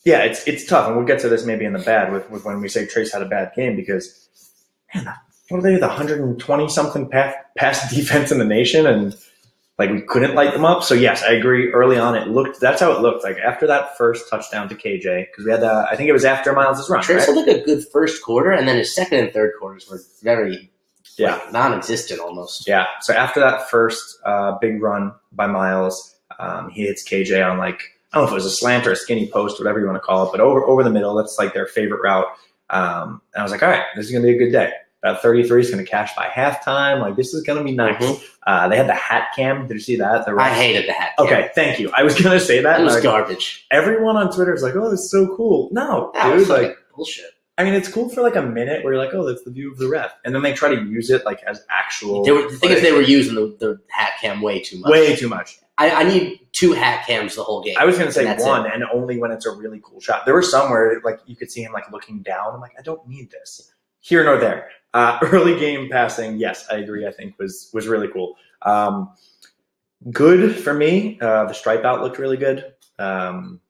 yeah, 0.06 0.20
it's 0.24 0.48
it's 0.48 0.66
tough, 0.66 0.88
and 0.88 0.96
we'll 0.96 1.06
get 1.06 1.20
to 1.22 1.30
this 1.30 1.46
maybe 1.46 1.66
in 1.66 1.74
the 1.74 1.80
bad 1.80 2.12
with, 2.12 2.30
with 2.30 2.46
when 2.46 2.62
we 2.62 2.70
say 2.70 2.86
Trace 2.86 3.12
had 3.14 3.22
a 3.22 3.28
bad 3.28 3.52
game 3.56 3.76
because 3.76 4.28
man, 4.96 5.14
what 5.50 5.60
are 5.60 5.62
they 5.62 5.76
the 5.76 5.88
120 5.88 6.70
something 6.70 7.10
pass, 7.10 7.36
pass 7.58 7.90
defense 7.96 8.32
in 8.32 8.40
the 8.40 8.46
nation, 8.46 8.86
and 8.88 9.16
like 9.78 9.90
we 9.92 10.02
couldn't 10.02 10.36
light 10.36 10.54
them 10.54 10.66
up. 10.66 10.84
So 10.84 10.94
yes, 10.94 11.24
I 11.24 11.32
agree. 11.34 11.72
Early 11.72 11.98
on, 11.98 12.16
it 12.16 12.28
looked 12.28 12.60
that's 12.60 12.82
how 12.82 12.92
it 12.92 13.02
looked. 13.02 13.24
Like 13.24 13.38
after 13.40 13.68
that 13.68 13.98
first 13.98 14.30
touchdown 14.30 14.68
to 14.70 14.76
KJ, 14.76 15.28
because 15.28 15.46
we 15.46 15.52
had 15.52 15.62
the 15.62 15.88
I 15.90 15.96
think 15.96 16.10
it 16.10 16.14
was 16.14 16.26
after 16.26 16.54
Miles' 16.54 16.90
run. 16.90 17.02
Trace 17.04 17.28
right? 17.28 17.38
had 17.38 17.48
like 17.48 17.58
a 17.58 17.64
good 17.66 17.86
first 17.92 18.24
quarter, 18.24 18.52
and 18.52 18.68
then 18.68 18.78
his 18.78 18.94
second 18.96 19.20
and 19.20 19.34
third 19.34 19.54
quarters 19.60 19.90
were 19.90 20.00
very 20.24 20.70
Yeah. 21.18 21.36
like, 21.36 21.52
non-existent 21.54 22.20
almost. 22.22 22.68
Yeah. 22.68 22.86
So 23.02 23.14
after 23.14 23.40
that 23.42 23.70
first 23.70 24.20
uh, 24.26 24.58
big 24.60 24.82
run 24.82 25.14
by 25.34 25.48
Miles, 25.48 26.16
um, 26.40 26.70
he 26.70 26.86
hits 26.86 27.08
KJ 27.08 27.46
on 27.50 27.58
like 27.58 27.82
I 28.12 28.18
don't 28.18 28.24
know 28.24 28.28
if 28.28 28.32
it 28.32 28.36
was 28.36 28.46
a 28.46 28.52
slant 28.52 28.88
or 28.88 28.92
a 28.92 28.96
skinny 28.96 29.30
post, 29.30 29.60
whatever 29.60 29.80
you 29.80 29.86
want 29.86 29.98
to 29.98 30.02
call 30.02 30.26
it, 30.28 30.32
but 30.32 30.40
over 30.42 30.64
over 30.66 30.84
the 30.84 30.90
middle. 30.90 31.14
That's 31.16 31.38
like 31.38 31.54
their 31.54 31.68
favorite 31.68 32.02
route. 32.04 32.26
Um, 32.70 33.22
and 33.34 33.42
I 33.42 33.44
was 33.44 33.52
like, 33.52 33.64
all 33.64 33.70
right, 33.70 33.84
this 33.96 34.06
is 34.06 34.12
gonna 34.12 34.24
be 34.26 34.36
a 34.36 34.38
good 34.38 34.52
day. 34.52 34.72
That 35.02 35.22
33 35.22 35.62
is 35.62 35.70
gonna 35.72 35.86
cash 35.86 36.16
by 36.16 36.26
halftime. 36.26 37.00
Like 37.02 37.16
this 37.16 37.34
is 37.34 37.44
gonna 37.44 37.64
be 37.64 37.72
nice. 37.72 38.02
Mhm. 38.04 38.22
Uh, 38.46 38.68
they 38.68 38.76
had 38.78 38.88
the 38.88 38.94
hat 38.96 39.28
cam. 39.36 39.68
Did 39.68 39.76
you 39.76 39.80
see 39.80 39.96
that? 39.98 40.26
The 40.26 40.36
I 40.36 40.50
hated 40.50 40.88
the 40.90 40.94
hat. 40.94 41.12
cam. 41.18 41.28
Okay, 41.28 41.50
thank 41.56 41.80
you. 41.80 41.92
I 41.96 42.04
was 42.04 42.20
gonna 42.20 42.40
say 42.40 42.62
that. 42.62 42.76
and 42.78 42.86
was 42.86 42.96
like, 42.96 43.04
garbage. 43.04 43.66
everyone 43.72 44.18
on 44.18 44.32
Twitter 44.34 44.54
is 44.54 44.62
like, 44.64 44.76
"Oh, 44.76 44.92
is 44.92 45.10
so 45.10 45.36
cool." 45.38 45.70
No, 45.72 46.12
That 46.16 46.30
dude, 46.30 46.36
was 46.40 46.50
like 46.50 46.76
bullshit. 46.96 47.26
I 47.58 47.64
mean, 47.66 47.74
it's 47.74 47.90
cool 47.90 48.08
for 48.10 48.22
like 48.22 48.36
a 48.38 48.42
minute 48.42 48.84
where 48.84 48.94
you're 48.94 49.04
like, 49.04 49.14
"Oh, 49.14 49.26
that's 49.28 49.44
the 49.44 49.52
view 49.52 49.72
of 49.72 49.78
the 49.78 49.88
ref," 49.88 50.12
and 50.26 50.34
then 50.34 50.42
they 50.42 50.54
try 50.54 50.74
to 50.74 50.82
use 50.82 51.10
it 51.10 51.26
like 51.26 51.44
as 51.44 51.64
actual. 51.70 52.24
They 52.24 52.32
were, 52.32 52.44
the 52.50 52.58
thing 52.58 52.72
is, 52.72 52.82
they 52.82 52.92
were 52.94 53.02
using 53.02 53.36
the, 53.36 53.56
the 53.60 53.80
hat 53.90 54.14
cam 54.22 54.42
way 54.42 54.60
too 54.62 54.80
much. 54.80 54.92
way 54.92 55.16
too 55.16 55.28
much. 55.30 55.60
I, 55.80 56.02
I 56.02 56.04
need 56.04 56.42
two 56.52 56.74
hat 56.74 57.08
cams 57.08 57.36
the 57.36 57.44
whole 57.44 57.64
game. 57.64 57.76
I 57.80 57.86
was 57.86 57.98
gonna 57.98 58.12
say 58.12 58.28
And 58.28 58.40
one, 58.42 58.70
and 58.70 58.84
only 58.94 59.18
when 59.18 59.32
it's 59.32 59.46
a 59.46 59.52
really 59.52 59.80
cool 59.84 60.00
shot. 60.00 60.26
There 60.26 60.34
were 60.36 60.44
some 60.44 60.70
where 60.70 61.02
like 61.04 61.20
you 61.26 61.36
could 61.36 61.50
see 61.50 61.64
him 61.64 61.72
like 61.72 61.90
looking 61.92 62.22
down. 62.22 62.54
I'm 62.54 62.60
like, 62.60 62.74
I 62.78 62.82
don't 62.82 63.08
need 63.08 63.32
this. 63.32 63.72
Here 64.02 64.24
nor 64.24 64.38
there. 64.38 64.70
Uh, 64.94 65.18
early 65.24 65.58
game 65.60 65.90
passing, 65.90 66.38
yes, 66.38 66.66
I 66.70 66.78
agree. 66.78 67.08
I 67.08 67.12
think 67.12 67.40
was 67.40 67.70
was 67.74 67.88
really 67.88 68.10
cool. 68.10 68.36
Um, 68.62 69.12
good 70.12 70.56
for 70.56 70.74
me. 70.74 71.18
Uh, 71.22 71.46
the 71.46 71.54
stripe 71.54 71.86
out 71.86 72.02
looked 72.02 72.20
really 72.20 72.38
good. 72.38 72.74
Um, 72.98 73.62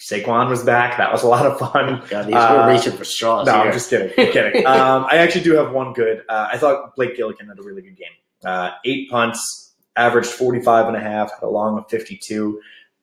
Saquon 0.00 0.48
was 0.48 0.62
back. 0.62 0.98
That 0.98 1.10
was 1.10 1.24
a 1.24 1.26
lot 1.26 1.46
of 1.46 1.58
fun. 1.58 2.00
God, 2.08 2.26
these 2.26 2.34
Uh, 2.36 2.64
we're 2.64 2.74
reaching 2.74 2.92
for 2.92 3.04
straws 3.04 3.46
No, 3.46 3.54
here. 3.54 3.62
I'm 3.62 3.72
just 3.72 3.90
kidding. 3.90 4.08
I'm 4.18 4.32
kidding. 4.32 4.66
um, 4.66 5.06
I 5.10 5.16
actually 5.16 5.42
do 5.42 5.54
have 5.54 5.72
one 5.72 5.92
good. 5.94 6.22
Uh, 6.28 6.48
I 6.52 6.58
thought 6.58 6.94
Blake 6.94 7.16
Gillikin 7.16 7.48
had 7.48 7.58
a 7.58 7.62
really 7.62 7.82
good 7.82 7.96
game. 7.96 8.06
Uh, 8.44 8.70
eight 8.84 9.10
punts, 9.10 9.65
averaged 9.96 10.28
45 10.28 10.88
and 10.88 10.96
a 10.96 11.00
half, 11.00 11.32
had 11.32 11.42
a 11.42 11.48
long 11.48 11.78
of 11.78 11.88
52. 11.88 12.60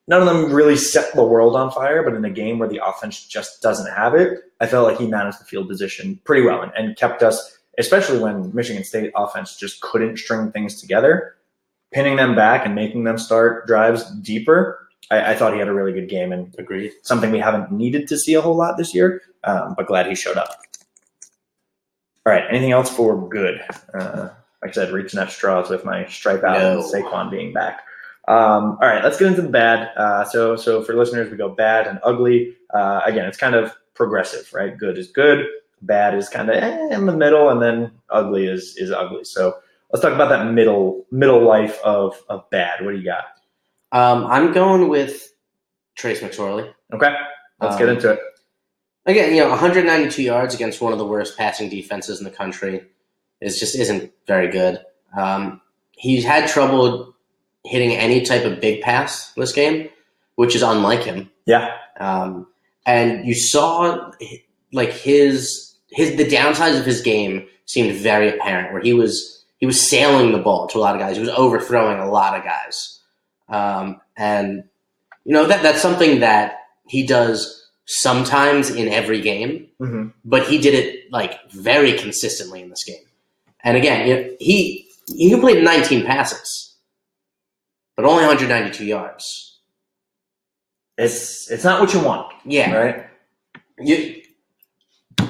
None 0.07 0.21
of 0.21 0.27
them 0.27 0.51
really 0.51 0.75
set 0.75 1.13
the 1.13 1.23
world 1.23 1.55
on 1.55 1.71
fire, 1.71 2.03
but 2.03 2.13
in 2.13 2.25
a 2.25 2.29
game 2.29 2.59
where 2.59 2.67
the 2.67 2.81
offense 2.85 3.25
just 3.25 3.61
doesn't 3.61 3.91
have 3.93 4.13
it, 4.13 4.39
I 4.59 4.67
felt 4.67 4.87
like 4.87 4.99
he 4.99 5.07
managed 5.07 5.39
the 5.39 5.45
field 5.45 5.69
position 5.69 6.19
pretty 6.25 6.45
well 6.45 6.61
and, 6.61 6.71
and 6.75 6.97
kept 6.97 7.23
us, 7.23 7.57
especially 7.77 8.19
when 8.19 8.53
Michigan 8.53 8.83
State 8.83 9.11
offense 9.15 9.55
just 9.55 9.81
couldn't 9.81 10.17
string 10.17 10.51
things 10.51 10.79
together, 10.81 11.35
pinning 11.93 12.17
them 12.17 12.35
back 12.35 12.65
and 12.65 12.75
making 12.75 13.05
them 13.05 13.17
start 13.17 13.65
drives 13.65 14.09
deeper. 14.21 14.89
I, 15.09 15.31
I 15.31 15.35
thought 15.35 15.53
he 15.53 15.59
had 15.59 15.69
a 15.69 15.73
really 15.73 15.93
good 15.93 16.09
game 16.09 16.33
and 16.33 16.53
Agreed. 16.57 16.91
something 17.03 17.31
we 17.31 17.39
haven't 17.39 17.71
needed 17.71 18.07
to 18.09 18.17
see 18.17 18.33
a 18.33 18.41
whole 18.41 18.55
lot 18.57 18.77
this 18.77 18.93
year, 18.93 19.21
um, 19.45 19.73
but 19.77 19.87
glad 19.87 20.07
he 20.07 20.15
showed 20.15 20.37
up. 20.37 20.49
All 22.25 22.33
right, 22.33 22.43
anything 22.49 22.71
else 22.71 22.89
for 22.89 23.27
good? 23.29 23.61
Uh, 23.93 24.29
like 24.63 24.71
I 24.71 24.73
said, 24.73 24.91
reaching 24.93 25.19
at 25.19 25.29
straws 25.29 25.69
with 25.69 25.83
my 25.83 26.05
stripe 26.05 26.43
out 26.43 26.55
and 26.55 26.79
No. 26.79 26.85
Saquon 26.89 27.29
being 27.29 27.51
back. 27.51 27.81
Um, 28.29 28.77
all 28.81 28.87
right, 28.87 29.03
let's 29.03 29.19
get 29.19 29.27
into 29.27 29.41
the 29.41 29.49
bad. 29.49 29.89
Uh, 29.97 30.23
so, 30.23 30.55
so 30.55 30.81
for 30.81 30.95
listeners, 30.95 31.29
we 31.29 31.35
go 31.35 31.49
bad 31.49 31.85
and 31.85 31.99
ugly. 32.03 32.55
Uh, 32.73 33.01
again, 33.05 33.25
it's 33.25 33.37
kind 33.37 33.53
of 33.55 33.73
progressive, 33.93 34.51
right? 34.53 34.77
Good 34.77 34.97
is 34.97 35.11
good, 35.11 35.45
bad 35.81 36.15
is 36.15 36.29
kind 36.29 36.49
of 36.49 36.55
eh, 36.55 36.95
in 36.95 37.05
the 37.05 37.11
middle, 37.15 37.49
and 37.49 37.61
then 37.61 37.91
ugly 38.09 38.47
is 38.47 38.77
is 38.77 38.91
ugly. 38.91 39.25
So 39.25 39.57
let's 39.91 40.01
talk 40.01 40.13
about 40.13 40.29
that 40.29 40.53
middle 40.53 41.05
middle 41.11 41.41
life 41.45 41.77
of 41.83 42.15
of 42.29 42.49
bad. 42.49 42.85
What 42.85 42.91
do 42.91 42.97
you 42.97 43.03
got? 43.03 43.25
Um, 43.91 44.25
I'm 44.27 44.53
going 44.53 44.87
with 44.87 45.33
Trace 45.95 46.21
McSorley. 46.21 46.71
Okay, 46.93 47.13
let's 47.59 47.75
get 47.75 47.89
Um, 47.89 47.95
into 47.95 48.11
it. 48.13 48.19
Again, 49.05 49.35
you 49.35 49.41
know, 49.43 49.49
192 49.49 50.23
yards 50.23 50.55
against 50.55 50.79
one 50.79 50.93
of 50.93 50.97
the 50.97 51.05
worst 51.05 51.37
passing 51.37 51.67
defenses 51.69 52.19
in 52.19 52.23
the 52.23 52.31
country 52.31 52.85
is 53.43 53.59
just 53.59 53.75
isn't 53.77 54.11
very 54.27 54.49
good. 54.49 54.79
Um, 55.17 55.61
he's 55.91 56.23
had 56.25 56.47
trouble 56.49 57.13
hitting 57.65 57.91
any 57.95 58.21
type 58.21 58.45
of 58.45 58.59
big 58.59 58.81
pass 58.81 59.31
this 59.33 59.51
game, 59.53 59.89
which 60.35 60.55
is 60.55 60.61
unlike 60.61 61.03
him. 61.03 61.29
Yeah, 61.45 61.75
Um, 61.99 62.47
and 62.85 63.25
you 63.25 63.33
saw 63.35 64.11
like 64.71 64.91
his 64.91 65.75
his 65.91 66.15
the 66.17 66.25
downsides 66.25 66.79
of 66.79 66.85
his 66.85 67.01
game 67.01 67.47
seemed 67.65 67.95
very 67.95 68.29
apparent, 68.29 68.73
where 68.73 68.81
he 68.81 68.93
was 68.93 69.43
he 69.57 69.65
was 69.65 69.79
sailing 69.89 70.31
the 70.31 70.39
ball 70.39 70.67
to 70.67 70.77
a 70.77 70.81
lot 70.81 70.95
of 70.95 70.99
guys. 71.01 71.15
He 71.15 71.21
was 71.21 71.29
overthrowing 71.29 71.99
a 71.99 72.09
lot 72.09 72.37
of 72.37 72.43
guys, 72.43 72.99
um, 73.49 74.01
and 74.17 74.63
you 75.25 75.33
know 75.33 75.45
that 75.45 75.61
that's 75.63 75.81
something 75.81 76.19
that 76.21 76.57
he 76.87 77.05
does 77.05 77.69
sometimes 77.85 78.69
in 78.69 78.87
every 78.87 79.21
game, 79.21 79.67
hmm 79.79 80.07
but 80.25 80.47
he 80.47 80.57
did 80.57 80.73
it 80.73 81.11
like 81.11 81.49
very 81.51 81.93
consistently 81.97 82.61
in 82.61 82.69
this 82.69 82.83
game. 82.85 83.03
And 83.63 83.77
again, 83.77 84.07
you 84.07 84.15
know, 84.15 84.29
he 84.39 84.87
he 85.07 85.29
completed 85.29 85.63
19 85.63 86.05
passes, 86.05 86.75
but 87.95 88.05
only 88.05 88.23
192 88.25 88.85
yards. 88.85 89.59
it's 90.97 91.49
it's 91.51 91.63
not 91.63 91.79
what 91.81 91.93
you 91.93 91.99
want, 92.01 92.31
Yeah, 92.45 92.71
right? 92.75 93.05
You, 93.79 94.21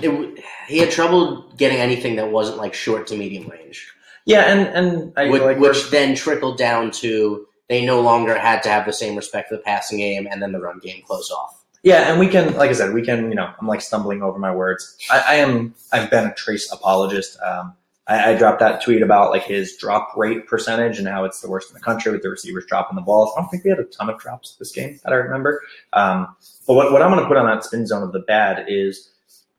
it, 0.02 0.44
he 0.68 0.78
had 0.80 0.92
trouble 0.92 1.52
getting 1.58 1.78
anything 1.78 2.16
that 2.18 2.32
wasn't 2.32 2.58
like 2.58 2.74
short 2.74 3.08
to 3.08 3.18
medium 3.18 3.48
range, 3.48 3.92
Yeah, 4.26 4.42
and 4.44 4.68
and 4.68 5.14
I 5.18 5.30
which, 5.30 5.42
like 5.42 5.60
which 5.60 5.90
then 5.90 6.16
trickled 6.16 6.58
down 6.58 6.92
to 7.02 7.48
they 7.70 7.86
no 7.86 8.02
longer 8.02 8.38
had 8.38 8.62
to 8.64 8.70
have 8.70 8.86
the 8.86 8.94
same 8.94 9.16
respect 9.16 9.50
for 9.50 9.56
the 9.56 9.62
passing 9.62 9.98
game, 10.00 10.28
and 10.30 10.42
then 10.42 10.52
the 10.52 10.60
run 10.60 10.80
game 10.80 11.02
closed 11.08 11.32
off. 11.32 11.64
yeah, 11.84 12.12
and 12.12 12.20
we 12.20 12.28
can, 12.28 12.54
like 12.56 12.70
I 12.70 12.74
said, 12.74 12.94
we 12.94 13.02
can. 13.04 13.30
You 13.30 13.36
know, 13.36 13.50
I'm 13.60 13.68
like 13.68 13.82
stumbling 13.82 14.22
over 14.22 14.38
my 14.38 14.54
words. 14.54 14.98
I, 15.10 15.24
I 15.30 15.34
am. 15.36 15.74
I've 15.94 16.10
been 16.10 16.26
a 16.28 16.34
trace 16.34 16.72
apologist. 16.72 17.38
Um, 17.42 17.76
I, 18.08 18.32
I 18.32 18.36
dropped 18.36 18.60
that 18.60 18.84
tweet 18.84 19.02
about 19.02 19.32
like 19.32 19.44
his 19.44 19.76
drop 19.78 20.16
rate 20.16 20.48
percentage 20.48 21.00
and 21.00 21.08
how 21.08 21.24
it's 21.24 21.42
the 21.42 21.50
worst 21.50 21.70
in 21.70 21.74
the 21.76 21.80
country 21.80 22.12
with 22.12 22.22
the 22.22 22.30
receivers 22.30 22.66
dropping 22.68 22.96
the 22.96 23.02
balls. 23.02 23.32
I 23.36 23.42
don't 23.42 23.50
think 23.50 23.64
we 23.64 23.70
had 23.70 23.80
a 23.80 23.86
ton 23.86 24.10
of 24.10 24.20
drops 24.20 24.56
this 24.56 24.72
game 24.72 25.00
that 25.04 25.14
I 25.14 25.16
remember. 25.16 25.62
Um, 25.94 26.36
but 26.68 26.74
what, 26.74 26.92
what 26.92 27.02
I'm 27.02 27.12
going 27.12 27.22
to 27.22 27.28
put 27.28 27.38
on 27.38 27.46
that 27.46 27.64
spin 27.64 27.88
zone 27.88 28.04
of 28.04 28.12
the 28.12 28.20
bad 28.20 28.66
is 28.68 29.10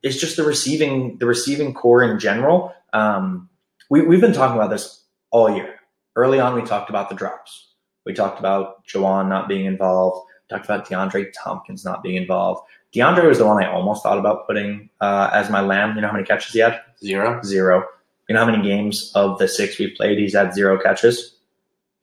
is 0.02 0.20
just 0.20 0.36
the 0.36 0.44
receiving 0.44 1.16
the 1.18 1.26
receiving 1.26 1.72
core 1.72 2.02
in 2.02 2.18
general. 2.18 2.74
Um, 2.92 3.48
we 3.90 4.02
we've 4.02 4.20
been 4.20 4.34
talking 4.34 4.56
about 4.56 4.70
this 4.70 5.02
all 5.30 5.54
year. 5.54 5.76
Early 6.16 6.38
on, 6.38 6.54
we 6.54 6.62
talked 6.62 6.90
about 6.90 7.08
the 7.08 7.14
drops. 7.16 7.72
We 8.04 8.12
talked 8.12 8.38
about 8.38 8.86
Juwan 8.86 9.28
not 9.28 9.48
being 9.48 9.64
involved. 9.64 10.28
We 10.48 10.54
talked 10.54 10.66
about 10.66 10.86
DeAndre 10.86 11.32
Tompkins 11.32 11.84
not 11.84 12.02
being 12.02 12.16
involved. 12.16 12.68
DeAndre 12.94 13.26
was 13.26 13.38
the 13.38 13.46
one 13.46 13.62
I 13.62 13.68
almost 13.68 14.02
thought 14.02 14.18
about 14.18 14.46
putting 14.46 14.90
uh, 15.00 15.30
as 15.32 15.50
my 15.50 15.60
lamb. 15.60 15.96
You 15.96 16.02
know 16.02 16.08
how 16.08 16.12
many 16.12 16.26
catches 16.26 16.52
he 16.52 16.60
had? 16.60 16.80
Zero, 17.02 17.40
Zero. 17.42 17.84
You 18.28 18.34
know 18.34 18.44
how 18.44 18.50
many 18.50 18.62
games 18.62 19.12
of 19.14 19.38
the 19.38 19.46
six 19.48 19.78
we've 19.78 19.94
played 19.96 20.18
he's 20.18 20.34
had 20.34 20.54
zero 20.54 20.78
catches? 20.80 21.32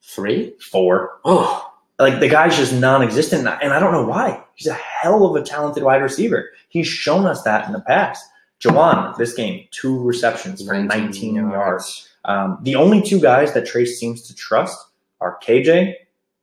three. 0.04 0.52
Four. 0.60 1.20
Oh, 1.24 1.72
Like 1.98 2.18
the 2.20 2.28
guy's 2.28 2.56
just 2.56 2.72
non-existent, 2.72 3.46
and 3.46 3.72
I 3.72 3.78
don't 3.78 3.92
know 3.92 4.04
why. 4.04 4.42
He's 4.56 4.66
a 4.66 4.74
hell 4.74 5.24
of 5.24 5.40
a 5.40 5.44
talented 5.46 5.84
wide 5.84 6.02
receiver. 6.02 6.50
He's 6.68 6.88
shown 6.88 7.24
us 7.26 7.42
that 7.44 7.66
in 7.66 7.72
the 7.72 7.80
past. 7.82 8.24
Juwan, 8.60 9.16
this 9.16 9.32
game, 9.34 9.66
two 9.70 10.02
receptions 10.02 10.64
for 10.66 10.74
19 10.74 11.34
yards. 11.36 12.08
Um, 12.24 12.58
the 12.62 12.74
only 12.74 13.00
two 13.02 13.20
guys 13.20 13.54
that 13.54 13.64
Trace 13.66 13.98
seems 13.98 14.22
to 14.22 14.34
trust 14.34 14.76
are 15.20 15.38
KJ 15.42 15.94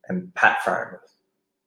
and 0.08 0.34
Pat 0.34 0.58
Freiermuth. 0.64 0.98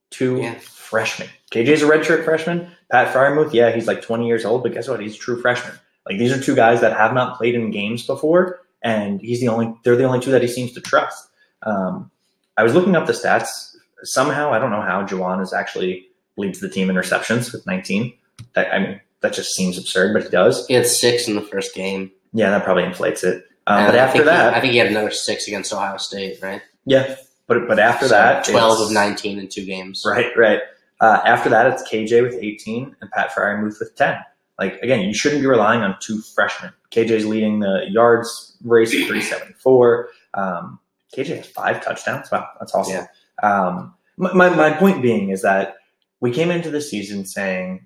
Two 0.10 0.38
Yeah. 0.38 0.56
freshmen. 0.60 1.28
KJ's 1.52 1.82
a 1.84 1.86
redshirt 1.86 2.23
freshman. 2.26 2.71
Pat 2.91 3.13
Freiermuth, 3.13 3.54
yeah, 3.54 3.71
he's 3.71 3.88
like 3.88 4.02
20 4.02 4.28
years 4.28 4.45
old, 4.45 4.63
but 4.63 4.73
guess 4.73 4.88
what? 4.88 4.99
He's 4.99 5.15
a 5.15 5.19
true 5.19 5.39
freshman. 5.41 5.76
Like 6.07 6.17
these 6.17 6.31
are 6.31 6.41
two 6.41 6.55
guys 6.55 6.81
that 6.81 6.95
have 6.97 7.13
not 7.13 7.37
played 7.37 7.55
in 7.55 7.71
games 7.71 8.05
before, 8.05 8.59
and 8.81 9.21
he's 9.21 9.39
the 9.39 9.47
only. 9.47 9.73
They're 9.83 9.95
the 9.95 10.03
only 10.03 10.19
two 10.19 10.31
that 10.31 10.41
he 10.41 10.47
seems 10.47 10.73
to 10.73 10.81
trust. 10.81 11.29
Um, 11.63 12.11
I 12.57 12.63
was 12.63 12.73
looking 12.73 12.95
up 12.95 13.07
the 13.07 13.13
stats. 13.13 13.75
Somehow, 14.03 14.51
I 14.51 14.59
don't 14.59 14.69
know 14.71 14.81
how 14.81 15.05
Juwan 15.05 15.41
is 15.41 15.53
actually 15.53 16.07
leads 16.35 16.59
the 16.59 16.67
team 16.69 16.89
in 16.89 16.97
receptions 16.97 17.53
with 17.53 17.65
19. 17.65 18.13
That, 18.53 18.73
I 18.73 18.79
mean, 18.79 19.01
that 19.21 19.31
just 19.31 19.51
seems 19.55 19.77
absurd, 19.77 20.13
but 20.13 20.23
he 20.23 20.29
does. 20.29 20.67
he 20.67 20.73
had 20.73 20.85
six 20.87 21.27
in 21.29 21.35
the 21.35 21.41
first 21.41 21.73
game. 21.73 22.11
Yeah, 22.33 22.49
that 22.49 22.65
probably 22.65 22.83
inflates 22.83 23.23
it. 23.23 23.45
Um, 23.65 23.85
but 23.85 23.95
I 23.95 23.99
after 23.99 24.11
think 24.17 24.23
he- 24.25 24.29
that, 24.29 24.53
I 24.53 24.59
think 24.59 24.73
he 24.73 24.77
had 24.79 24.87
another 24.87 25.11
six 25.11 25.47
against 25.47 25.71
Ohio 25.73 25.95
State, 25.97 26.39
right? 26.41 26.61
yeah, 26.85 27.15
but 27.47 27.65
but 27.67 27.79
after 27.79 28.07
So 28.09 28.13
that, 28.15 28.43
twelve 28.43 28.81
of 28.81 28.91
nineteen 28.91 29.39
in 29.39 29.47
two 29.47 29.63
games. 29.65 30.03
Right, 30.05 30.35
right. 30.35 30.59
Uh, 30.99 31.21
after 31.25 31.49
that, 31.49 31.67
it's 31.71 31.89
KJ 31.89 32.21
with 32.23 32.35
18 32.41 32.95
and 33.01 33.11
Pat 33.11 33.31
Freiermuth 33.31 33.77
with 33.79 33.93
10. 33.95 34.15
Like 34.59 34.79
again, 34.81 35.01
you 35.01 35.13
shouldn't 35.13 35.41
be 35.41 35.47
relying 35.47 35.81
on 35.81 35.95
two 35.99 36.21
freshmen. 36.21 36.71
KJ's 36.91 37.25
leading 37.25 37.59
the 37.59 37.85
yards 37.89 38.55
race 38.63 38.89
at 38.93 39.07
374. 39.07 40.09
Um, 40.35 40.79
KJ 41.15 41.37
has 41.37 41.47
five 41.47 41.83
touchdowns. 41.83 42.31
Wow, 42.31 42.47
that's 42.59 42.73
awesome. 42.73 43.07
Um, 43.41 43.93
my, 44.17 44.33
my 44.33 44.49
my 44.49 44.73
point 44.73 45.01
being 45.01 45.29
is 45.29 45.41
that 45.41 45.77
we 46.19 46.31
came 46.31 46.51
into 46.51 46.69
the 46.69 46.81
season 46.81 47.25
saying 47.25 47.85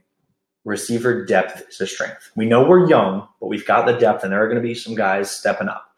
receiver 0.65 1.25
depth 1.25 1.63
is 1.69 1.80
a 1.80 1.88
strength. 1.88 2.30
We 2.36 2.45
know 2.45 2.67
we're 2.67 2.89
young, 2.89 3.27
but 3.39 3.47
we've 3.47 3.65
got 3.65 3.86
the 3.86 3.93
depth, 3.93 4.23
and 4.23 4.34
there 4.34 4.43
are 4.43 4.47
going 4.47 4.62
to 4.62 4.67
be 4.67 4.75
some 4.75 4.95
guys 4.95 5.32
stepping 5.32 5.69
up. 5.69 5.95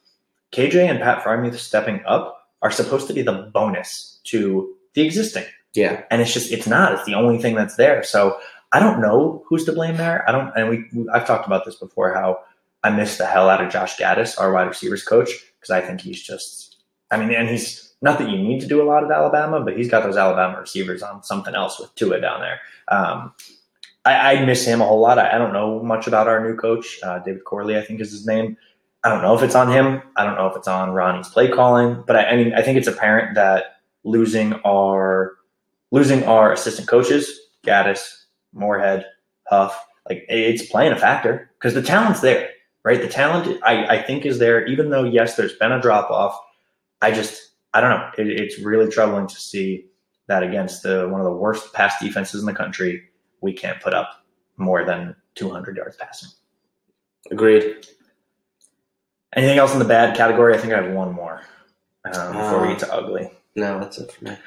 KJ 0.51 0.89
and 0.89 0.99
Pat 0.99 1.23
Freiermuth 1.23 1.55
stepping 1.57 2.01
up 2.05 2.47
are 2.61 2.71
supposed 2.71 3.07
to 3.07 3.13
be 3.13 3.21
the 3.21 3.49
bonus 3.53 4.19
to 4.25 4.75
the 4.93 5.01
existing 5.01 5.45
Yeah, 5.73 6.03
and 6.11 6.21
it's 6.21 6.33
just 6.33 6.51
it's 6.51 6.67
not 6.67 6.93
it's 6.93 7.05
the 7.05 7.13
only 7.15 7.39
thing 7.39 7.55
that's 7.55 7.75
there 7.75 8.03
so 8.03 8.37
i 8.71 8.79
don't 8.79 9.01
know 9.01 9.43
who's 9.47 9.65
to 9.65 9.73
blame 9.73 9.97
there. 9.97 10.27
I 10.27 10.31
don't 10.31 10.51
and 10.55 10.69
we 10.69 11.09
i've 11.13 11.27
talked 11.27 11.47
about 11.47 11.65
this 11.65 11.75
before 11.75 12.13
how 12.13 12.39
i 12.83 12.89
miss 12.89 13.17
the 13.17 13.25
hell 13.25 13.49
out 13.49 13.63
of 13.63 13.71
josh 13.71 13.97
gattis 13.97 14.39
our 14.39 14.51
wide 14.53 14.67
receivers 14.67 15.03
coach 15.03 15.29
because 15.59 15.71
i 15.71 15.81
think 15.81 16.01
he's 16.01 16.21
just 16.21 16.77
i 17.11 17.17
mean 17.17 17.31
and 17.31 17.49
he's 17.49 17.93
not 18.01 18.17
that 18.19 18.29
you 18.29 18.37
need 18.37 18.61
to 18.61 18.67
do 18.67 18.81
a 18.81 18.85
lot 18.85 19.03
at 19.03 19.11
alabama 19.11 19.59
but 19.61 19.77
he's 19.77 19.89
got 19.89 20.03
those 20.03 20.17
alabama 20.17 20.59
receivers 20.59 21.01
on 21.01 21.23
something 21.23 21.55
else 21.55 21.79
with 21.79 21.93
Tua 21.95 22.21
down 22.21 22.39
there. 22.41 22.59
Um, 22.87 23.33
I, 24.05 24.35
I 24.37 24.45
miss 24.45 24.65
him 24.65 24.79
a 24.81 24.85
whole 24.85 25.01
lot. 25.01 25.19
I, 25.19 25.35
I 25.35 25.37
don't 25.37 25.51
know 25.51 25.83
much 25.83 26.07
about 26.07 26.27
our 26.27 26.41
new 26.41 26.55
coach. 26.55 26.99
Uh, 27.03 27.19
david 27.19 27.43
corley 27.43 27.77
i 27.77 27.81
think 27.81 27.99
is 27.99 28.11
his 28.11 28.25
name. 28.25 28.57
I 29.03 29.09
don't 29.09 29.21
know 29.21 29.35
if 29.35 29.43
it's 29.43 29.55
on 29.55 29.71
him. 29.71 30.01
I 30.17 30.25
don't 30.25 30.35
know 30.35 30.47
if 30.47 30.57
it's 30.57 30.67
on 30.67 30.91
Rahne's 30.91 31.29
play 31.29 31.47
calling, 31.47 32.03
but 32.05 32.17
I, 32.17 32.25
I 32.25 32.35
mean, 32.35 32.53
I 32.53 32.61
think 32.61 32.77
it's 32.77 32.87
apparent 32.87 33.35
that 33.35 33.79
losing 34.03 34.53
our 34.65 35.37
losing 35.91 36.23
our 36.25 36.51
assistant 36.51 36.87
coaches, 36.87 37.39
Gattis, 37.65 38.18
Moorhead, 38.53 39.05
Huff, 39.47 39.79
like 40.09 40.25
it's 40.29 40.65
playing 40.65 40.91
a 40.93 40.97
factor 40.99 41.51
because 41.57 41.73
the 41.73 41.81
talent's 41.81 42.21
there, 42.21 42.49
right? 42.83 43.01
The 43.01 43.07
talent, 43.07 43.61
I, 43.63 43.97
I 43.97 44.01
think, 44.03 44.25
is 44.25 44.39
there. 44.39 44.65
Even 44.67 44.89
though 44.89 45.03
yes, 45.03 45.35
there's 45.35 45.53
been 45.53 45.71
a 45.71 45.81
drop 45.81 46.09
off. 46.09 46.39
I 47.01 47.11
just, 47.11 47.51
I 47.73 47.81
don't 47.81 47.91
know. 47.91 48.09
It, 48.17 48.27
it's 48.27 48.59
really 48.59 48.89
troubling 48.91 49.27
to 49.27 49.35
see 49.35 49.85
that 50.27 50.43
against 50.43 50.83
the 50.83 51.07
one 51.09 51.21
of 51.21 51.25
the 51.25 51.31
worst 51.33 51.73
pass 51.73 51.99
defenses 52.01 52.41
in 52.41 52.45
the 52.45 52.53
country, 52.53 53.03
we 53.41 53.53
can't 53.53 53.81
put 53.81 53.93
up 53.93 54.09
more 54.57 54.83
than 54.85 55.15
200 55.35 55.77
yards 55.77 55.95
passing. 55.95 56.29
agreed. 57.31 57.85
Anything 59.35 59.59
else 59.59 59.73
in 59.73 59.79
the 59.79 59.85
bad 59.85 60.17
category? 60.17 60.55
I 60.55 60.57
think 60.57 60.73
I 60.73 60.81
have 60.81 60.91
one 60.93 61.13
more 61.13 61.41
um, 62.05 62.33
before 62.33 62.61
we 62.61 62.67
Uh, 62.67 62.71
get 62.71 62.79
to 62.79 62.93
ugly. 62.93 63.31
No, 63.55 63.79
that's 63.79 63.97
it 63.99 64.11
for 64.11 64.25
me. 64.25 64.37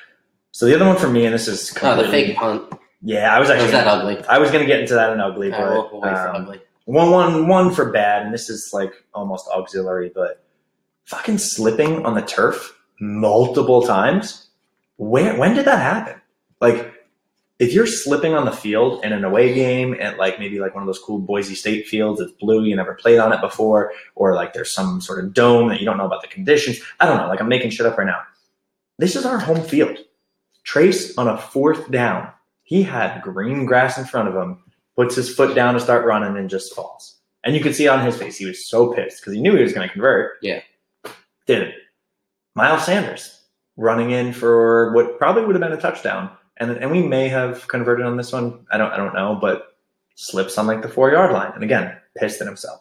So 0.51 0.67
the 0.67 0.75
other 0.75 0.85
one 0.87 0.97
for 0.99 1.09
me, 1.09 1.25
and 1.25 1.33
this 1.35 1.49
is 1.49 1.73
Oh, 1.83 1.97
the 2.03 2.09
fake 2.11 2.37
punt. 2.37 2.71
Yeah, 3.03 3.35
I 3.35 3.41
was 3.41 3.51
actually 3.51 3.65
was 3.65 3.73
that 3.73 3.87
ugly? 3.87 4.25
I 4.27 4.39
was 4.39 4.51
gonna 4.51 4.67
get 4.67 4.81
into 4.81 4.95
that 4.95 5.13
in 5.13 5.21
ugly, 5.21 5.51
but 5.51 5.61
we'll, 5.61 5.91
we'll 5.93 6.05
um, 6.05 6.37
ugly. 6.37 6.61
one 6.85 7.11
one 7.11 7.49
one 7.49 7.75
for 7.75 7.91
bad, 7.91 8.23
and 8.23 8.33
this 8.33 8.49
is 8.49 8.71
like 8.73 8.93
almost 9.13 9.49
auxiliary, 9.49 10.13
but 10.15 10.45
fucking 11.05 11.39
slipping 11.39 12.07
on 12.07 12.15
the 12.15 12.23
turf 12.23 12.79
multiple 13.01 13.83
times. 13.83 14.49
Where 14.97 15.37
when 15.37 15.55
did 15.55 15.65
that 15.65 15.81
happen? 15.81 16.21
Like 16.61 16.93
if 17.59 17.73
you're 17.73 17.87
slipping 17.87 18.35
on 18.35 18.45
the 18.45 18.53
field 18.53 19.05
in 19.05 19.13
an 19.13 19.25
away 19.25 19.55
game 19.55 19.95
at 20.01 20.19
like 20.19 20.39
maybe 20.39 20.59
like 20.59 20.75
one 20.75 20.83
of 20.83 20.87
those 20.87 20.99
cool 20.99 21.19
Boise 21.19 21.55
State 21.55 21.87
fields, 21.87 22.21
it's 22.21 22.33
blue, 22.33 22.65
you 22.65 22.75
never 22.75 22.95
played 22.95 23.19
on 23.19 23.33
it 23.33 23.41
before, 23.41 23.93
or 24.15 24.35
like 24.35 24.53
there's 24.53 24.73
some 24.73 25.01
sort 25.01 25.25
of 25.25 25.33
dome 25.33 25.69
that 25.69 25.79
you 25.79 25.87
don't 25.87 25.97
know 25.97 26.07
about 26.07 26.23
the 26.23 26.29
conditions. 26.29 26.81
I 26.99 27.07
don't 27.07 27.19
know, 27.19 27.29
like 27.29 27.41
I'm 27.41 27.49
making 27.49 27.71
shit 27.71 27.87
up 27.87 27.99
right 27.99 28.07
now. 28.07 28.21
This 28.99 29.17
is 29.17 29.25
our 29.25 29.39
home 29.39 29.63
field. 29.63 29.99
Trace 30.65 31.17
on 31.19 31.29
a 31.29 31.37
fourth 31.39 31.91
down. 31.91 32.33
He 32.65 32.83
had 32.83 33.23
green 33.23 33.67
grass 33.67 33.99
in 33.99 34.05
front 34.05 34.29
of 34.29 34.35
him, 34.35 34.63
puts 34.97 35.15
his 35.15 35.35
foot 35.35 35.55
down 35.55 35.75
to 35.75 35.81
start 35.81 36.07
running 36.07 36.37
and 36.37 36.49
just 36.49 36.75
falls. 36.75 37.19
And 37.45 37.55
you 37.55 37.61
could 37.61 37.75
see 37.75 37.89
on 37.89 38.05
his 38.05 38.17
face, 38.17 38.39
he 38.39 38.47
was 38.47 38.69
so 38.69 38.93
pissed 38.95 39.21
because 39.21 39.35
he 39.35 39.41
knew 39.41 39.57
he 39.57 39.63
was 39.63 39.73
going 39.73 39.87
to 39.87 39.93
convert. 39.93 40.39
Yeah. 40.43 40.61
Didn't. 41.47 41.75
Miles 42.55 42.85
Sanders 42.87 43.41
running 43.77 44.11
in 44.11 44.33
for 44.33 44.93
what 44.93 45.19
probably 45.19 45.45
would 45.45 45.55
have 45.57 45.63
been 45.63 45.77
a 45.77 45.81
touchdown. 45.81 46.31
And, 46.59 46.71
and 46.73 46.91
we 46.91 47.03
may 47.03 47.29
have 47.29 47.67
converted 47.67 48.07
on 48.07 48.17
this 48.17 48.33
one. 48.33 48.65
I 48.71 48.77
don't 48.79 48.93
I 48.93 48.97
don't 48.97 49.15
know, 49.15 49.39
but 49.41 49.77
slips 50.15 50.59
on 50.59 50.67
like 50.67 50.83
the 50.83 50.89
four 50.89 51.11
yard 51.11 51.33
line. 51.33 51.51
And 51.55 51.65
again, 51.65 51.97
pissed 52.17 52.41
at 52.41 52.47
himself. 52.47 52.81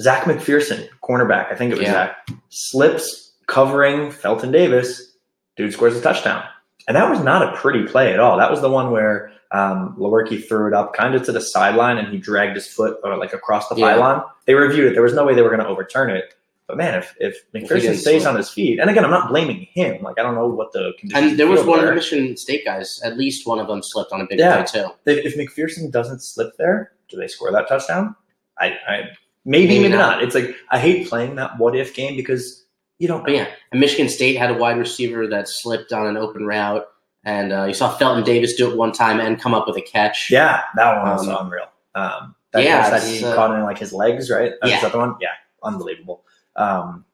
Zech 0.00 0.22
McPhearson, 0.22 0.88
cornerback, 1.02 1.52
I 1.52 1.56
think 1.56 1.72
it 1.72 1.78
was 1.78 1.82
Yeah. 1.86 1.92
Zach, 1.92 2.28
slips 2.48 3.32
covering 3.46 4.10
Felton 4.10 4.50
Davis. 4.52 5.16
Dude 5.56 5.72
scores 5.72 5.96
a 5.96 6.00
touchdown. 6.00 6.44
And 6.88 6.96
that 6.96 7.08
was 7.10 7.20
not 7.20 7.42
a 7.52 7.56
pretty 7.56 7.84
play 7.86 8.12
at 8.12 8.20
all. 8.20 8.36
That 8.38 8.50
was 8.50 8.60
the 8.60 8.70
one 8.70 8.90
where 8.90 9.32
um, 9.52 9.94
Lewerke 9.98 10.46
threw 10.48 10.66
it 10.68 10.74
up 10.74 10.94
kind 10.94 11.14
of 11.14 11.22
to 11.24 11.32
the 11.32 11.40
sideline 11.40 11.98
and 11.98 12.08
he 12.08 12.18
dragged 12.18 12.54
his 12.56 12.66
foot 12.66 12.98
or 13.04 13.16
like 13.16 13.32
across 13.32 13.68
the 13.68 13.74
Yeah. 13.76 13.94
pylon. 13.94 14.24
They 14.46 14.54
reviewed 14.54 14.86
it. 14.86 14.94
There 14.94 15.02
was 15.02 15.14
no 15.14 15.24
way 15.24 15.34
they 15.34 15.42
were 15.42 15.50
going 15.50 15.60
to 15.60 15.66
overturn 15.68 16.10
it. 16.10 16.34
But 16.66 16.76
man, 16.76 16.94
if, 16.94 17.14
if 17.18 17.36
McPhearson 17.52 17.96
stays 17.96 18.24
on 18.26 18.36
his 18.36 18.48
feet, 18.48 18.78
and 18.78 18.88
again, 18.88 19.04
I'm 19.04 19.10
not 19.10 19.28
blaming 19.28 19.66
him. 19.72 20.02
Like 20.02 20.20
I 20.20 20.22
don't 20.22 20.36
know 20.36 20.46
what 20.46 20.70
the 20.72 20.92
conditions 21.00 21.30
And 21.32 21.38
there 21.40 21.48
was 21.48 21.64
one 21.64 21.80
of 21.80 21.86
the. 21.86 21.94
Michigan 21.94 22.36
State 22.36 22.64
guys. 22.64 23.00
At 23.04 23.18
least 23.18 23.44
one 23.46 23.58
of 23.58 23.66
them 23.66 23.82
slipped 23.82 24.12
on 24.12 24.20
a 24.20 24.26
big 24.26 24.38
Yeah. 24.38 24.62
play 24.62 24.82
too. 24.82 24.88
If, 25.04 25.34
if 25.34 25.36
McPhearson 25.36 25.90
doesn't 25.90 26.22
slip 26.22 26.56
there, 26.58 26.92
do 27.08 27.16
they 27.16 27.26
score 27.26 27.50
that 27.50 27.66
touchdown? 27.68 28.14
I, 28.58 28.66
I 28.86 29.02
maybe 29.44 29.66
Maybe 29.66 29.78
maybe, 29.80 29.88
not. 29.88 29.98
not. 30.18 30.22
It's 30.22 30.34
like 30.36 30.54
I 30.70 30.78
hate 30.78 31.08
playing 31.08 31.34
that 31.36 31.58
what 31.58 31.74
if 31.74 31.92
game 31.92 32.14
because 32.14 32.66
you 33.00 33.08
don't. 33.08 33.24
But 33.24 33.32
yeah, 33.34 33.48
and 33.72 33.80
Michigan 33.80 34.08
State 34.08 34.36
had 34.36 34.50
a 34.50 34.54
wide 34.54 34.78
receiver 34.78 35.26
that 35.26 35.48
slipped 35.48 35.92
on 35.92 36.06
an 36.06 36.16
open 36.16 36.46
route, 36.46 36.86
and 37.24 37.52
uh, 37.52 37.64
you 37.64 37.74
saw 37.74 37.90
Felton 37.96 38.22
Davis 38.22 38.54
do 38.54 38.70
it 38.70 38.76
one 38.76 38.92
time 38.92 39.18
and 39.18 39.40
come 39.40 39.54
up 39.54 39.66
with 39.66 39.76
a 39.76 39.82
catch. 39.82 40.30
Yeah, 40.30 40.62
that 40.76 41.02
one 41.02 41.10
was 41.10 41.26
Um, 41.28 41.46
unreal. 41.46 41.66
Um, 41.96 42.34
that 42.52 42.62
yeah, 42.62 42.88
that 42.90 43.02
he 43.02 43.24
uh, 43.24 43.34
caught 43.34 43.52
in 43.56 43.62
like 43.64 43.78
his 43.78 43.92
legs, 43.92 44.30
right? 44.30 44.50
That 44.52 44.58
was 44.62 44.70
Yeah. 44.70 44.80
the 44.82 44.86
other 44.88 44.98
one. 44.98 45.16
Yeah, 45.20 45.28
unbelievable. 45.64 46.22
Um, 46.56 47.04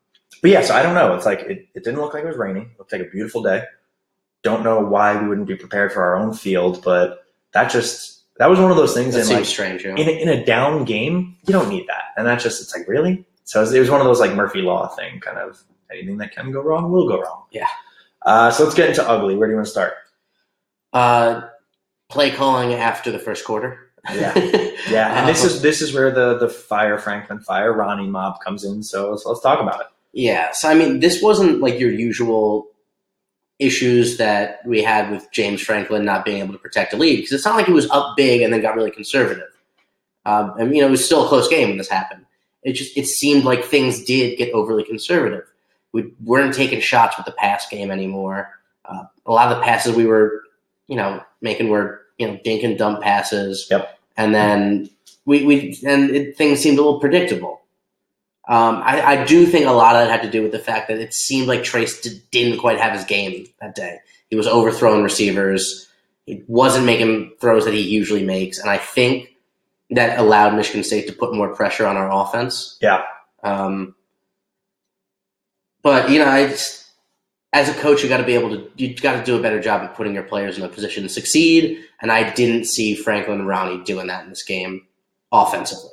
but 0.43 0.51
yeah, 0.51 0.61
so 0.63 0.75
I 0.75 0.83
don't 0.83 0.95
know. 0.95 1.15
It's 1.15 1.25
like 1.27 1.41
it, 1.41 1.67
it 1.75 1.85
didn't 1.85 2.01
look 2.01 2.13
like 2.15 2.25
it 2.25 2.27
was 2.27 2.37
raining. 2.37 2.65
It 2.65 2.79
looked 2.79 2.93
like 2.93 3.01
a 3.03 3.11
beautiful 3.11 3.43
day. 3.43 3.65
Don't 4.43 4.63
know 4.63 4.81
why 4.81 5.21
we 5.21 5.29
wouldn't 5.29 5.47
be 5.49 5.57
prepared 5.57 5.93
for 5.93 6.03
our 6.03 6.17
own 6.17 6.33
field, 6.35 6.83
but 6.85 7.25
that 7.53 7.71
just 7.71 8.23
that 8.39 8.51
was 8.51 8.59
one 8.61 8.71
of 8.71 8.77
those 8.77 8.93
things. 8.95 9.15
that 9.15 9.21
in 9.21 9.27
seems 9.27 9.39
like 9.41 9.47
strange. 9.47 9.85
Yeah. 9.85 9.95
in 9.97 10.09
a, 10.09 10.11
in 10.11 10.29
a 10.29 10.45
down 10.45 10.85
game, 10.85 11.37
you 11.47 11.53
don't 11.53 11.69
need 11.69 11.87
that, 11.89 12.03
and 12.17 12.27
that's 12.27 12.43
just 12.43 12.61
it's 12.61 12.77
like 12.77 12.87
really. 12.89 13.25
So 13.45 13.61
it 13.61 13.63
was, 13.63 13.75
it 13.75 13.79
was 13.81 13.91
one 13.91 14.01
of 14.01 14.07
those 14.07 14.19
like 14.21 14.35
Murphy 14.35 14.61
Law 14.63 14.89
thing, 14.89 15.21
kind 15.21 15.39
of 15.39 15.63
anything 15.91 16.17
that 16.19 16.33
can 16.35 16.51
go 16.53 16.61
wrong 16.63 16.91
will 16.91 17.09
go 17.09 17.21
wrong. 17.21 17.45
Yeah. 17.51 17.67
Uh, 18.23 18.51
so 18.51 18.65
let's 18.65 18.75
get 18.75 18.89
into 18.91 19.09
ugly. 19.09 19.37
Where 19.37 19.47
do 19.49 19.53
you 19.53 19.57
want 19.57 19.67
to 19.67 19.71
start? 19.71 19.95
Uh, 20.93 21.43
play 22.09 22.31
calling 22.31 22.75
after 22.75 23.11
the 23.13 23.19
first 23.19 23.45
quarter. 23.45 23.91
Yeah. 24.15 24.33
Yeah, 24.89 25.19
and 25.19 25.29
this 25.29 25.41
Um, 25.43 25.47
is 25.49 25.63
this 25.63 25.83
is 25.83 25.93
where 25.93 26.13
the 26.13 26.39
the 26.39 26.49
fire 26.49 26.97
Franklin 26.97 27.41
fire 27.41 27.73
Rahne 27.75 28.09
mob 28.09 28.39
comes 28.41 28.63
in. 28.63 28.85
So 28.85 29.11
let's, 29.11 29.27
let's 29.27 29.41
talk 29.41 29.61
about 29.61 29.81
it. 29.81 29.87
Yeah, 30.13 30.53
so 30.53 30.69
I 30.69 30.75
mean, 30.75 31.01
this 31.01 31.21
wasn't 31.21 31.61
like 31.61 31.81
your 31.81 31.91
usual 31.91 32.69
issues 33.59 34.17
that 34.19 34.61
we 34.65 34.81
had 34.83 35.11
with 35.11 35.27
James 35.33 35.61
Franklin 35.61 36.05
not 36.05 36.25
being 36.25 36.39
able 36.41 36.53
to 36.53 36.59
protect 36.59 36.93
a 36.93 36.97
lead 36.97 37.17
because 37.17 37.33
it's 37.33 37.45
not 37.45 37.57
like 37.57 37.67
he 37.67 37.73
was 37.73 37.91
up 37.91 38.17
big 38.17 38.43
and 38.43 38.53
then 38.53 38.61
got 38.61 38.77
really 38.77 38.93
conservative. 38.93 39.49
Um, 40.25 40.53
and 40.59 40.73
you 40.75 40.83
know, 40.83 40.87
it 40.89 40.91
was 40.93 41.05
still 41.05 41.25
a 41.25 41.29
close 41.29 41.49
game 41.49 41.69
when 41.71 41.79
this 41.79 41.89
happened. 41.89 42.25
It 42.63 42.75
just 42.75 42.97
it 42.97 43.07
seemed 43.07 43.43
like 43.43 43.65
things 43.65 44.05
did 44.05 44.39
get 44.39 44.53
overly 44.53 44.85
conservative. 44.85 45.45
We 45.97 46.13
weren't 46.23 46.55
taking 46.55 46.81
shots 46.81 47.17
with 47.17 47.25
the 47.25 47.33
pass 47.33 47.67
game 47.69 47.91
anymore. 47.91 48.51
Uh, 48.85 49.05
a 49.25 49.33
lot 49.33 49.51
of 49.51 49.57
the 49.57 49.65
passes 49.65 49.97
we 49.97 50.05
were, 50.05 50.43
you 50.89 50.97
know, 50.97 51.23
making 51.41 51.71
were 51.71 52.03
you 52.19 52.29
know 52.29 52.39
dink 52.45 52.63
and 52.63 52.77
dump 52.77 53.01
passes. 53.01 53.67
Yep. 53.71 53.99
And 54.17 54.35
then 54.35 54.91
we 55.25 55.45
we 55.45 55.79
and 55.87 56.11
it, 56.11 56.37
things 56.37 56.61
seemed 56.61 56.79
a 56.79 56.83
little 56.83 57.01
predictable. 57.01 57.63
Um, 58.49 58.77
I, 58.85 59.03
I 59.03 59.25
do 59.25 59.47
think 59.47 59.67
a 59.67 59.73
lot 59.73 59.97
of 59.97 60.03
that 60.03 60.11
had 60.11 60.23
to 60.23 60.31
do 60.31 60.43
with 60.43 60.53
the 60.53 60.59
fact 60.59 60.89
that 60.89 60.99
it 60.99 61.13
seemed 61.13 61.49
like 61.49 61.65
Trace 61.65 62.01
d- 62.01 62.23
didn't 62.31 62.61
quite 62.61 62.79
have 62.79 62.93
his 62.93 63.05
game 63.05 63.47
that 63.61 63.75
day. 63.75 63.99
He 64.31 64.37
was 64.37 64.47
overthrowing 64.47 65.03
receivers. 65.03 65.89
He 66.27 66.45
wasn't 66.47 66.87
making 66.87 67.33
throws 67.41 67.65
that 67.65 67.75
he 67.75 67.81
usually 67.81 68.23
makes, 68.23 68.59
and 68.59 68.71
I 68.71 68.79
think 68.79 69.37
that 69.91 70.19
allowed 70.19 70.55
Michigan 70.55 70.85
State 70.85 71.09
to 71.09 71.13
put 71.13 71.35
more 71.35 71.55
pressure 71.55 71.87
on 71.87 71.97
our 71.97 72.11
offense. 72.13 72.79
Yeah. 72.81 73.03
Um, 73.43 73.96
but 75.87 76.11
you 76.11 76.19
know, 76.19 76.27
I 76.27 76.49
just, 76.49 76.91
as 77.53 77.69
a 77.69 77.75
coach, 77.75 78.03
you 78.03 78.09
got 78.09 78.17
to 78.17 78.25
be 78.25 78.35
able 78.35 78.51
to 78.51 78.69
you 78.77 78.97
got 78.97 79.21
to 79.21 79.25
do 79.25 79.39
a 79.39 79.41
better 79.41 79.61
job 79.61 79.89
of 79.89 79.95
putting 79.95 80.15
your 80.15 80.25
players 80.25 80.59
in 80.59 80.65
a 80.65 80.69
position 80.69 81.05
to 81.05 81.09
succeed. 81.09 81.79
And 82.03 82.11
I 82.11 82.33
didn't 82.33 82.65
see 82.65 82.97
Franklin 82.97 83.39
and 83.39 83.49
Rahne 83.49 83.85
doing 83.85 84.09
that 84.09 84.25
in 84.25 84.31
this 84.31 84.43
game 84.43 84.85
offensively. 85.31 85.93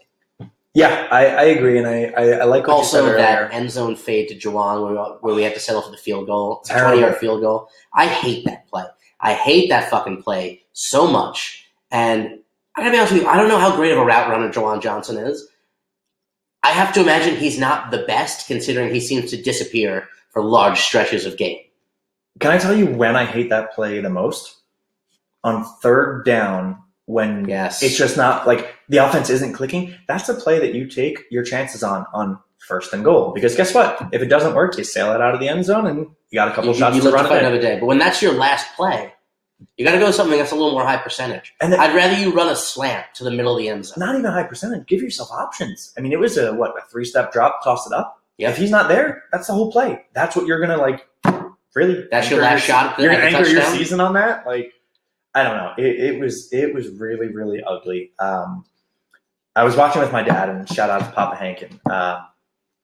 Yeah, 0.74 1.08
I, 1.12 1.28
I 1.28 1.44
agree, 1.44 1.78
and 1.78 1.86
I 1.86 2.06
I, 2.18 2.30
I 2.40 2.44
like 2.46 2.68
also 2.68 3.06
that 3.06 3.38
earlier. 3.38 3.52
end 3.52 3.70
zone 3.70 3.96
fade 3.96 4.30
to 4.30 4.36
Juwan 4.36 4.84
where 4.84 4.94
we, 4.94 5.00
where 5.22 5.36
we 5.36 5.44
had 5.44 5.54
to 5.54 5.60
settle 5.60 5.84
for 5.84 5.92
the 5.92 5.98
field 5.98 6.26
goal. 6.26 6.62
It's 6.62 6.72
a 6.72 6.82
20 6.82 7.00
yard 7.00 7.18
field 7.18 7.42
goal. 7.42 7.70
I 7.94 8.08
hate 8.08 8.46
that 8.46 8.68
play. 8.70 8.86
I 9.20 9.36
hate 9.36 9.70
that 9.70 9.92
fucking 9.92 10.24
play 10.24 10.64
so 10.72 11.06
much. 11.06 11.68
And 11.92 12.40
I 12.76 12.82
gotta 12.82 12.94
be 12.94 12.98
honest 12.98 13.14
with 13.14 13.22
you, 13.22 13.28
I 13.28 13.38
don't 13.38 13.48
know 13.48 13.60
how 13.60 13.76
great 13.76 13.92
of 13.92 14.00
a 14.00 14.06
route 14.06 14.28
runner 14.28 14.52
Juwan 14.52 14.82
Johnson 14.82 15.18
is. 15.18 15.48
I 16.64 16.70
have 16.70 16.94
to 16.94 17.02
imagine 17.02 17.36
he's 17.36 17.60
not 17.60 17.92
the 17.92 18.04
best 18.06 18.48
considering 18.48 18.94
he 18.94 19.02
seems 19.02 19.30
to 19.32 19.42
disappear 19.42 20.08
for 20.32 20.44
large 20.44 20.80
stretches 20.80 21.26
of 21.26 21.38
game. 21.38 21.60
Can 22.40 22.52
I 22.52 22.58
tell 22.58 22.76
you 22.76 22.88
when 22.88 23.16
I 23.16 23.26
hate 23.26 23.50
that 23.50 23.74
play 23.74 24.00
the 24.00 24.10
most? 24.10 24.58
On 25.44 25.66
third 25.82 26.24
down, 26.26 26.78
when 27.06 27.48
Yes. 27.50 27.84
it's 27.84 27.98
just 27.98 28.16
not 28.16 28.48
like 28.48 28.74
the 28.88 28.98
offense 28.98 29.30
isn't 29.30 29.54
clicking. 29.54 29.94
That's 30.08 30.28
the 30.28 30.34
play 30.34 30.60
that 30.60 30.74
you 30.74 30.88
take 30.88 31.20
your 31.30 31.44
chances 31.44 31.84
on 31.84 32.06
on 32.14 32.40
first 32.60 32.94
and 32.94 33.04
goal. 33.04 33.34
Because 33.34 33.56
guess 33.56 33.74
what? 33.74 34.08
If 34.14 34.22
it 34.22 34.28
doesn't 34.28 34.56
work, 34.56 34.78
you 34.78 34.86
sail 34.86 35.12
it 35.14 35.22
out 35.22 35.34
of 35.34 35.42
the 35.42 35.50
end 35.50 35.66
zone, 35.66 35.86
and 35.86 35.98
you 36.00 36.36
got 36.36 36.48
a 36.48 36.52
couple 36.52 36.72
you, 36.72 36.80
shots 36.80 36.96
you 36.96 37.02
to 37.02 37.12
run 37.12 37.26
it 37.26 37.32
another 37.32 37.60
day. 37.60 37.78
But 37.80 37.88
when 37.88 37.98
that's 37.98 38.22
your 38.22 38.34
last 38.34 38.74
play, 38.76 39.13
you 39.78 39.86
gotta 39.86 40.00
go 40.00 40.08
with 40.08 40.16
something 40.16 40.38
that's 40.38 40.52
a 40.52 40.56
little 40.56 40.72
more 40.72 40.84
high 40.86 40.98
percentage. 40.98 41.54
And 41.62 41.72
then, 41.72 41.80
I'd 41.80 41.96
rather 41.96 42.16
you 42.16 42.34
run 42.34 42.50
a 42.50 42.56
slant 42.56 43.06
to 43.16 43.24
the 43.24 43.32
middle 43.32 43.54
of 43.54 43.58
the 43.60 43.70
end 43.70 43.86
zone. 43.86 43.96
not 43.98 44.16
even 44.18 44.32
high 44.32 44.44
percentage. 44.44 44.86
Give 44.88 45.02
yourself 45.02 45.32
options. 45.32 45.94
I 45.98 46.02
mean, 46.02 46.12
it 46.12 46.20
was 46.20 46.38
a 46.38 46.54
what 46.54 46.72
a 46.78 46.82
three 46.90 47.06
step 47.06 47.32
drop, 47.34 47.64
toss 47.64 47.86
it 47.88 47.94
up. 47.94 48.22
Yeah. 48.38 48.50
If 48.50 48.58
he's 48.58 48.72
not 48.72 48.88
there, 48.90 49.24
that's 49.32 49.48
the 49.48 49.54
whole 49.54 49.72
play. 49.72 50.06
That's 50.14 50.36
what 50.36 50.46
you're 50.48 50.60
gonna 50.60 50.78
like. 50.78 51.08
Really, 51.76 52.06
That's 52.12 52.30
your 52.30 52.40
last 52.42 52.62
shot 52.64 52.92
at 52.92 52.98
the- 52.98 53.04
You're 53.04 53.12
gonna 53.14 53.24
anchor 53.26 53.50
your 53.50 53.64
season 53.64 54.00
on 54.00 54.14
that. 54.14 54.46
Like, 54.46 54.74
I 55.34 55.42
don't 55.42 55.58
know. 55.58 55.74
It, 55.78 56.00
it 56.16 56.20
was 56.20 56.52
it 56.54 56.74
was 56.74 56.90
really 56.90 57.28
really 57.34 57.64
ugly. 57.64 58.12
Um, 58.20 58.66
I 59.56 59.64
was 59.64 59.76
watching 59.76 60.02
with 60.02 60.12
my 60.12 60.22
dad, 60.24 60.50
and 60.50 60.70
shout 60.70 60.90
out 60.92 61.00
to 61.00 61.12
Papa 61.12 61.36
Hankin. 61.36 61.80
Uh, 61.90 62.22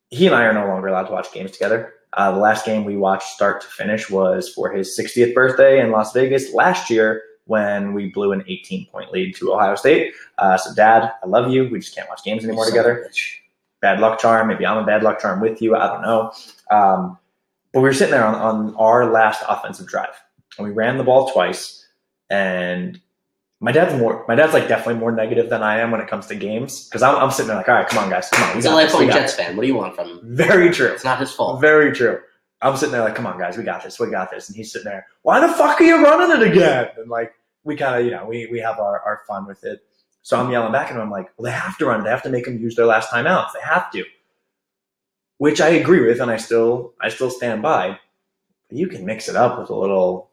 he 0.09 0.25
and 0.27 0.35
I 0.35 0.45
are 0.45 0.53
no 0.53 0.65
longer 0.67 0.87
allowed 0.87 1.03
to 1.03 1.11
watch 1.11 1.31
games 1.31 1.51
together. 1.51 1.93
Uh, 2.13 2.31
the 2.31 2.39
last 2.39 2.65
game 2.65 2.85
we 2.85 2.97
watched 2.97 3.27
start 3.27 3.61
to 3.61 3.67
finish 3.67 4.09
was 4.09 4.49
for 4.49 4.71
his 4.71 4.97
60th 4.97 5.33
birthday 5.33 5.79
in 5.79 5.91
Las 5.91 6.11
Vegas 6.13 6.53
last 6.53 6.89
year 6.89 7.21
when 7.45 7.93
we 7.93 8.09
blew 8.09 8.31
an 8.31 8.43
18 8.47 8.87
point 8.87 9.11
lead 9.11 9.35
to 9.35 9.53
Ohio 9.53 9.75
State. 9.75 10.13
Uh, 10.37 10.57
so, 10.57 10.73
Dad, 10.73 11.11
I 11.23 11.27
love 11.27 11.51
you. 11.51 11.67
We 11.69 11.79
just 11.79 11.95
can't 11.95 12.09
watch 12.09 12.23
games 12.23 12.43
anymore 12.43 12.65
together. 12.65 13.11
Bad 13.81 13.99
luck 13.99 14.19
charm. 14.19 14.47
Maybe 14.47 14.65
I'm 14.65 14.77
a 14.77 14.85
bad 14.85 15.03
luck 15.03 15.19
charm 15.19 15.39
with 15.39 15.61
you. 15.61 15.75
I 15.75 15.87
don't 15.87 16.01
know. 16.01 16.31
Um, 16.69 17.17
but 17.73 17.79
we 17.79 17.89
were 17.89 17.93
sitting 17.93 18.11
there 18.11 18.25
on, 18.25 18.35
on 18.35 18.75
our 18.75 19.11
last 19.11 19.43
offensive 19.47 19.87
drive, 19.87 20.13
and 20.57 20.67
we 20.67 20.73
ran 20.73 20.97
the 20.97 21.03
ball 21.03 21.31
twice. 21.31 21.87
And 22.29 22.99
my 23.61 23.71
dad's 23.71 23.99
more. 23.99 24.25
My 24.27 24.35
dad's 24.35 24.53
like 24.53 24.67
definitely 24.67 24.99
more 24.99 25.11
negative 25.11 25.49
than 25.49 25.63
I 25.63 25.79
am 25.79 25.91
when 25.91 25.99
it 25.99 26.07
comes 26.07 26.27
to 26.27 26.35
games 26.35 26.85
because 26.85 27.01
I'm, 27.01 27.15
I'm 27.15 27.31
sitting 27.31 27.47
there 27.47 27.57
like, 27.57 27.67
all 27.67 27.75
right, 27.75 27.87
come 27.87 28.03
on, 28.03 28.09
guys, 28.09 28.29
come 28.29 28.49
on. 28.49 28.55
He's 28.55 28.65
a 28.65 28.69
got 28.69 28.77
this, 28.77 28.93
we 28.93 28.99
lifelong 29.05 29.21
Jets 29.21 29.33
fan. 29.35 29.55
What 29.57 29.63
do 29.63 29.67
you 29.67 29.75
want 29.75 29.95
from 29.95 30.07
him? 30.07 30.19
Very 30.23 30.71
true. 30.71 30.87
It's 30.87 31.03
not 31.03 31.19
his 31.19 31.31
fault. 31.31 31.59
Very 31.59 31.91
true. 31.91 32.19
I'm 32.61 32.75
sitting 32.75 32.93
there 32.93 33.03
like, 33.03 33.15
come 33.15 33.25
on, 33.25 33.37
guys, 33.37 33.57
we 33.57 33.63
got 33.63 33.83
this, 33.83 33.99
we 33.99 34.09
got 34.09 34.31
this. 34.31 34.49
And 34.49 34.55
he's 34.55 34.71
sitting 34.71 34.85
there, 34.85 35.07
why 35.23 35.39
the 35.39 35.53
fuck 35.53 35.79
are 35.79 35.83
you 35.83 36.03
running 36.03 36.41
it 36.41 36.51
again? 36.51 36.89
And 36.97 37.09
like, 37.09 37.33
we 37.63 37.75
kind 37.75 37.99
of, 37.99 38.05
you 38.05 38.11
know, 38.11 38.25
we, 38.25 38.47
we 38.47 38.59
have 38.59 38.79
our, 38.79 39.01
our 39.01 39.21
fun 39.27 39.45
with 39.45 39.63
it. 39.63 39.81
So 40.21 40.39
I'm 40.39 40.51
yelling 40.51 40.71
back 40.71 40.89
at 40.89 40.95
him. 40.95 41.01
I'm 41.01 41.09
like, 41.09 41.29
well, 41.37 41.45
they 41.45 41.57
have 41.57 41.77
to 41.77 41.85
run. 41.85 42.03
They 42.03 42.09
have 42.09 42.23
to 42.23 42.29
make 42.29 42.45
them 42.45 42.59
use 42.59 42.75
their 42.75 42.85
last 42.85 43.09
timeouts. 43.09 43.53
They 43.53 43.61
have 43.61 43.91
to. 43.91 44.03
Which 45.37 45.61
I 45.61 45.69
agree 45.69 46.05
with, 46.05 46.19
and 46.19 46.29
I 46.29 46.35
still, 46.37 46.93
I 46.99 47.07
still 47.09 47.29
stand 47.29 47.61
by. 47.61 47.97
You 48.69 48.87
can 48.87 49.05
mix 49.05 49.29
it 49.29 49.37
up 49.37 49.57
with 49.57 49.69
a 49.69 49.75
little 49.75 50.28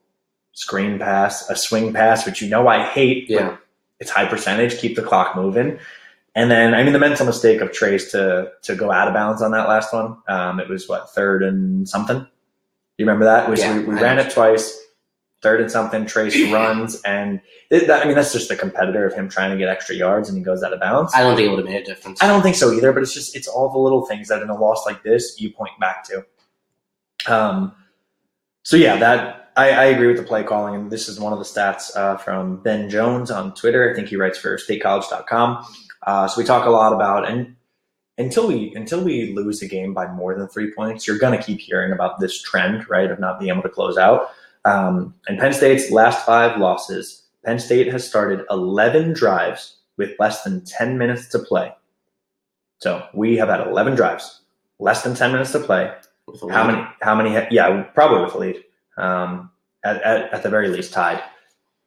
screen 0.56 0.98
pass, 0.98 1.48
a 1.50 1.54
swing 1.54 1.92
pass, 1.92 2.24
which 2.24 2.40
you 2.40 2.48
know 2.48 2.66
I 2.66 2.82
hate. 2.82 3.28
but 3.28 3.34
Yeah. 3.34 3.56
it's 4.00 4.10
high 4.10 4.24
percentage. 4.26 4.78
Keep 4.78 4.96
the 4.96 5.02
clock 5.02 5.36
moving. 5.36 5.78
And 6.34 6.50
then, 6.50 6.74
I 6.74 6.82
mean, 6.82 6.92
the 6.92 6.98
mental 6.98 7.24
mistake 7.26 7.60
of 7.60 7.72
Trace 7.72 8.10
to 8.12 8.50
to 8.62 8.74
go 8.74 8.90
out 8.90 9.06
of 9.08 9.14
bounds 9.14 9.40
on 9.42 9.52
that 9.52 9.68
last 9.68 9.92
one. 9.92 10.16
Um, 10.28 10.58
it 10.60 10.68
was 10.68 10.88
what 10.88 11.10
third 11.14 11.42
and 11.42 11.88
something. 11.88 12.26
You 12.98 13.04
remember 13.06 13.24
that? 13.26 13.48
We, 13.50 13.58
Yeah, 13.58 13.78
we, 13.78 13.84
we 13.84 13.94
ran 13.94 14.18
it 14.18 14.30
twice. 14.32 14.78
Third 15.42 15.60
and 15.60 15.70
something. 15.70 16.06
Trace 16.06 16.36
runs, 16.52 17.00
and 17.02 17.40
it, 17.70 17.86
that, 17.88 18.02
I 18.02 18.06
mean, 18.06 18.14
that's 18.16 18.32
just 18.32 18.48
the 18.48 18.56
competitor 18.56 19.06
of 19.06 19.14
him 19.14 19.28
trying 19.28 19.50
to 19.50 19.56
get 19.58 19.68
extra 19.68 19.94
yards, 19.94 20.28
and 20.30 20.36
he 20.38 20.42
goes 20.44 20.62
out 20.62 20.72
of 20.72 20.80
bounds. 20.80 21.12
I 21.14 21.20
don't 21.22 21.36
think 21.36 21.46
it 21.46 21.50
would 21.50 21.58
have 21.60 21.68
made 21.68 21.82
a 21.82 21.84
difference. 21.84 22.22
I 22.22 22.26
don't 22.26 22.42
think 22.42 22.56
so 22.56 22.72
either, 22.72 22.92
but 22.92 23.02
it's 23.02 23.12
just 23.14 23.36
it's 23.36 23.46
all 23.48 23.68
the 23.70 23.78
little 23.78 24.04
things 24.06 24.28
that 24.28 24.40
in 24.42 24.48
a 24.48 24.56
loss 24.58 24.84
like 24.86 25.02
this 25.02 25.38
you 25.38 25.50
point 25.52 25.78
back 25.78 26.04
to. 26.04 26.24
Um, 27.26 27.74
so 28.62 28.76
yeah, 28.76 28.96
that 28.96 29.45
I, 29.56 29.70
I 29.70 29.84
agree 29.86 30.08
with 30.08 30.18
the 30.18 30.22
play 30.22 30.42
calling, 30.44 30.74
and 30.74 30.90
this 30.90 31.08
is 31.08 31.18
one 31.18 31.32
of 31.32 31.38
the 31.38 31.44
stats 31.44 31.96
uh, 31.96 32.16
from 32.18 32.62
Ben 32.62 32.90
Jones 32.90 33.30
on 33.30 33.54
Twitter. 33.54 33.90
I 33.90 33.94
think 33.94 34.08
he 34.08 34.16
writes 34.16 34.38
for 34.38 34.56
StateCollege.com. 34.56 35.66
Uh, 36.02 36.28
so 36.28 36.40
we 36.40 36.44
talk 36.46 36.66
a 36.66 36.70
lot 36.70 36.92
about 36.92 37.28
and 37.28 37.56
until 38.18 38.46
we 38.46 38.72
until 38.74 39.02
we 39.04 39.34
lose 39.34 39.60
a 39.62 39.68
game 39.68 39.92
by 39.92 40.06
more 40.12 40.34
than 40.38 40.48
three 40.48 40.72
points, 40.72 41.06
you're 41.06 41.18
going 41.18 41.38
to 41.38 41.44
keep 41.44 41.60
hearing 41.60 41.92
about 41.92 42.18
this 42.20 42.40
trend, 42.40 42.88
right, 42.88 43.10
of 43.10 43.18
not 43.18 43.38
being 43.38 43.50
able 43.50 43.62
to 43.62 43.68
close 43.68 43.98
out. 43.98 44.30
Um, 44.64 45.14
and 45.28 45.38
Penn 45.38 45.52
State's 45.52 45.90
last 45.90 46.24
five 46.24 46.58
losses, 46.58 47.22
Penn 47.44 47.58
State 47.58 47.92
has 47.92 48.06
started 48.06 48.44
11 48.50 49.12
drives 49.12 49.76
with 49.96 50.12
less 50.18 50.42
than 50.42 50.64
10 50.64 50.98
minutes 50.98 51.28
to 51.28 51.38
play. 51.38 51.72
So 52.78 53.06
we 53.14 53.36
have 53.36 53.48
had 53.48 53.60
11 53.66 53.94
drives, 53.94 54.40
less 54.78 55.02
than 55.02 55.14
10 55.14 55.32
minutes 55.32 55.52
to 55.52 55.60
play. 55.60 55.92
How 56.50 56.66
many? 56.66 56.86
How 57.02 57.14
many? 57.14 57.34
ha- 57.34 57.48
Yeah, 57.50 57.82
probably 57.94 58.24
with 58.24 58.34
a 58.34 58.38
lead. 58.38 58.64
Um, 58.96 59.50
at, 59.84 60.02
at, 60.02 60.32
at 60.32 60.42
the 60.42 60.48
very 60.48 60.68
least, 60.68 60.92
tied. 60.92 61.22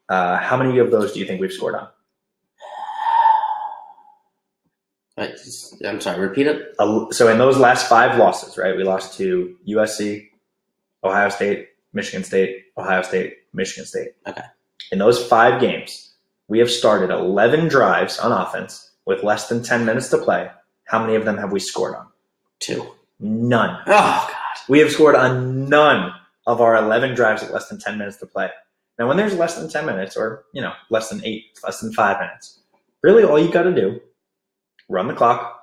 Uh, 0.08 0.38
how 0.38 0.58
many 0.58 0.80
of 0.80 0.92
those 0.92 1.14
do 1.14 1.20
you 1.20 1.26
think 1.26 1.42
we've 1.42 1.52
scored 1.52 1.76
on? 1.76 1.88
I'm 5.86 6.00
sorry. 6.00 6.20
Repeat 6.20 6.48
it. 6.48 6.76
Uh, 6.80 7.12
So 7.12 7.28
in 7.28 7.38
those 7.38 7.58
last 7.58 7.88
five 7.90 8.18
losses, 8.18 8.58
right? 8.58 8.76
We 8.76 8.84
lost 8.84 9.18
to 9.18 9.56
USC, 9.68 10.28
Ohio 11.04 11.30
State, 11.30 11.70
Michigan 11.94 12.24
State, 12.24 12.66
Ohio 12.78 13.02
State, 13.02 13.38
Michigan 13.54 13.86
State. 13.86 14.10
Okay. 14.28 14.44
In 14.92 15.00
those 15.00 15.24
five 15.28 15.60
games, 15.60 16.14
we 16.48 16.60
have 16.60 16.72
started 16.72 17.14
11 17.14 17.68
drives 17.68 18.18
on 18.18 18.32
offense 18.32 18.92
with 19.06 19.24
less 19.24 19.50
than 19.50 19.62
10 19.62 19.86
minutes 19.86 20.08
to 20.10 20.18
play. 20.18 20.50
How 20.86 21.00
many 21.00 21.16
of 21.16 21.26
them 21.26 21.38
have 21.38 21.52
we 21.52 21.60
scored 21.60 21.96
on? 21.96 22.08
Two. 22.60 22.88
None. 23.20 23.78
Oh 23.88 24.28
God. 24.32 24.58
We 24.70 24.80
have 24.80 24.92
scored 24.92 25.16
on 25.16 25.68
none 25.68 26.14
of 26.50 26.62
our 26.62 26.76
11 26.76 27.14
drives 27.14 27.44
with 27.44 27.52
less 27.52 27.70
than 27.70 27.80
10 27.80 28.00
minutes 28.00 28.18
to 28.18 28.26
play. 28.26 28.50
Now, 28.98 29.08
when 29.08 29.18
there's 29.18 29.36
less 29.36 29.56
than 29.56 29.70
10 29.70 29.86
minutes, 29.86 30.18
or 30.18 30.46
you 30.52 30.64
know, 30.64 30.74
less 30.90 31.08
than 31.10 31.24
eight, 31.24 31.44
less 31.64 31.80
than 31.80 31.94
five 31.94 32.20
minutes, 32.20 32.62
really 33.04 33.24
all 33.24 33.40
you 33.40 33.52
got 33.52 33.64
to 33.64 33.74
do, 33.74 34.02
run 34.90 35.08
the 35.08 35.14
clock, 35.14 35.62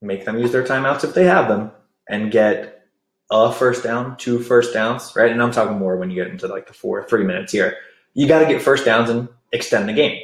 make 0.00 0.24
them 0.24 0.38
use 0.38 0.52
their 0.52 0.62
timeouts 0.62 1.02
if 1.02 1.12
they 1.12 1.24
have 1.24 1.48
them, 1.48 1.72
and 2.08 2.30
get 2.30 2.86
a 3.32 3.50
first 3.50 3.82
down, 3.82 4.16
two 4.16 4.38
first 4.38 4.72
downs, 4.72 5.12
right? 5.16 5.32
And 5.32 5.42
I'm 5.42 5.50
talking 5.50 5.76
more 5.76 5.96
when 5.96 6.08
you 6.08 6.22
get 6.22 6.30
into 6.30 6.46
like 6.46 6.68
the 6.68 6.72
four, 6.72 7.02
three 7.02 7.24
minutes 7.24 7.50
here. 7.50 7.76
You 8.14 8.28
got 8.28 8.38
to 8.38 8.46
get 8.46 8.62
first 8.62 8.84
downs 8.84 9.10
and 9.10 9.28
extend 9.52 9.88
the 9.88 9.92
game. 9.92 10.22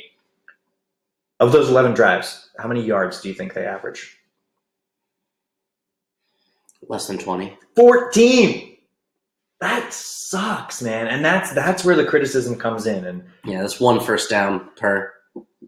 Of 1.41 1.51
those 1.51 1.69
11 1.69 1.95
drives, 1.95 2.51
how 2.57 2.69
many 2.69 2.85
yards 2.85 3.21
do 3.21 3.29
you 3.29 3.35
think 3.35 3.53
they 3.53 3.67
average? 3.67 4.17
Less 6.89 7.09
than 7.09 7.19
twenty. 7.19 7.57
14 7.75 8.72
that 9.63 9.93
sucks 9.93 10.83
man. 10.83 11.07
And 11.07 11.25
that's 11.25 11.53
that's 11.55 11.85
where 11.85 11.97
the 11.97 12.05
criticism 12.05 12.57
comes 12.57 12.87
in. 12.87 13.05
And 13.07 13.25
Yeah, 13.45 13.61
that's 13.63 13.81
one 13.81 14.01
first 14.01 14.29
down 14.31 14.69
per. 14.77 15.13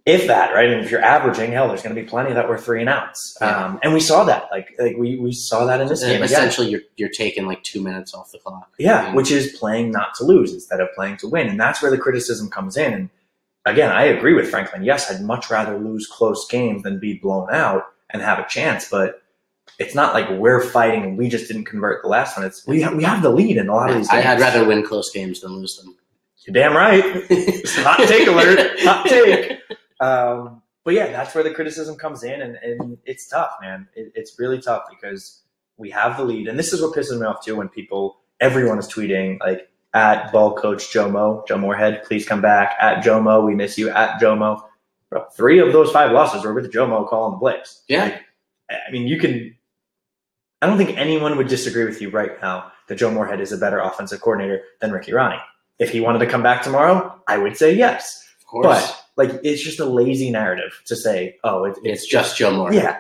if 0.05 0.26
that 0.26 0.53
right? 0.55 0.68
And 0.68 0.84
if 0.84 0.90
you're 0.90 1.01
averaging 1.03 1.53
hell 1.53 1.68
there's 1.68 1.82
going 1.82 1.95
to 1.97 2.01
be 2.03 2.07
plenty 2.07 2.32
that 2.34 2.49
were 2.49 2.59
three 2.59 2.80
and 2.80 2.88
outs. 2.90 3.36
Yeah. 3.40 3.66
um, 3.66 3.78
and 3.82 3.95
we 3.95 4.01
saw 4.01 4.24
that. 4.24 4.49
Like 4.51 4.74
like 4.78 4.97
we, 4.97 5.18
we 5.18 5.32
saw 5.32 5.64
that 5.66 5.80
in 5.80 5.88
this 5.88 6.01
game 6.03 6.16
again. 6.16 6.24
Essentially, 6.24 6.68
you're 6.68 6.82
you're 6.97 7.09
taking 7.09 7.47
like 7.47 7.62
two 7.62 7.82
minutes 7.82 8.12
off 8.14 8.30
the 8.32 8.38
clock. 8.38 8.68
yeah 8.78 9.07
And- 9.07 9.16
which 9.16 9.30
is 9.30 9.57
playing 9.59 9.90
not 9.92 10.14
to 10.16 10.24
lose 10.24 10.53
instead 10.53 10.80
of 10.80 10.88
playing 10.95 11.16
to 11.18 11.28
win. 11.28 11.49
And 11.49 11.59
that's 11.59 11.80
where 11.80 11.90
the 11.90 11.99
criticism 11.99 12.51
comes 12.51 12.76
in. 12.76 12.92
And 12.92 13.11
again 13.66 13.90
i 13.90 14.03
agree 14.03 14.34
with 14.34 14.51
franklin. 14.51 14.82
Yes 14.84 15.11
i'd 15.11 15.22
much 15.22 15.49
rather 15.51 15.78
lose 15.78 16.07
close 16.07 16.47
games 16.49 16.82
than 16.82 16.99
be 16.99 17.14
blown 17.14 17.49
out 17.53 17.84
and 18.11 18.20
have 18.22 18.38
a 18.38 18.47
chance. 18.49 18.90
But 18.90 19.22
it's 19.79 19.95
not 19.95 20.14
like 20.14 20.29
we're 20.31 20.61
fighting 20.61 21.03
and 21.05 21.18
we 21.18 21.29
just 21.29 21.49
didn't 21.49 21.64
convert 21.64 22.03
the 22.03 22.09
last 22.09 22.37
one. 22.37 22.47
It's 22.47 22.66
we 22.66 22.81
have, 22.83 22.95
we 22.95 23.03
have 23.05 23.22
the 23.22 23.31
lead 23.31 23.57
in 23.57 23.68
a 23.68 23.75
lot 23.75 23.91
of 23.91 23.97
these 23.97 24.09
I, 24.09 24.22
games. 24.22 24.27
I'd 24.27 24.41
rather 24.41 24.64
win 24.66 24.85
close 24.85 25.11
games 25.11 25.41
than 25.41 25.53
lose 25.53 25.77
them. 25.77 25.97
You're 26.47 26.55
damn 26.55 26.77
right. 26.77 27.03
hot 27.66 28.07
take 28.07 28.29
alert. 28.29 28.81
Hot 28.81 29.07
take. 29.07 29.59
Um, 30.01 30.62
but 30.85 30.93
yeah, 30.93 31.07
that's 31.07 31.35
where 31.35 31.43
the 31.43 31.51
criticism 31.51 31.97
comes 31.97 32.22
in, 32.22 32.43
and, 32.43 32.57
and 32.57 32.99
it's 33.07 33.27
tough, 33.27 33.53
man. 33.62 33.89
It, 33.95 34.12
it's 34.14 34.39
really 34.39 34.61
tough 34.61 34.85
because 34.91 35.41
we 35.79 35.91
have 35.91 36.18
the 36.18 36.25
lead, 36.25 36.47
and 36.47 36.59
this 36.59 36.75
is 36.75 36.83
what 36.83 36.95
pisses 36.95 37.18
me 37.18 37.27
off 37.27 37.43
too 37.43 37.57
when 37.57 37.68
people, 37.70 38.18
everyone 38.41 38.79
is 38.79 38.87
tweeting 38.87 39.41
like 39.41 39.70
at 39.95 40.31
ball 40.33 40.55
coach 40.55 40.93
Jomo, 40.93 41.47
Joe 41.47 41.57
Moorhead, 41.57 42.05
please 42.05 42.27
come 42.27 42.43
back. 42.43 42.77
At 42.81 43.03
Jomo, 43.03 43.47
we 43.47 43.55
miss 43.55 43.79
you. 43.79 43.89
At 43.91 44.20
Jomo, 44.20 44.61
bro, 45.09 45.25
three 45.35 45.61
of 45.61 45.72
those 45.72 45.91
five 45.91 46.12
losses 46.12 46.45
were 46.45 46.53
with 46.53 46.70
Jomo 46.72 47.09
calling 47.09 47.33
the 47.33 47.39
plays. 47.39 47.83
Yeah. 47.89 48.18
I 48.68 48.91
mean, 48.91 49.07
you 49.07 49.18
can. 49.18 49.57
I 50.65 50.67
don't 50.67 50.79
think 50.79 50.97
anyone 50.97 51.37
would 51.37 51.49
disagree 51.49 51.85
with 51.85 52.01
you 52.01 52.09
right 52.09 52.41
now 52.41 52.73
that 52.89 52.95
Joe 52.95 53.11
Moorhead 53.11 53.39
is 53.39 53.53
a 53.53 53.59
better 53.59 53.81
offensive 53.81 54.23
coordinator 54.23 54.62
than 54.81 54.93
Ricky 54.93 55.12
Rahne. 55.12 55.39
If 55.79 55.91
he 55.91 56.01
wanted 56.01 56.21
to 56.21 56.27
come 56.27 56.43
back 56.43 56.62
tomorrow, 56.62 57.21
I 57.29 57.37
would 57.37 57.55
say 57.55 57.75
yes. 57.75 58.27
Of 58.41 58.47
course. 58.47 58.65
But 59.15 59.29
like, 59.29 59.41
it's 59.45 59.62
just 59.62 59.79
a 59.79 59.85
lazy 59.85 60.31
narrative 60.31 60.81
to 60.87 60.97
say, 60.97 61.37
"Oh, 61.45 61.65
it, 61.65 61.77
it's 61.85 62.07
just 62.07 62.39
Joe 62.39 62.51
Moore. 62.51 62.73
yeah." 62.73 62.97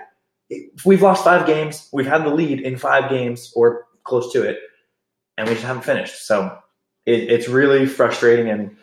If 0.50 0.84
we've 0.84 1.00
lost 1.00 1.24
five 1.24 1.46
games, 1.46 1.88
we've 1.90 2.06
had 2.06 2.22
the 2.24 2.28
lead 2.34 2.60
in 2.60 2.76
five 2.76 3.08
games 3.08 3.50
or 3.56 3.86
close 4.02 4.30
to 4.34 4.42
it, 4.42 4.58
and 5.38 5.48
we 5.48 5.54
just 5.54 5.64
haven't 5.64 5.84
finished. 5.86 6.26
So 6.26 6.58
it, 7.06 7.30
it's 7.30 7.48
really 7.48 7.86
frustrating. 7.86 8.50
And 8.50 8.76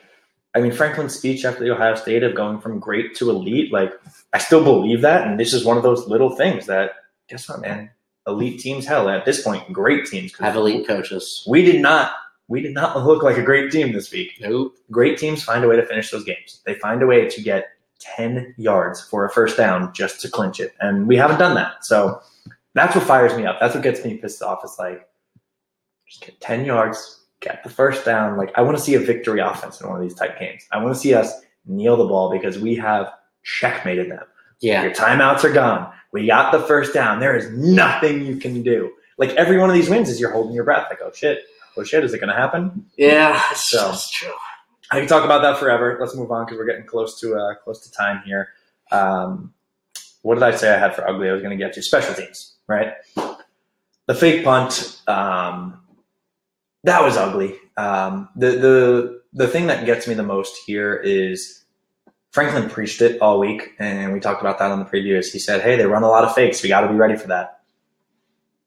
I 0.55 0.59
mean, 0.59 0.71
Franklin's 0.71 1.13
speech 1.15 1.45
after 1.45 1.63
the 1.63 1.69
Ohio 1.69 1.93
State 1.93 2.23
of 2.23 2.33
going 2.33 2.59
from 2.59 2.79
great 2.79 3.13
to 3.17 3.29
elite, 3.29 3.71
like 3.71 3.93
I 4.33 4.39
still 4.39 4.63
believe 4.63 5.01
that. 5.01 5.27
And 5.27 5.39
this 5.39 5.53
is 5.53 5.63
one 5.63 5.77
of 5.77 5.83
those 5.83 6.07
little 6.07 6.31
things 6.35 6.65
that, 6.65 6.93
guess 7.29 7.47
what, 7.47 7.61
man? 7.61 7.91
Elite 8.27 8.59
teams, 8.59 8.85
hell, 8.85 9.09
at 9.09 9.25
this 9.25 9.41
point, 9.41 9.71
great 9.73 10.05
teams. 10.05 10.37
Have 10.37 10.55
elite 10.55 10.85
coaches. 10.85 11.45
We 11.47 11.63
did 11.63 11.81
not. 11.81 12.13
We 12.47 12.61
did 12.61 12.73
not 12.73 12.97
look 13.05 13.23
like 13.23 13.37
a 13.37 13.43
great 13.43 13.71
team 13.71 13.93
this 13.93 14.11
week. 14.11 14.33
Nope. 14.39 14.75
Great 14.91 15.17
teams 15.17 15.43
find 15.43 15.63
a 15.63 15.67
way 15.67 15.75
to 15.75 15.85
finish 15.85 16.11
those 16.11 16.23
games. 16.23 16.61
They 16.65 16.75
find 16.75 17.01
a 17.01 17.07
way 17.07 17.27
to 17.27 17.41
get 17.41 17.69
10 17.99 18.55
yards 18.57 19.01
for 19.01 19.25
a 19.25 19.29
first 19.29 19.57
down 19.57 19.93
just 19.93 20.21
to 20.21 20.29
clinch 20.29 20.59
it. 20.59 20.73
And 20.81 21.07
we 21.07 21.15
haven't 21.15 21.39
done 21.39 21.55
that. 21.55 21.85
So 21.85 22.21
that's 22.73 22.95
what 22.95 23.05
fires 23.05 23.35
me 23.35 23.45
up. 23.45 23.57
That's 23.59 23.73
what 23.73 23.83
gets 23.83 24.03
me 24.03 24.17
pissed 24.17 24.41
off. 24.41 24.59
It's 24.63 24.77
like, 24.77 25.07
just 26.07 26.25
get 26.25 26.39
10 26.41 26.65
yards, 26.65 27.25
get 27.39 27.63
the 27.63 27.69
first 27.69 28.05
down. 28.05 28.37
Like, 28.37 28.51
I 28.55 28.61
want 28.61 28.77
to 28.77 28.83
see 28.83 28.95
a 28.95 28.99
victory 28.99 29.39
offense 29.39 29.81
in 29.81 29.87
one 29.87 29.95
of 29.95 30.01
these 30.01 30.15
type 30.15 30.39
games. 30.39 30.67
I 30.71 30.83
want 30.83 30.93
to 30.93 30.99
see 30.99 31.13
us 31.13 31.41
kneel 31.65 31.97
the 31.97 32.05
ball 32.05 32.31
because 32.31 32.59
we 32.59 32.75
have 32.75 33.11
checkmated 33.43 34.11
them. 34.11 34.25
Yeah. 34.59 34.83
Your 34.83 34.93
timeouts 34.93 35.43
are 35.43 35.53
gone. 35.53 35.91
We 36.11 36.27
got 36.27 36.51
the 36.51 36.59
first 36.59 36.93
down. 36.93 37.19
There 37.19 37.35
is 37.35 37.49
nothing 37.51 38.25
you 38.25 38.37
can 38.37 38.63
do. 38.63 38.91
Like, 39.17 39.29
every 39.31 39.57
one 39.57 39.69
of 39.69 39.75
these 39.75 39.89
wins 39.89 40.09
is 40.09 40.19
you're 40.19 40.31
holding 40.31 40.53
your 40.53 40.63
breath. 40.63 40.87
Like, 40.89 40.99
oh 41.03 41.11
shit, 41.13 41.43
oh 41.77 41.83
shit, 41.83 42.03
is 42.03 42.13
it 42.13 42.19
going 42.19 42.29
to 42.29 42.35
happen? 42.35 42.85
Yeah. 42.97 43.41
So- 43.55 43.89
that's 43.89 44.09
true. 44.11 44.33
I 44.93 44.99
can 44.99 45.07
talk 45.07 45.23
about 45.23 45.41
that 45.43 45.57
forever. 45.57 45.97
Let's 46.01 46.15
move 46.17 46.31
on 46.31 46.45
because 46.45 46.57
we're 46.57 46.65
getting 46.65 46.85
close 46.85 47.17
to 47.21 47.35
uh, 47.35 47.55
close 47.63 47.79
to 47.87 47.91
time 47.93 48.21
here. 48.25 48.49
Um, 48.91 49.53
what 50.21 50.33
did 50.35 50.43
I 50.43 50.53
say 50.53 50.73
I 50.73 50.77
had 50.77 50.93
for 50.93 51.07
ugly? 51.07 51.29
I 51.29 51.31
was 51.31 51.41
going 51.41 51.57
to 51.57 51.63
get 51.63 51.71
to 51.75 51.81
special 51.81 52.13
teams, 52.13 52.55
right? 52.67 52.93
The 53.15 54.13
fake 54.13 54.43
punt, 54.43 55.01
um, 55.07 55.79
that 56.83 57.01
was 57.01 57.15
ugly. 57.15 57.55
Um, 57.77 58.27
the 58.35 58.47
the 58.51 59.21
the 59.31 59.47
thing 59.47 59.67
that 59.67 59.85
gets 59.85 60.07
me 60.09 60.13
the 60.13 60.23
most 60.23 60.57
here 60.67 60.93
is 60.97 61.60
Franklin 62.31 62.69
preached 62.69 63.01
it 63.01 63.21
all 63.21 63.39
week, 63.39 63.73
and 63.77 64.13
we 64.13 64.19
talked 64.19 64.41
about 64.41 64.57
that 64.59 64.71
on 64.71 64.79
the 64.79 64.85
previews. 64.85 65.31
He 65.31 65.39
said, 65.39 65.61
"Hey, 65.61 65.75
they 65.75 65.85
run 65.85 66.03
a 66.03 66.09
lot 66.09 66.23
of 66.23 66.33
fakes. 66.33 66.63
We 66.63 66.69
got 66.69 66.81
to 66.81 66.87
be 66.87 66.95
ready 66.95 67.15
for 67.15 67.27
that." 67.27 67.61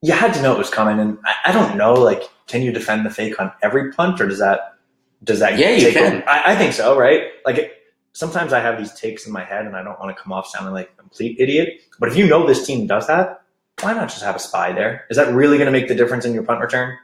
You 0.01 0.13
had 0.13 0.33
to 0.35 0.41
know 0.41 0.53
it 0.53 0.57
was 0.57 0.69
coming, 0.69 0.99
and 0.99 1.17
I, 1.25 1.49
I 1.49 1.51
don't 1.51 1.77
know. 1.77 1.93
Like, 1.93 2.23
can 2.47 2.61
you 2.61 2.71
defend 2.71 3.05
the 3.05 3.09
fake 3.09 3.39
on 3.39 3.51
every 3.63 3.91
punt, 3.91 4.21
or 4.21 4.27
does 4.27 4.39
that 4.39 4.75
does 5.23 5.39
that 5.39 5.57
Yeah, 5.57 5.71
you 5.71 5.91
can. 5.91 6.23
I, 6.27 6.53
I 6.53 6.55
think 6.55 6.73
so, 6.73 6.97
right? 6.97 7.23
Like, 7.45 7.57
it, 7.57 7.71
sometimes 8.13 8.53
I 8.53 8.59
have 8.59 8.77
these 8.77 8.93
takes 8.93 9.25
in 9.25 9.33
my 9.33 9.43
head, 9.43 9.65
and 9.65 9.75
I 9.75 9.83
don't 9.83 9.99
want 9.99 10.15
to 10.15 10.21
come 10.21 10.31
off 10.31 10.47
sounding 10.47 10.73
like 10.73 10.91
a 10.93 11.01
complete 11.01 11.37
idiot. 11.39 11.81
But 11.99 12.09
if 12.09 12.15
you 12.15 12.27
know 12.27 12.45
this 12.45 12.65
team 12.65 12.85
does 12.85 13.07
that, 13.07 13.41
why 13.81 13.93
not 13.93 14.09
just 14.09 14.21
have 14.21 14.35
a 14.35 14.39
spy 14.39 14.73
there? 14.73 15.05
Is 15.09 15.17
that 15.17 15.33
really 15.33 15.57
going 15.57 15.71
to 15.71 15.71
make 15.71 15.87
the 15.87 15.95
difference 15.95 16.25
in 16.25 16.33
your 16.33 16.43
punt 16.43 16.61
return? 16.61 16.97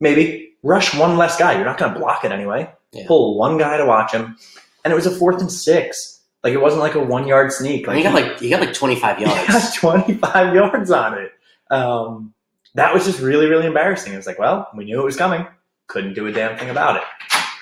Maybe 0.00 0.54
rush 0.62 0.94
one 0.94 1.16
less 1.16 1.38
guy. 1.38 1.54
You're 1.54 1.64
not 1.64 1.78
going 1.78 1.92
to 1.92 1.98
block 1.98 2.24
it 2.24 2.32
anyway. 2.32 2.72
Yeah. 2.92 3.04
Pull 3.06 3.38
one 3.38 3.58
guy 3.58 3.76
to 3.76 3.86
watch 3.86 4.12
him, 4.12 4.36
and 4.84 4.92
it 4.92 4.96
was 4.96 5.06
a 5.06 5.10
fourth 5.10 5.40
and 5.40 5.50
six. 5.52 6.20
Like 6.42 6.52
it 6.54 6.60
wasn't 6.60 6.82
like 6.82 6.94
a 6.94 7.00
one 7.00 7.26
yard 7.26 7.52
sneak. 7.52 7.86
And 7.86 7.96
he 7.98 8.02
got 8.02 8.14
like 8.14 8.38
he 8.40 8.50
got 8.50 8.60
like 8.60 8.74
twenty 8.74 8.96
five 8.96 9.18
he 9.18 9.24
yards. 9.24 9.46
got 9.48 9.74
25 9.74 10.54
yards 10.54 10.90
on 10.90 11.18
it. 11.18 11.32
Um, 11.70 12.34
that 12.74 12.92
was 12.94 13.04
just 13.04 13.20
really, 13.20 13.46
really 13.46 13.66
embarrassing. 13.66 14.12
It 14.12 14.16
was 14.16 14.26
like, 14.26 14.38
well, 14.38 14.68
we 14.74 14.84
knew 14.84 15.00
it 15.00 15.04
was 15.04 15.16
coming. 15.16 15.46
couldn't 15.88 16.14
do 16.14 16.26
a 16.26 16.32
damn 16.32 16.58
thing 16.58 16.70
about 16.70 16.96
it. 16.96 17.02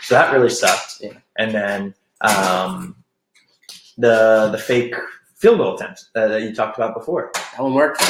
So 0.02 0.14
that 0.14 0.32
really 0.32 0.50
sucked. 0.50 0.98
Yeah. 1.00 1.12
And 1.38 1.52
then 1.54 1.94
um, 2.22 2.96
the 3.98 4.48
the 4.50 4.58
fake 4.58 4.94
field 5.36 5.58
goal 5.58 5.74
attempt 5.74 6.04
uh, 6.14 6.28
that 6.28 6.42
you 6.42 6.54
talked 6.54 6.76
about 6.78 6.94
before. 6.94 7.30
That 7.34 7.62
one 7.62 7.74
worked. 7.74 8.02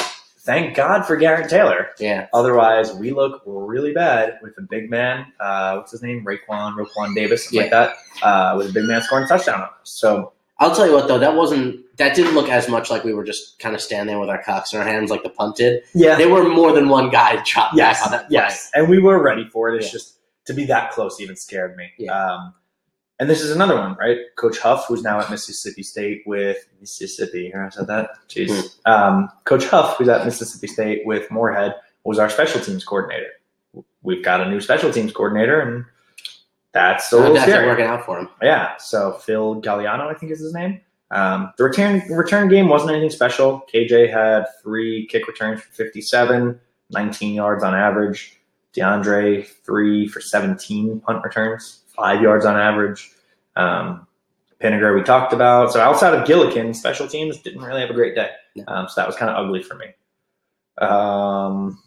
Thank 0.42 0.74
God 0.74 1.04
for 1.06 1.16
Garrett 1.16 1.50
Taylor. 1.50 1.88
Yeah. 1.98 2.26
Otherwise, 2.32 2.94
we 2.94 3.10
look 3.12 3.42
really 3.44 3.92
bad 3.92 4.38
with 4.42 4.56
a 4.58 4.62
big 4.62 4.88
man. 4.90 5.26
Uh, 5.38 5.74
what's 5.76 5.92
his 5.92 6.02
name? 6.02 6.24
Raquan, 6.24 6.76
Raquan 6.76 7.14
Davis, 7.14 7.44
something 7.44 7.60
like 7.60 7.70
that. 7.70 7.96
Uh, 8.22 8.54
with 8.56 8.70
a 8.70 8.72
big 8.72 8.84
man 8.84 9.02
scoring 9.02 9.28
touchdown 9.28 9.60
on. 9.62 9.68
So 9.82 10.32
I'll 10.58 10.74
tell 10.74 10.86
you 10.86 10.94
what 10.94 11.08
though, 11.08 11.18
that 11.18 11.34
wasn't 11.34 11.84
that 11.98 12.14
didn't 12.16 12.34
look 12.34 12.48
as 12.48 12.68
much 12.68 12.90
like 12.90 13.04
we 13.04 13.12
were 13.12 13.24
just 13.24 13.58
kind 13.58 13.74
of 13.74 13.80
standing 13.82 14.06
there 14.14 14.18
with 14.18 14.30
our 14.30 14.42
cocks 14.42 14.72
in 14.72 14.78
our 14.80 14.86
hands 14.86 15.10
like 15.10 15.22
the 15.22 15.28
punt 15.28 15.56
did. 15.56 15.82
yeah, 15.94 16.16
There 16.16 16.30
were 16.30 16.48
more 16.48 16.72
than 16.72 16.88
one 16.88 17.10
guy 17.10 17.36
chopped 17.42 17.74
yes, 17.76 17.98
back 18.00 18.06
on 18.06 18.12
that 18.12 18.28
play. 18.28 18.34
yes, 18.38 18.70
and 18.74 18.88
we 18.88 18.98
were 18.98 19.22
ready 19.22 19.46
for 19.52 19.68
it. 19.70 19.76
It's 19.76 19.86
Yeah. 19.86 19.92
just 19.92 20.16
to 20.46 20.54
be 20.54 20.64
that 20.66 20.90
close 20.92 21.20
even 21.20 21.36
scared 21.36 21.76
me. 21.76 21.90
Yeah. 21.98 22.12
Um, 22.18 22.54
and 23.20 23.28
this 23.28 23.42
is 23.42 23.50
another 23.50 23.76
one, 23.76 23.94
right? 24.00 24.16
Coach 24.36 24.58
Huff, 24.58 24.86
who's 24.88 25.02
now 25.02 25.20
at 25.20 25.30
Mississippi 25.30 25.82
State 25.82 26.22
with 26.24 26.56
Mississippi. 26.80 27.48
Here 27.48 27.62
I 27.62 27.68
said 27.68 27.86
that. 27.86 28.10
Jeez. 28.28 28.78
Hmm. 28.86 28.90
Um, 28.90 29.28
Coach 29.44 29.66
Huff, 29.66 29.98
who's 29.98 30.08
at 30.08 30.24
Mississippi 30.24 30.66
State 30.66 31.02
with 31.04 31.30
Moorhead, 31.30 31.74
was 32.02 32.18
our 32.18 32.30
special 32.30 32.62
teams 32.62 32.82
coordinator. 32.82 33.28
We've 34.02 34.24
got 34.24 34.40
a 34.40 34.48
new 34.48 34.58
special 34.60 34.90
teams 34.90 35.12
coordinator, 35.12 35.60
and 35.60 35.84
that's 36.72 37.12
a 37.12 37.16
little 37.16 37.34
that's 37.34 37.46
scary. 37.46 37.66
working 37.66 37.84
out 37.84 38.06
for 38.06 38.18
him. 38.18 38.28
Yeah, 38.42 38.76
so 38.78 39.12
Phil 39.12 39.60
Galiano, 39.60 40.06
I 40.10 40.14
think 40.14 40.32
is 40.32 40.40
his 40.40 40.54
name. 40.54 40.80
Um, 41.10 41.52
the 41.58 41.64
return 41.64 42.02
return 42.08 42.48
game 42.48 42.68
wasn't 42.68 42.92
anything 42.92 43.10
special. 43.10 43.62
KJ 43.72 44.10
had 44.10 44.46
three 44.62 45.06
kick 45.08 45.26
returns 45.26 45.60
for 45.60 45.70
57, 45.72 46.58
19 46.90 47.34
yards 47.34 47.62
on 47.62 47.74
average. 47.74 48.40
DeAndre, 48.74 49.46
three 49.46 50.06
for 50.06 50.20
17 50.20 51.00
punt 51.00 51.24
returns, 51.24 51.79
five 52.00 52.20
yards 52.22 52.44
on 52.46 52.56
average. 52.56 53.10
Um, 53.56 54.06
Pinegar, 54.60 54.94
we 54.94 55.02
talked 55.02 55.32
about. 55.32 55.72
So 55.72 55.80
outside 55.80 56.14
of 56.14 56.26
Gillikin, 56.26 56.74
special 56.74 57.08
teams 57.08 57.38
didn't 57.38 57.62
really 57.62 57.80
have 57.80 57.90
a 57.90 57.94
great 57.94 58.14
day. 58.14 58.30
No. 58.56 58.64
Um, 58.68 58.88
so 58.88 59.00
that 59.00 59.06
was 59.06 59.16
kind 59.16 59.30
of 59.30 59.36
ugly 59.44 59.62
for 59.62 59.74
me. 59.74 59.86
Um, 60.78 61.82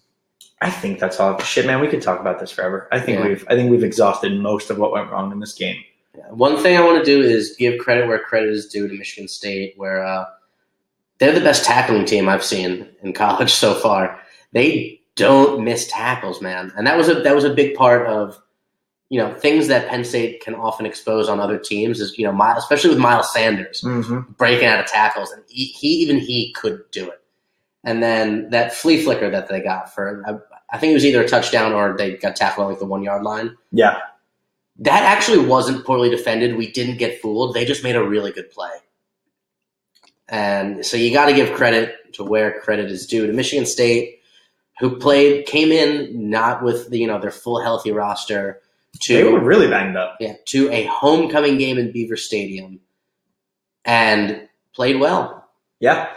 I 0.61 0.69
think 0.69 0.99
that's 0.99 1.19
all. 1.19 1.37
Shit, 1.39 1.65
man, 1.65 1.81
we 1.81 1.87
could 1.87 2.01
talk 2.01 2.19
about 2.19 2.39
this 2.39 2.51
forever. 2.51 2.87
I 2.91 2.99
think 2.99 3.19
Yeah. 3.19 3.27
we've 3.27 3.45
I 3.49 3.55
think 3.55 3.69
we've 3.69 3.83
exhausted 3.83 4.39
most 4.39 4.69
of 4.69 4.77
what 4.77 4.91
went 4.91 5.11
wrong 5.11 5.31
in 5.31 5.39
this 5.39 5.53
game. 5.53 5.83
Yeah. 6.17 6.27
One 6.29 6.57
thing 6.57 6.77
I 6.77 6.81
want 6.85 7.03
to 7.03 7.05
do 7.05 7.21
is 7.21 7.55
give 7.57 7.79
credit 7.79 8.07
where 8.07 8.19
credit 8.19 8.49
is 8.49 8.67
due 8.67 8.87
to 8.87 8.93
Michigan 8.93 9.27
State, 9.27 9.73
where 9.77 10.05
uh, 10.05 10.25
they're 11.17 11.33
the 11.33 11.41
best 11.41 11.65
tackling 11.65 12.05
team 12.05 12.29
I've 12.29 12.43
seen 12.43 12.87
in 13.01 13.13
college 13.13 13.51
so 13.63 13.73
far. 13.73 14.19
They 14.53 15.01
don't 15.15 15.63
miss 15.63 15.87
tackles, 15.87 16.41
man, 16.41 16.71
and 16.77 16.87
that 16.87 16.97
was 16.97 17.09
a 17.09 17.15
that 17.15 17.35
was 17.35 17.43
a 17.43 17.53
big 17.53 17.75
part 17.75 18.07
of 18.07 18.39
you 19.13 19.19
know 19.19 19.31
things 19.35 19.67
that 19.67 19.87
Penn 19.89 20.03
State 20.03 20.41
can 20.43 20.55
often 20.55 20.85
expose 20.87 21.29
on 21.29 21.39
other 21.39 21.59
teams 21.59 21.99
is 22.01 22.17
you 22.17 22.25
know 22.25 22.31
Miles, 22.31 22.63
especially 22.63 22.89
with 22.89 22.99
Miles 22.99 23.31
Sanders 23.31 23.81
Mm-hmm. 23.85 24.31
breaking 24.37 24.65
out 24.65 24.79
of 24.79 24.87
tackles, 24.87 25.29
and 25.31 25.43
he, 25.47 25.65
he 25.65 25.89
even 26.03 26.17
he 26.17 26.51
could 26.53 26.79
do 26.91 27.07
it. 27.09 27.21
And 27.83 28.01
then 28.01 28.49
that 28.49 28.73
flea 28.73 29.03
flicker 29.03 29.29
that 29.29 29.49
they 29.49 29.61
got 29.61 29.93
for 29.93 30.23
I, 30.27 30.31
I 30.75 30.79
think 30.79 30.91
it 30.91 30.95
was 30.95 31.05
either 31.05 31.21
a 31.21 31.27
touchdown 31.27 31.73
or 31.73 31.95
they 31.95 32.17
got 32.17 32.35
tackled 32.35 32.65
on 32.65 32.71
like 32.71 32.79
the 32.79 32.87
one 32.87 33.03
yard 33.03 33.21
line. 33.23 33.55
Yeah, 33.71 33.99
That 34.79 35.03
actually 35.03 35.45
wasn't 35.45 35.85
poorly 35.85 36.09
defended. 36.09 36.55
We 36.57 36.71
didn't 36.71 36.97
get 36.97 37.21
fooled. 37.21 37.53
They 37.53 37.65
just 37.65 37.83
made 37.83 37.95
a 37.95 38.03
really 38.03 38.31
good 38.31 38.49
play. 38.49 38.71
And 40.29 40.83
so 40.83 40.97
you 40.97 41.13
got 41.13 41.25
to 41.27 41.33
give 41.35 41.53
credit 41.55 42.13
to 42.13 42.23
where 42.23 42.59
credit 42.61 42.89
is 42.89 43.05
due 43.05 43.27
to 43.27 43.33
Michigan 43.33 43.65
State, 43.65 44.21
who 44.79 44.97
played 44.97 45.45
came 45.45 45.71
in 45.71 46.29
not 46.31 46.63
with 46.63 46.89
the, 46.89 46.97
you 46.97 47.05
know 47.07 47.19
their 47.19 47.31
full 47.31 47.61
healthy 47.61 47.91
roster 47.91 48.61
they 49.07 49.23
were 49.23 49.39
really 49.39 49.67
banged 49.67 49.97
up. 49.97 50.17
yeah 50.19 50.33
to 50.47 50.69
a 50.71 50.85
homecoming 50.85 51.57
game 51.57 51.77
in 51.77 51.91
Beaver 51.91 52.15
Stadium, 52.17 52.79
and 53.85 54.47
played 54.73 54.99
well. 54.99 55.49
Yeah, 55.79 56.09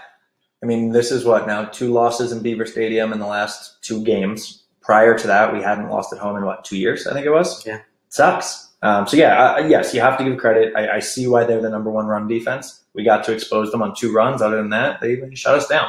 I 0.63 0.67
mean, 0.67 0.93
this 0.93 1.11
is 1.11 1.25
what 1.25 1.47
now 1.47 1.65
two 1.67 1.93
losses 1.93 2.33
in 2.33 2.43
Beaver 2.43 2.67
Stadium 2.67 3.13
in 3.13 3.19
the 3.19 3.27
last 3.27 3.83
two 3.83 4.05
games. 4.05 4.65
Prior 4.81 5.19
to 5.19 5.27
that, 5.27 5.53
we 5.53 5.61
hadn't 5.63 5.89
lost 5.89 6.13
at 6.13 6.19
home 6.19 6.37
in 6.37 6.45
what 6.45 6.65
two 6.65 6.79
years? 6.79 7.07
I 7.07 7.13
think 7.13 7.27
it 7.27 7.31
was. 7.31 7.67
Yeah. 7.67 7.81
sucks. 8.09 8.69
Um, 8.83 9.07
so 9.07 9.17
yeah, 9.17 9.55
uh, 9.55 9.67
yes, 9.67 9.93
you 9.95 10.01
have 10.01 10.17
to 10.19 10.25
give 10.25 10.39
credit. 10.39 10.73
I, 10.77 10.97
I 10.97 10.99
see 11.01 11.27
why 11.27 11.45
they're 11.45 11.63
the 11.63 11.71
number 11.71 11.91
one 11.91 12.07
run 12.07 12.29
defense. 12.29 12.83
We 12.95 13.03
got 13.05 13.25
to 13.25 13.33
expose 13.33 13.73
them 13.73 13.83
on 13.83 13.95
two 13.97 14.13
runs. 14.13 14.43
Other 14.43 14.59
than 14.59 14.71
that, 14.71 15.01
they 15.01 15.13
even 15.13 15.35
shut 15.35 15.55
us 15.57 15.67
down. 15.67 15.89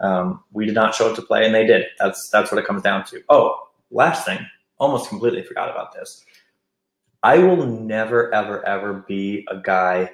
Um, 0.00 0.44
we 0.52 0.66
did 0.66 0.74
not 0.74 0.94
show 0.94 1.10
up 1.10 1.16
to 1.16 1.22
play, 1.22 1.44
and 1.44 1.54
they 1.54 1.66
did. 1.66 1.86
That's 1.98 2.28
that's 2.28 2.52
what 2.52 2.58
it 2.62 2.66
comes 2.66 2.82
down 2.82 3.04
to. 3.06 3.22
Oh, 3.28 3.68
last 3.90 4.24
thing, 4.26 4.38
almost 4.78 5.08
completely 5.08 5.42
forgot 5.42 5.70
about 5.70 5.92
this. 5.92 6.24
I 7.22 7.38
will 7.38 7.64
never, 7.66 8.32
ever, 8.34 8.64
ever 8.66 9.04
be 9.08 9.46
a 9.50 9.56
guy 9.58 10.12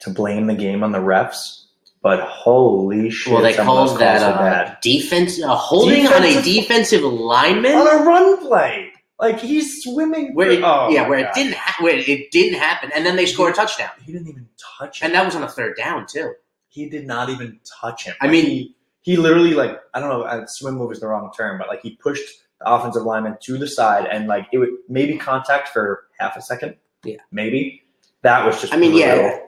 to 0.00 0.10
blame 0.10 0.46
the 0.46 0.54
game 0.54 0.82
on 0.82 0.92
the 0.92 0.98
refs, 0.98 1.64
but 2.02 2.20
holy 2.20 3.10
shit! 3.10 3.32
well, 3.32 3.42
they 3.42 3.52
some 3.52 3.68
of 3.68 3.76
those 3.76 3.88
called 3.90 4.00
that 4.00 4.22
uh, 4.22 4.38
bad. 4.38 4.78
defense 4.80 5.42
uh, 5.42 5.54
holding 5.54 6.06
on 6.06 6.22
a 6.22 6.40
Defensive- 6.42 7.02
lineman. 7.02 7.74
on 7.74 7.86
a 8.00 8.04
run 8.04 8.38
play. 8.46 8.92
Like 9.18 9.38
he's 9.38 9.82
swimming. 9.82 10.34
where 10.34 10.50
it, 10.50 10.62
oh 10.64 10.88
yeah, 10.88 11.06
where 11.06 11.18
it 11.18 11.28
didn't 11.34 11.52
ha- 11.54 11.82
where 11.84 11.94
it 11.98 12.30
didn't 12.30 12.58
happen, 12.58 12.90
and 12.94 13.04
then 13.04 13.16
they 13.16 13.26
score 13.26 13.50
a 13.50 13.52
touchdown, 13.52 13.90
He 14.06 14.12
didn't 14.12 14.28
even 14.28 14.48
touch 14.78 15.02
him. 15.02 15.06
and 15.06 15.14
that 15.14 15.26
was 15.26 15.34
on 15.36 15.42
a 15.42 15.48
third 15.48 15.76
down 15.76 16.06
too. 16.06 16.32
he 16.68 16.88
did 16.88 17.06
not 17.06 17.28
even 17.28 17.60
touch 17.80 18.04
him. 18.04 18.14
I 18.22 18.28
mean- 18.28 18.46
he, 18.46 18.74
he 19.02 19.16
literally 19.18 19.52
like 19.52 19.78
I 19.92 20.00
don't 20.00 20.08
know. 20.08 20.44
Swim 20.46 20.76
move 20.76 20.92
is 20.92 21.00
the 21.00 21.08
wrong 21.08 21.30
term, 21.36 21.58
but 21.58 21.68
like 21.68 21.82
he 21.82 21.96
pushed 21.96 22.30
the 22.60 22.72
offensive 22.72 23.02
lineman 23.02 23.36
to 23.42 23.58
the 23.58 23.66
side, 23.66 24.06
and 24.06 24.26
like 24.26 24.48
it 24.52 24.58
would 24.58 24.70
maybe 24.88 25.16
contact 25.16 25.68
for 25.68 26.04
half 26.18 26.36
a 26.36 26.42
second. 26.42 26.76
Yeah. 27.02 27.16
maybe 27.32 27.82
that 28.22 28.44
was 28.44 28.60
just. 28.60 28.74
I 28.74 28.76
mean, 28.76 28.92
brutal. 28.92 29.08
yeah, 29.08 29.38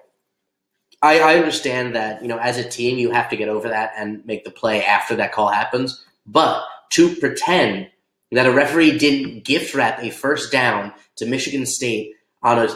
I, 1.02 1.18
I 1.20 1.36
understand 1.36 1.94
that 1.94 2.22
you 2.22 2.28
know 2.28 2.38
as 2.38 2.58
a 2.58 2.68
team 2.68 2.98
you 2.98 3.10
have 3.10 3.28
to 3.30 3.36
get 3.36 3.48
over 3.48 3.68
that 3.68 3.92
and 3.96 4.24
make 4.24 4.44
the 4.44 4.50
play 4.50 4.84
after 4.84 5.14
that 5.16 5.32
call 5.32 5.48
happens, 5.48 6.04
but 6.26 6.64
to 6.92 7.14
pretend 7.16 7.88
that 8.30 8.46
a 8.46 8.52
referee 8.52 8.96
didn't 8.98 9.44
gift 9.44 9.74
wrap 9.74 10.02
a 10.02 10.10
first 10.10 10.50
down 10.50 10.92
to 11.16 11.26
Michigan 11.26 11.66
State 11.66 12.12
on 12.42 12.58
a 12.58 12.68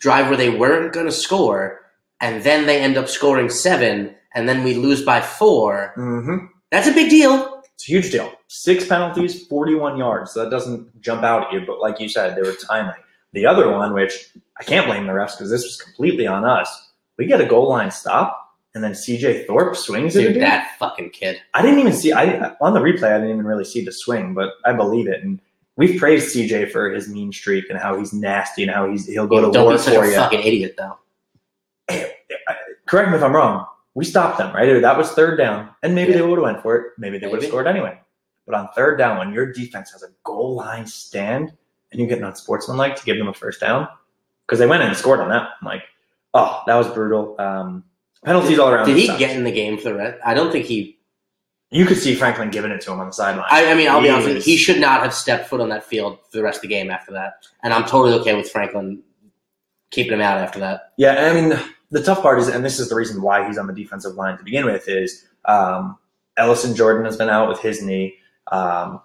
drive 0.00 0.28
where 0.28 0.36
they 0.36 0.50
weren't 0.50 0.92
going 0.92 1.06
to 1.06 1.12
score, 1.12 1.80
and 2.20 2.44
then 2.44 2.66
they 2.66 2.80
end 2.80 2.96
up 2.96 3.08
scoring 3.08 3.50
seven, 3.50 4.14
and 4.34 4.48
then 4.48 4.62
we 4.62 4.74
lose 4.74 5.02
by 5.02 5.20
four. 5.20 5.92
Mm-hmm. 5.96 6.46
That's 6.70 6.86
a 6.86 6.92
big 6.92 7.10
deal. 7.10 7.57
It's 7.78 7.88
a 7.88 7.92
huge 7.92 8.10
deal. 8.10 8.32
Six 8.48 8.88
penalties, 8.88 9.46
41 9.46 9.98
yards. 9.98 10.32
So 10.32 10.42
that 10.42 10.50
doesn't 10.50 11.00
jump 11.00 11.22
out 11.22 11.46
at 11.46 11.52
you, 11.52 11.64
but 11.64 11.78
like 11.78 12.00
you 12.00 12.08
said, 12.08 12.36
they 12.36 12.42
were 12.42 12.56
timely. 12.66 12.96
The 13.34 13.46
other 13.46 13.70
one, 13.70 13.94
which 13.94 14.30
I 14.58 14.64
can't 14.64 14.84
blame 14.86 15.06
the 15.06 15.12
refs 15.12 15.36
because 15.38 15.48
this 15.48 15.62
was 15.62 15.76
completely 15.80 16.26
on 16.26 16.44
us, 16.44 16.90
we 17.18 17.26
get 17.26 17.40
a 17.40 17.46
goal 17.46 17.68
line 17.68 17.92
stop, 17.92 18.56
and 18.74 18.82
then 18.82 18.92
CJ 18.92 19.46
Thorpe 19.46 19.76
swings 19.76 20.16
it. 20.16 20.32
Dude, 20.32 20.42
that 20.42 20.76
fucking 20.80 21.10
kid. 21.10 21.40
I 21.54 21.62
didn't 21.62 21.78
even 21.78 21.92
see. 21.92 22.12
I 22.12 22.52
on 22.60 22.74
the 22.74 22.80
replay, 22.80 23.12
I 23.12 23.18
didn't 23.18 23.30
even 23.30 23.46
really 23.46 23.64
see 23.64 23.84
the 23.84 23.92
swing, 23.92 24.34
but 24.34 24.54
I 24.64 24.72
believe 24.72 25.06
it. 25.06 25.22
And 25.22 25.40
we've 25.76 26.00
praised 26.00 26.34
CJ 26.34 26.72
for 26.72 26.90
his 26.90 27.08
mean 27.08 27.32
streak 27.32 27.66
and 27.70 27.78
how 27.78 27.96
he's 27.96 28.12
nasty 28.12 28.64
and 28.64 28.72
how 28.72 28.90
he's 28.90 29.06
he'll 29.06 29.28
go 29.28 29.40
to 29.40 29.52
Don't 29.52 29.64
war 29.66 29.72
be 29.74 29.78
such 29.78 29.94
for 29.94 30.02
a 30.04 30.08
you. 30.08 30.14
fucking 30.16 30.40
idiot, 30.40 30.74
though. 30.76 30.98
Eh, 31.90 32.08
eh, 32.48 32.54
correct 32.86 33.10
me 33.10 33.16
if 33.16 33.22
I'm 33.22 33.36
wrong. 33.36 33.66
We 33.98 34.04
stopped 34.04 34.38
them, 34.38 34.54
right? 34.54 34.80
That 34.80 34.96
was 34.96 35.10
third 35.10 35.38
down, 35.38 35.70
and 35.82 35.92
maybe 35.92 36.12
Yeah. 36.12 36.18
they 36.18 36.22
would 36.22 36.38
have 36.38 36.44
went 36.44 36.62
for 36.62 36.76
it. 36.76 36.92
Maybe 36.98 37.18
they 37.18 37.26
would 37.26 37.42
have 37.42 37.48
scored 37.48 37.66
anyway. 37.66 37.98
But 38.46 38.54
on 38.54 38.68
third 38.72 38.96
down, 38.96 39.18
when 39.18 39.32
your 39.32 39.52
defense 39.52 39.90
has 39.90 40.04
a 40.04 40.10
goal 40.22 40.54
line 40.54 40.86
stand 40.86 41.52
and 41.90 42.00
you 42.00 42.06
get 42.06 42.22
unsportsmanlike 42.22 42.94
to 42.94 43.04
give 43.04 43.18
them 43.18 43.26
a 43.26 43.34
first 43.34 43.60
down, 43.60 43.88
because 44.46 44.60
they 44.60 44.66
went 44.68 44.82
in 44.84 44.88
and 44.88 44.96
scored 44.96 45.18
on 45.18 45.30
that, 45.30 45.48
I'm 45.60 45.66
like, 45.66 45.82
oh, 46.32 46.62
that 46.68 46.76
was 46.76 46.86
brutal. 46.86 47.34
Um, 47.40 47.82
penalties 48.24 48.60
all 48.60 48.68
around. 48.70 48.86
Did 48.86 48.98
he 48.98 49.06
sucked. 49.08 49.18
get 49.18 49.36
in 49.36 49.42
the 49.42 49.50
game 49.50 49.76
for 49.78 49.88
the 49.88 49.96
rest? 49.96 50.18
I 50.24 50.32
don't 50.32 50.52
think 50.52 50.66
he. 50.66 51.00
You 51.70 51.84
could 51.84 51.98
see 51.98 52.14
Franklin 52.14 52.50
giving 52.50 52.70
it 52.70 52.80
to 52.82 52.92
him 52.92 53.00
on 53.00 53.08
the 53.08 53.12
sideline. 53.12 53.46
I, 53.50 53.72
I 53.72 53.74
mean, 53.74 53.88
I'll 53.88 54.00
be 54.00 54.10
honest 54.10 54.28
with 54.28 54.36
you. 54.36 54.42
He 54.42 54.56
should 54.56 54.78
not 54.80 55.02
have 55.02 55.12
stepped 55.12 55.48
foot 55.48 55.60
on 55.60 55.70
that 55.70 55.82
field 55.82 56.20
for 56.30 56.36
the 56.36 56.44
rest 56.44 56.58
of 56.58 56.62
the 56.62 56.68
game 56.68 56.88
after 56.88 57.12
that. 57.14 57.46
And 57.64 57.74
I'm 57.74 57.82
totally 57.84 58.12
okay 58.20 58.36
with 58.36 58.48
Franklin 58.48 59.02
keeping 59.90 60.12
him 60.12 60.20
out 60.20 60.38
after 60.38 60.58
that. 60.60 60.92
Yeah, 60.96 61.30
I 61.30 61.34
mean 61.34 61.58
the 61.90 62.02
tough 62.02 62.20
part 62.22 62.38
is, 62.38 62.48
and 62.48 62.64
this 62.64 62.78
is 62.78 62.88
the 62.88 62.94
reason 62.94 63.22
why 63.22 63.46
he's 63.46 63.58
on 63.58 63.66
the 63.66 63.72
defensive 63.72 64.14
line 64.14 64.36
to 64.38 64.44
begin 64.44 64.66
with, 64.66 64.88
is 64.88 65.26
um, 65.46 65.96
Ellison 66.36 66.74
Jordan 66.76 67.04
has 67.06 67.16
been 67.16 67.30
out 67.30 67.48
with 67.48 67.60
his 67.60 67.82
knee. 67.82 68.16
Um, 68.52 69.00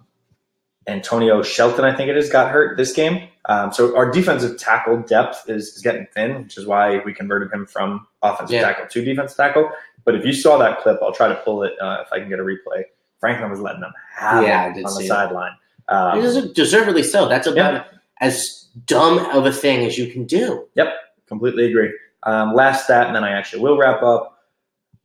Antonio 0.87 1.41
Shelton, 1.43 1.85
I 1.85 1.95
think 1.95 2.09
it 2.09 2.17
is, 2.17 2.29
got 2.29 2.51
hurt 2.51 2.75
this 2.77 2.91
game. 2.91 3.29
Um, 3.45 3.71
so 3.71 3.95
our 3.95 4.11
defensive 4.11 4.57
tackle 4.57 4.97
depth 5.01 5.49
is, 5.49 5.69
is 5.75 5.81
getting 5.81 6.07
thin, 6.13 6.43
which 6.43 6.57
is 6.57 6.65
why 6.65 6.99
we 7.05 7.13
converted 7.13 7.51
him 7.53 7.65
from 7.65 8.05
offensive 8.21 8.53
Yeah. 8.55 8.63
tackle 8.63 8.87
to 8.87 9.05
defensive 9.05 9.37
tackle. 9.37 9.69
But 10.03 10.15
if 10.15 10.25
you 10.25 10.33
saw 10.33 10.57
that 10.57 10.81
clip, 10.81 10.99
I'll 11.01 11.13
try 11.13 11.29
to 11.29 11.35
pull 11.35 11.63
it 11.63 11.73
uh, 11.81 12.03
if 12.05 12.11
I 12.11 12.19
can 12.19 12.27
get 12.27 12.39
a 12.39 12.43
replay. 12.43 12.83
Franklin 13.21 13.49
was 13.49 13.61
letting 13.61 13.79
them 13.81 13.93
have 14.13 14.43
Yeah, 14.43 14.73
it 14.75 14.83
on 14.85 14.93
the 14.97 15.07
sideline. 15.07 15.53
Um, 15.87 16.51
deservedly 16.53 17.03
so. 17.03 17.29
That's 17.29 17.47
about 17.47 17.73
Yeah. 17.73 17.83
as 18.19 18.62
dumb 18.85 19.19
of 19.31 19.45
a 19.45 19.51
thing 19.51 19.85
as 19.85 19.97
you 19.97 20.07
can 20.11 20.25
do. 20.25 20.67
Yep, 20.75 20.93
completely 21.27 21.65
agree. 21.65 21.91
Um, 22.23 22.53
last 22.53 22.85
stat, 22.85 23.07
and 23.07 23.15
then 23.15 23.23
I 23.23 23.31
actually 23.31 23.61
will 23.61 23.77
wrap 23.77 24.01
up. 24.03 24.29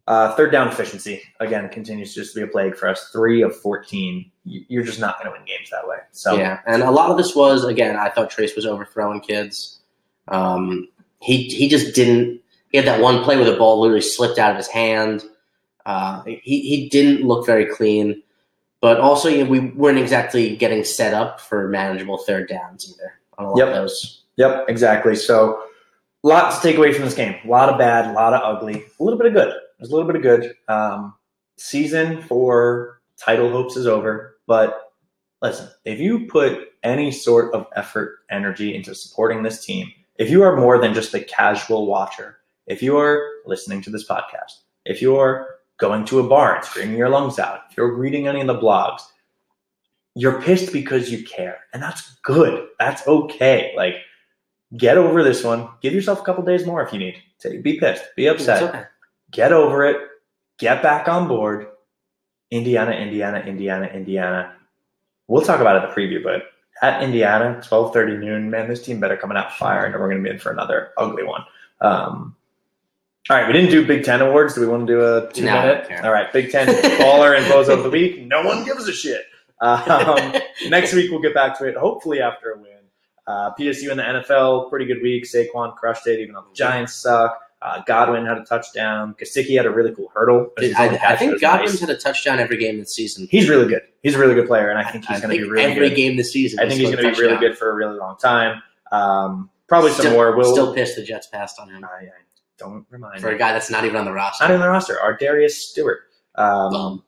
Uh, 0.06 0.34
third 0.36 0.50
down 0.50 0.68
efficiency 0.68 1.20
again 1.38 1.68
continues 1.68 2.14
to 2.14 2.20
just 2.20 2.32
to 2.32 2.40
be 2.40 2.44
a 2.44 2.46
plague 2.50 2.74
for 2.74 2.88
us. 2.88 3.10
Three 3.12 3.42
of 3.42 3.54
fourteen. 3.54 4.30
You- 4.44 4.64
You're 4.68 4.82
just 4.84 5.00
not 5.00 5.18
going 5.18 5.26
to 5.26 5.38
win 5.38 5.46
games 5.46 5.68
that 5.70 5.86
way. 5.86 5.98
So 6.12 6.34
Yeah, 6.36 6.60
and 6.66 6.82
a 6.82 6.90
lot 6.90 7.10
of 7.10 7.18
this 7.18 7.34
was 7.36 7.64
again. 7.64 7.96
I 7.96 8.08
thought 8.08 8.30
Trace 8.30 8.56
was 8.56 8.64
overthrowing 8.64 9.20
kids. 9.20 9.80
Um, 10.28 10.88
he 11.20 11.44
he 11.48 11.68
just 11.68 11.94
didn't. 11.94 12.40
He 12.70 12.78
had 12.78 12.86
that 12.86 13.00
one 13.02 13.22
play 13.22 13.36
where 13.36 13.50
the 13.50 13.56
ball 13.56 13.80
literally 13.80 14.00
slipped 14.00 14.38
out 14.38 14.50
of 14.52 14.56
his 14.56 14.68
hand. 14.68 15.24
Uh, 15.84 16.22
he 16.24 16.38
he 16.62 16.88
didn't 16.88 17.26
look 17.26 17.44
very 17.44 17.66
clean, 17.66 18.22
but 18.80 19.00
also 19.00 19.28
you 19.28 19.44
know, 19.44 19.50
we 19.50 19.60
weren't 19.60 19.98
exactly 19.98 20.56
getting 20.56 20.84
set 20.84 21.12
up 21.12 21.38
for 21.40 21.68
manageable 21.68 22.16
third 22.18 22.48
downs 22.48 22.90
either 22.94 23.12
on 23.38 23.46
a 23.46 23.48
lot 23.50 23.58
Yep. 23.58 23.68
of 23.68 23.74
those. 23.74 24.22
Yep, 24.36 24.64
exactly. 24.68 25.16
So, 25.16 25.62
lot 26.22 26.52
to 26.54 26.60
take 26.60 26.76
away 26.76 26.92
from 26.92 27.04
this 27.04 27.14
game. 27.14 27.36
A 27.44 27.48
lot 27.48 27.68
of 27.68 27.78
bad, 27.78 28.06
a 28.10 28.12
lot 28.12 28.34
of 28.34 28.40
ugly, 28.44 28.84
a 28.98 29.02
little 29.02 29.18
bit 29.18 29.28
of 29.28 29.32
good. 29.34 29.52
There's 29.78 29.90
a 29.90 29.94
little 29.94 30.06
bit 30.06 30.16
of 30.16 30.22
good. 30.22 30.54
Um, 30.68 31.14
season 31.56 32.20
for 32.22 33.00
title 33.16 33.50
hopes 33.50 33.76
is 33.76 33.86
over, 33.86 34.36
but 34.46 34.92
listen, 35.42 35.68
if 35.84 35.98
you 36.00 36.26
put 36.26 36.68
any 36.82 37.10
sort 37.10 37.52
of 37.54 37.66
effort, 37.76 38.18
energy 38.30 38.74
into 38.74 38.94
supporting 38.94 39.42
this 39.42 39.64
team, 39.64 39.90
if 40.16 40.30
you 40.30 40.42
are 40.42 40.56
more 40.56 40.78
than 40.78 40.94
just 40.94 41.14
a 41.14 41.20
casual 41.20 41.86
watcher, 41.86 42.38
if 42.66 42.82
you 42.82 42.96
are 42.98 43.20
listening 43.46 43.80
to 43.82 43.90
this 43.90 44.06
podcast, 44.06 44.62
if 44.84 45.00
you're 45.00 45.46
going 45.78 46.04
to 46.06 46.18
a 46.20 46.28
bar 46.28 46.56
and 46.56 46.64
screaming 46.64 46.96
your 46.96 47.08
lungs 47.08 47.38
out, 47.38 47.60
if 47.70 47.76
you're 47.76 47.94
reading 47.94 48.26
any 48.26 48.40
of 48.40 48.46
the 48.48 48.58
blogs, 48.58 49.02
you're 50.18 50.42
pissed 50.42 50.72
because 50.72 51.12
you 51.12 51.24
care. 51.24 51.60
And 51.72 51.80
that's 51.80 52.16
good. 52.24 52.66
That's 52.80 53.06
okay. 53.06 53.72
Like, 53.76 53.94
get 54.76 54.98
over 54.98 55.22
this 55.22 55.44
one. 55.44 55.68
Give 55.80 55.94
yourself 55.94 56.20
a 56.20 56.24
couple 56.24 56.42
days 56.42 56.66
more 56.66 56.82
if 56.82 56.92
you 56.92 56.98
need. 56.98 57.22
to. 57.40 57.62
Be 57.62 57.78
pissed. 57.78 58.04
Be 58.16 58.26
upset. 58.26 58.64
Okay. 58.64 58.82
Get 59.30 59.52
over 59.52 59.86
it. 59.86 59.96
Get 60.58 60.82
back 60.82 61.06
on 61.06 61.28
board. 61.28 61.68
Indiana, 62.50 62.90
Indiana, 62.90 63.38
Indiana, 63.38 63.86
Indiana. 63.86 64.54
We'll 65.28 65.42
talk 65.42 65.60
about 65.60 65.76
it 65.76 65.84
in 65.84 65.88
the 65.90 65.94
preview, 65.94 66.24
but 66.24 66.50
at 66.82 67.00
Indiana, 67.00 67.60
twelve 67.62 67.92
thirty 67.92 68.16
noon. 68.16 68.50
Man, 68.50 68.68
this 68.68 68.82
team 68.82 68.98
better 68.98 69.16
coming 69.16 69.36
out 69.36 69.52
firing, 69.52 69.94
or 69.94 70.00
we're 70.00 70.08
going 70.10 70.24
to 70.24 70.28
be 70.28 70.34
in 70.34 70.40
for 70.40 70.50
another 70.50 70.90
ugly 70.96 71.22
one. 71.22 71.42
Um, 71.80 72.34
all 73.30 73.36
right, 73.36 73.46
we 73.46 73.52
didn't 73.52 73.70
do 73.70 73.86
Big 73.86 74.02
Ten 74.04 74.20
awards. 74.20 74.54
Do 74.54 74.62
we 74.62 74.66
want 74.66 74.86
to 74.88 74.92
do 74.92 75.00
a 75.00 75.32
two 75.32 75.44
no, 75.44 75.60
minute? 75.60 75.88
All 76.02 76.10
right, 76.10 76.32
Big 76.32 76.50
Ten 76.50 76.66
baller 76.98 77.36
and 77.36 77.44
bozo 77.46 77.76
of 77.76 77.84
the 77.84 77.90
week. 77.90 78.26
No 78.26 78.42
one 78.42 78.64
gives 78.64 78.88
a 78.88 78.92
shit. 78.92 79.26
Um, 79.60 80.32
next 80.68 80.92
week 80.94 81.10
we'll 81.10 81.20
get 81.20 81.34
back 81.34 81.58
to 81.58 81.66
it. 81.66 81.76
Hopefully 81.76 82.20
after 82.20 82.52
a 82.52 82.58
win. 82.58 82.72
Uh, 83.26 83.52
PSU 83.58 83.90
in 83.90 83.98
the 83.98 84.02
NFL, 84.02 84.70
pretty 84.70 84.86
good 84.86 85.02
week. 85.02 85.24
Saquon 85.24 85.76
crushed 85.76 86.06
it, 86.06 86.18
even 86.20 86.34
though 86.34 86.44
the 86.48 86.54
Giants 86.54 86.94
suck. 86.94 87.38
Uh, 87.60 87.82
Godwin 87.86 88.24
had 88.24 88.38
a 88.38 88.44
touchdown. 88.44 89.14
Gesicki 89.20 89.56
had 89.56 89.66
a 89.66 89.70
really 89.70 89.92
cool 89.94 90.10
hurdle. 90.14 90.48
Only 90.56 90.72
I, 90.74 90.86
I 91.12 91.16
think 91.16 91.40
Godwin's 91.40 91.72
nice. 91.72 91.80
had 91.80 91.90
a 91.90 91.96
touchdown 91.96 92.38
every 92.38 92.56
game 92.56 92.78
this 92.78 92.94
season. 92.94 93.26
He's 93.30 93.48
really 93.48 93.66
good. 93.68 93.82
He's 94.02 94.14
a 94.14 94.18
really 94.18 94.34
good 94.34 94.46
player, 94.46 94.70
and 94.70 94.78
I 94.78 94.88
think 94.90 95.04
he's 95.04 95.20
going 95.20 95.36
to 95.36 95.42
be 95.44 95.48
really 95.50 95.64
every 95.72 95.88
good. 95.90 95.96
game 95.96 96.16
this 96.16 96.32
season. 96.32 96.60
I 96.60 96.68
think 96.68 96.80
he's 96.80 96.90
going 96.90 97.04
to 97.04 97.10
be 97.12 97.20
really 97.20 97.36
good 97.36 97.58
for 97.58 97.70
a 97.70 97.74
really 97.74 97.98
long 97.98 98.16
time. 98.16 98.62
Um, 98.92 99.50
probably 99.66 99.90
some 99.90 100.02
Still- 100.02 100.12
more. 100.12 100.36
Will 100.36 100.52
Still 100.52 100.72
pissed 100.72 100.96
the 100.96 101.02
Jets 101.02 101.26
passed 101.26 101.58
on 101.60 101.68
him 101.68 101.84
I, 101.84 102.04
I 102.04 102.08
don't 102.58 102.86
remind 102.90 103.20
for 103.20 103.28
a 103.30 103.36
guy 103.36 103.52
that's 103.52 103.70
not 103.70 103.84
even 103.84 103.96
on 103.96 104.04
the 104.06 104.12
roster. 104.12 104.44
Not 104.44 104.54
in 104.54 104.60
the 104.60 104.68
roster. 104.68 104.96
ArDarius 105.04 105.50
Stewart. 105.50 106.02
Um, 106.36 106.74
Um, 106.74 107.04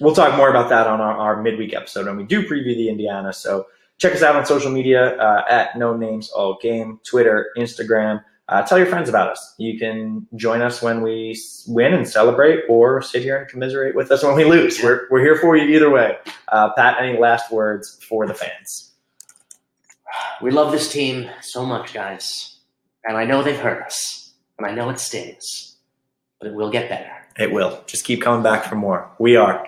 we'll 0.00 0.14
talk 0.14 0.36
more 0.36 0.50
about 0.50 0.68
that 0.70 0.86
on 0.86 1.00
our, 1.00 1.16
our 1.16 1.42
midweek 1.42 1.74
episode 1.74 2.06
when 2.06 2.16
we 2.16 2.24
do 2.24 2.46
preview 2.46 2.74
the 2.76 2.88
Indiana. 2.88 3.32
So 3.32 3.66
check 3.98 4.14
us 4.14 4.22
out 4.22 4.36
on 4.36 4.46
social 4.46 4.70
media 4.70 5.16
uh, 5.18 5.44
at 5.48 5.76
No 5.78 5.96
Names 5.96 6.30
All 6.30 6.58
Game, 6.60 7.00
Twitter, 7.04 7.50
Instagram. 7.56 8.22
Uh, 8.48 8.62
tell 8.62 8.78
your 8.78 8.86
friends 8.88 9.08
about 9.08 9.28
us. 9.28 9.54
You 9.58 9.78
can 9.78 10.26
join 10.34 10.60
us 10.60 10.82
when 10.82 11.02
we 11.02 11.40
win 11.68 11.94
and 11.94 12.08
celebrate, 12.08 12.64
or 12.68 13.00
sit 13.00 13.22
here 13.22 13.36
and 13.36 13.48
commiserate 13.48 13.94
with 13.94 14.10
us 14.10 14.24
when 14.24 14.34
we 14.34 14.44
lose. 14.44 14.82
We're, 14.82 15.06
we're 15.08 15.20
here 15.20 15.36
for 15.36 15.56
you 15.56 15.76
either 15.76 15.88
way. 15.88 16.16
Uh, 16.48 16.72
Pat, 16.72 16.96
any 17.00 17.16
last 17.16 17.52
words 17.52 18.02
for 18.08 18.26
the 18.26 18.34
fans? 18.34 18.90
we 20.42 20.50
love 20.50 20.72
this 20.72 20.90
team 20.90 21.30
so 21.42 21.64
much, 21.64 21.92
guys, 21.92 22.58
and 23.04 23.16
I 23.16 23.24
know 23.24 23.42
they've 23.42 23.56
hurt 23.56 23.82
us, 23.84 24.32
and 24.58 24.66
I 24.66 24.72
know 24.72 24.90
it 24.90 24.98
stings, 24.98 25.76
but 26.40 26.48
it 26.48 26.54
will 26.54 26.70
get 26.70 26.88
better. 26.88 27.10
It 27.38 27.52
will. 27.52 27.82
Just 27.86 28.04
keep 28.04 28.22
coming 28.22 28.42
back 28.42 28.64
for 28.64 28.74
more. 28.74 29.10
We 29.18 29.36
are 29.36 29.66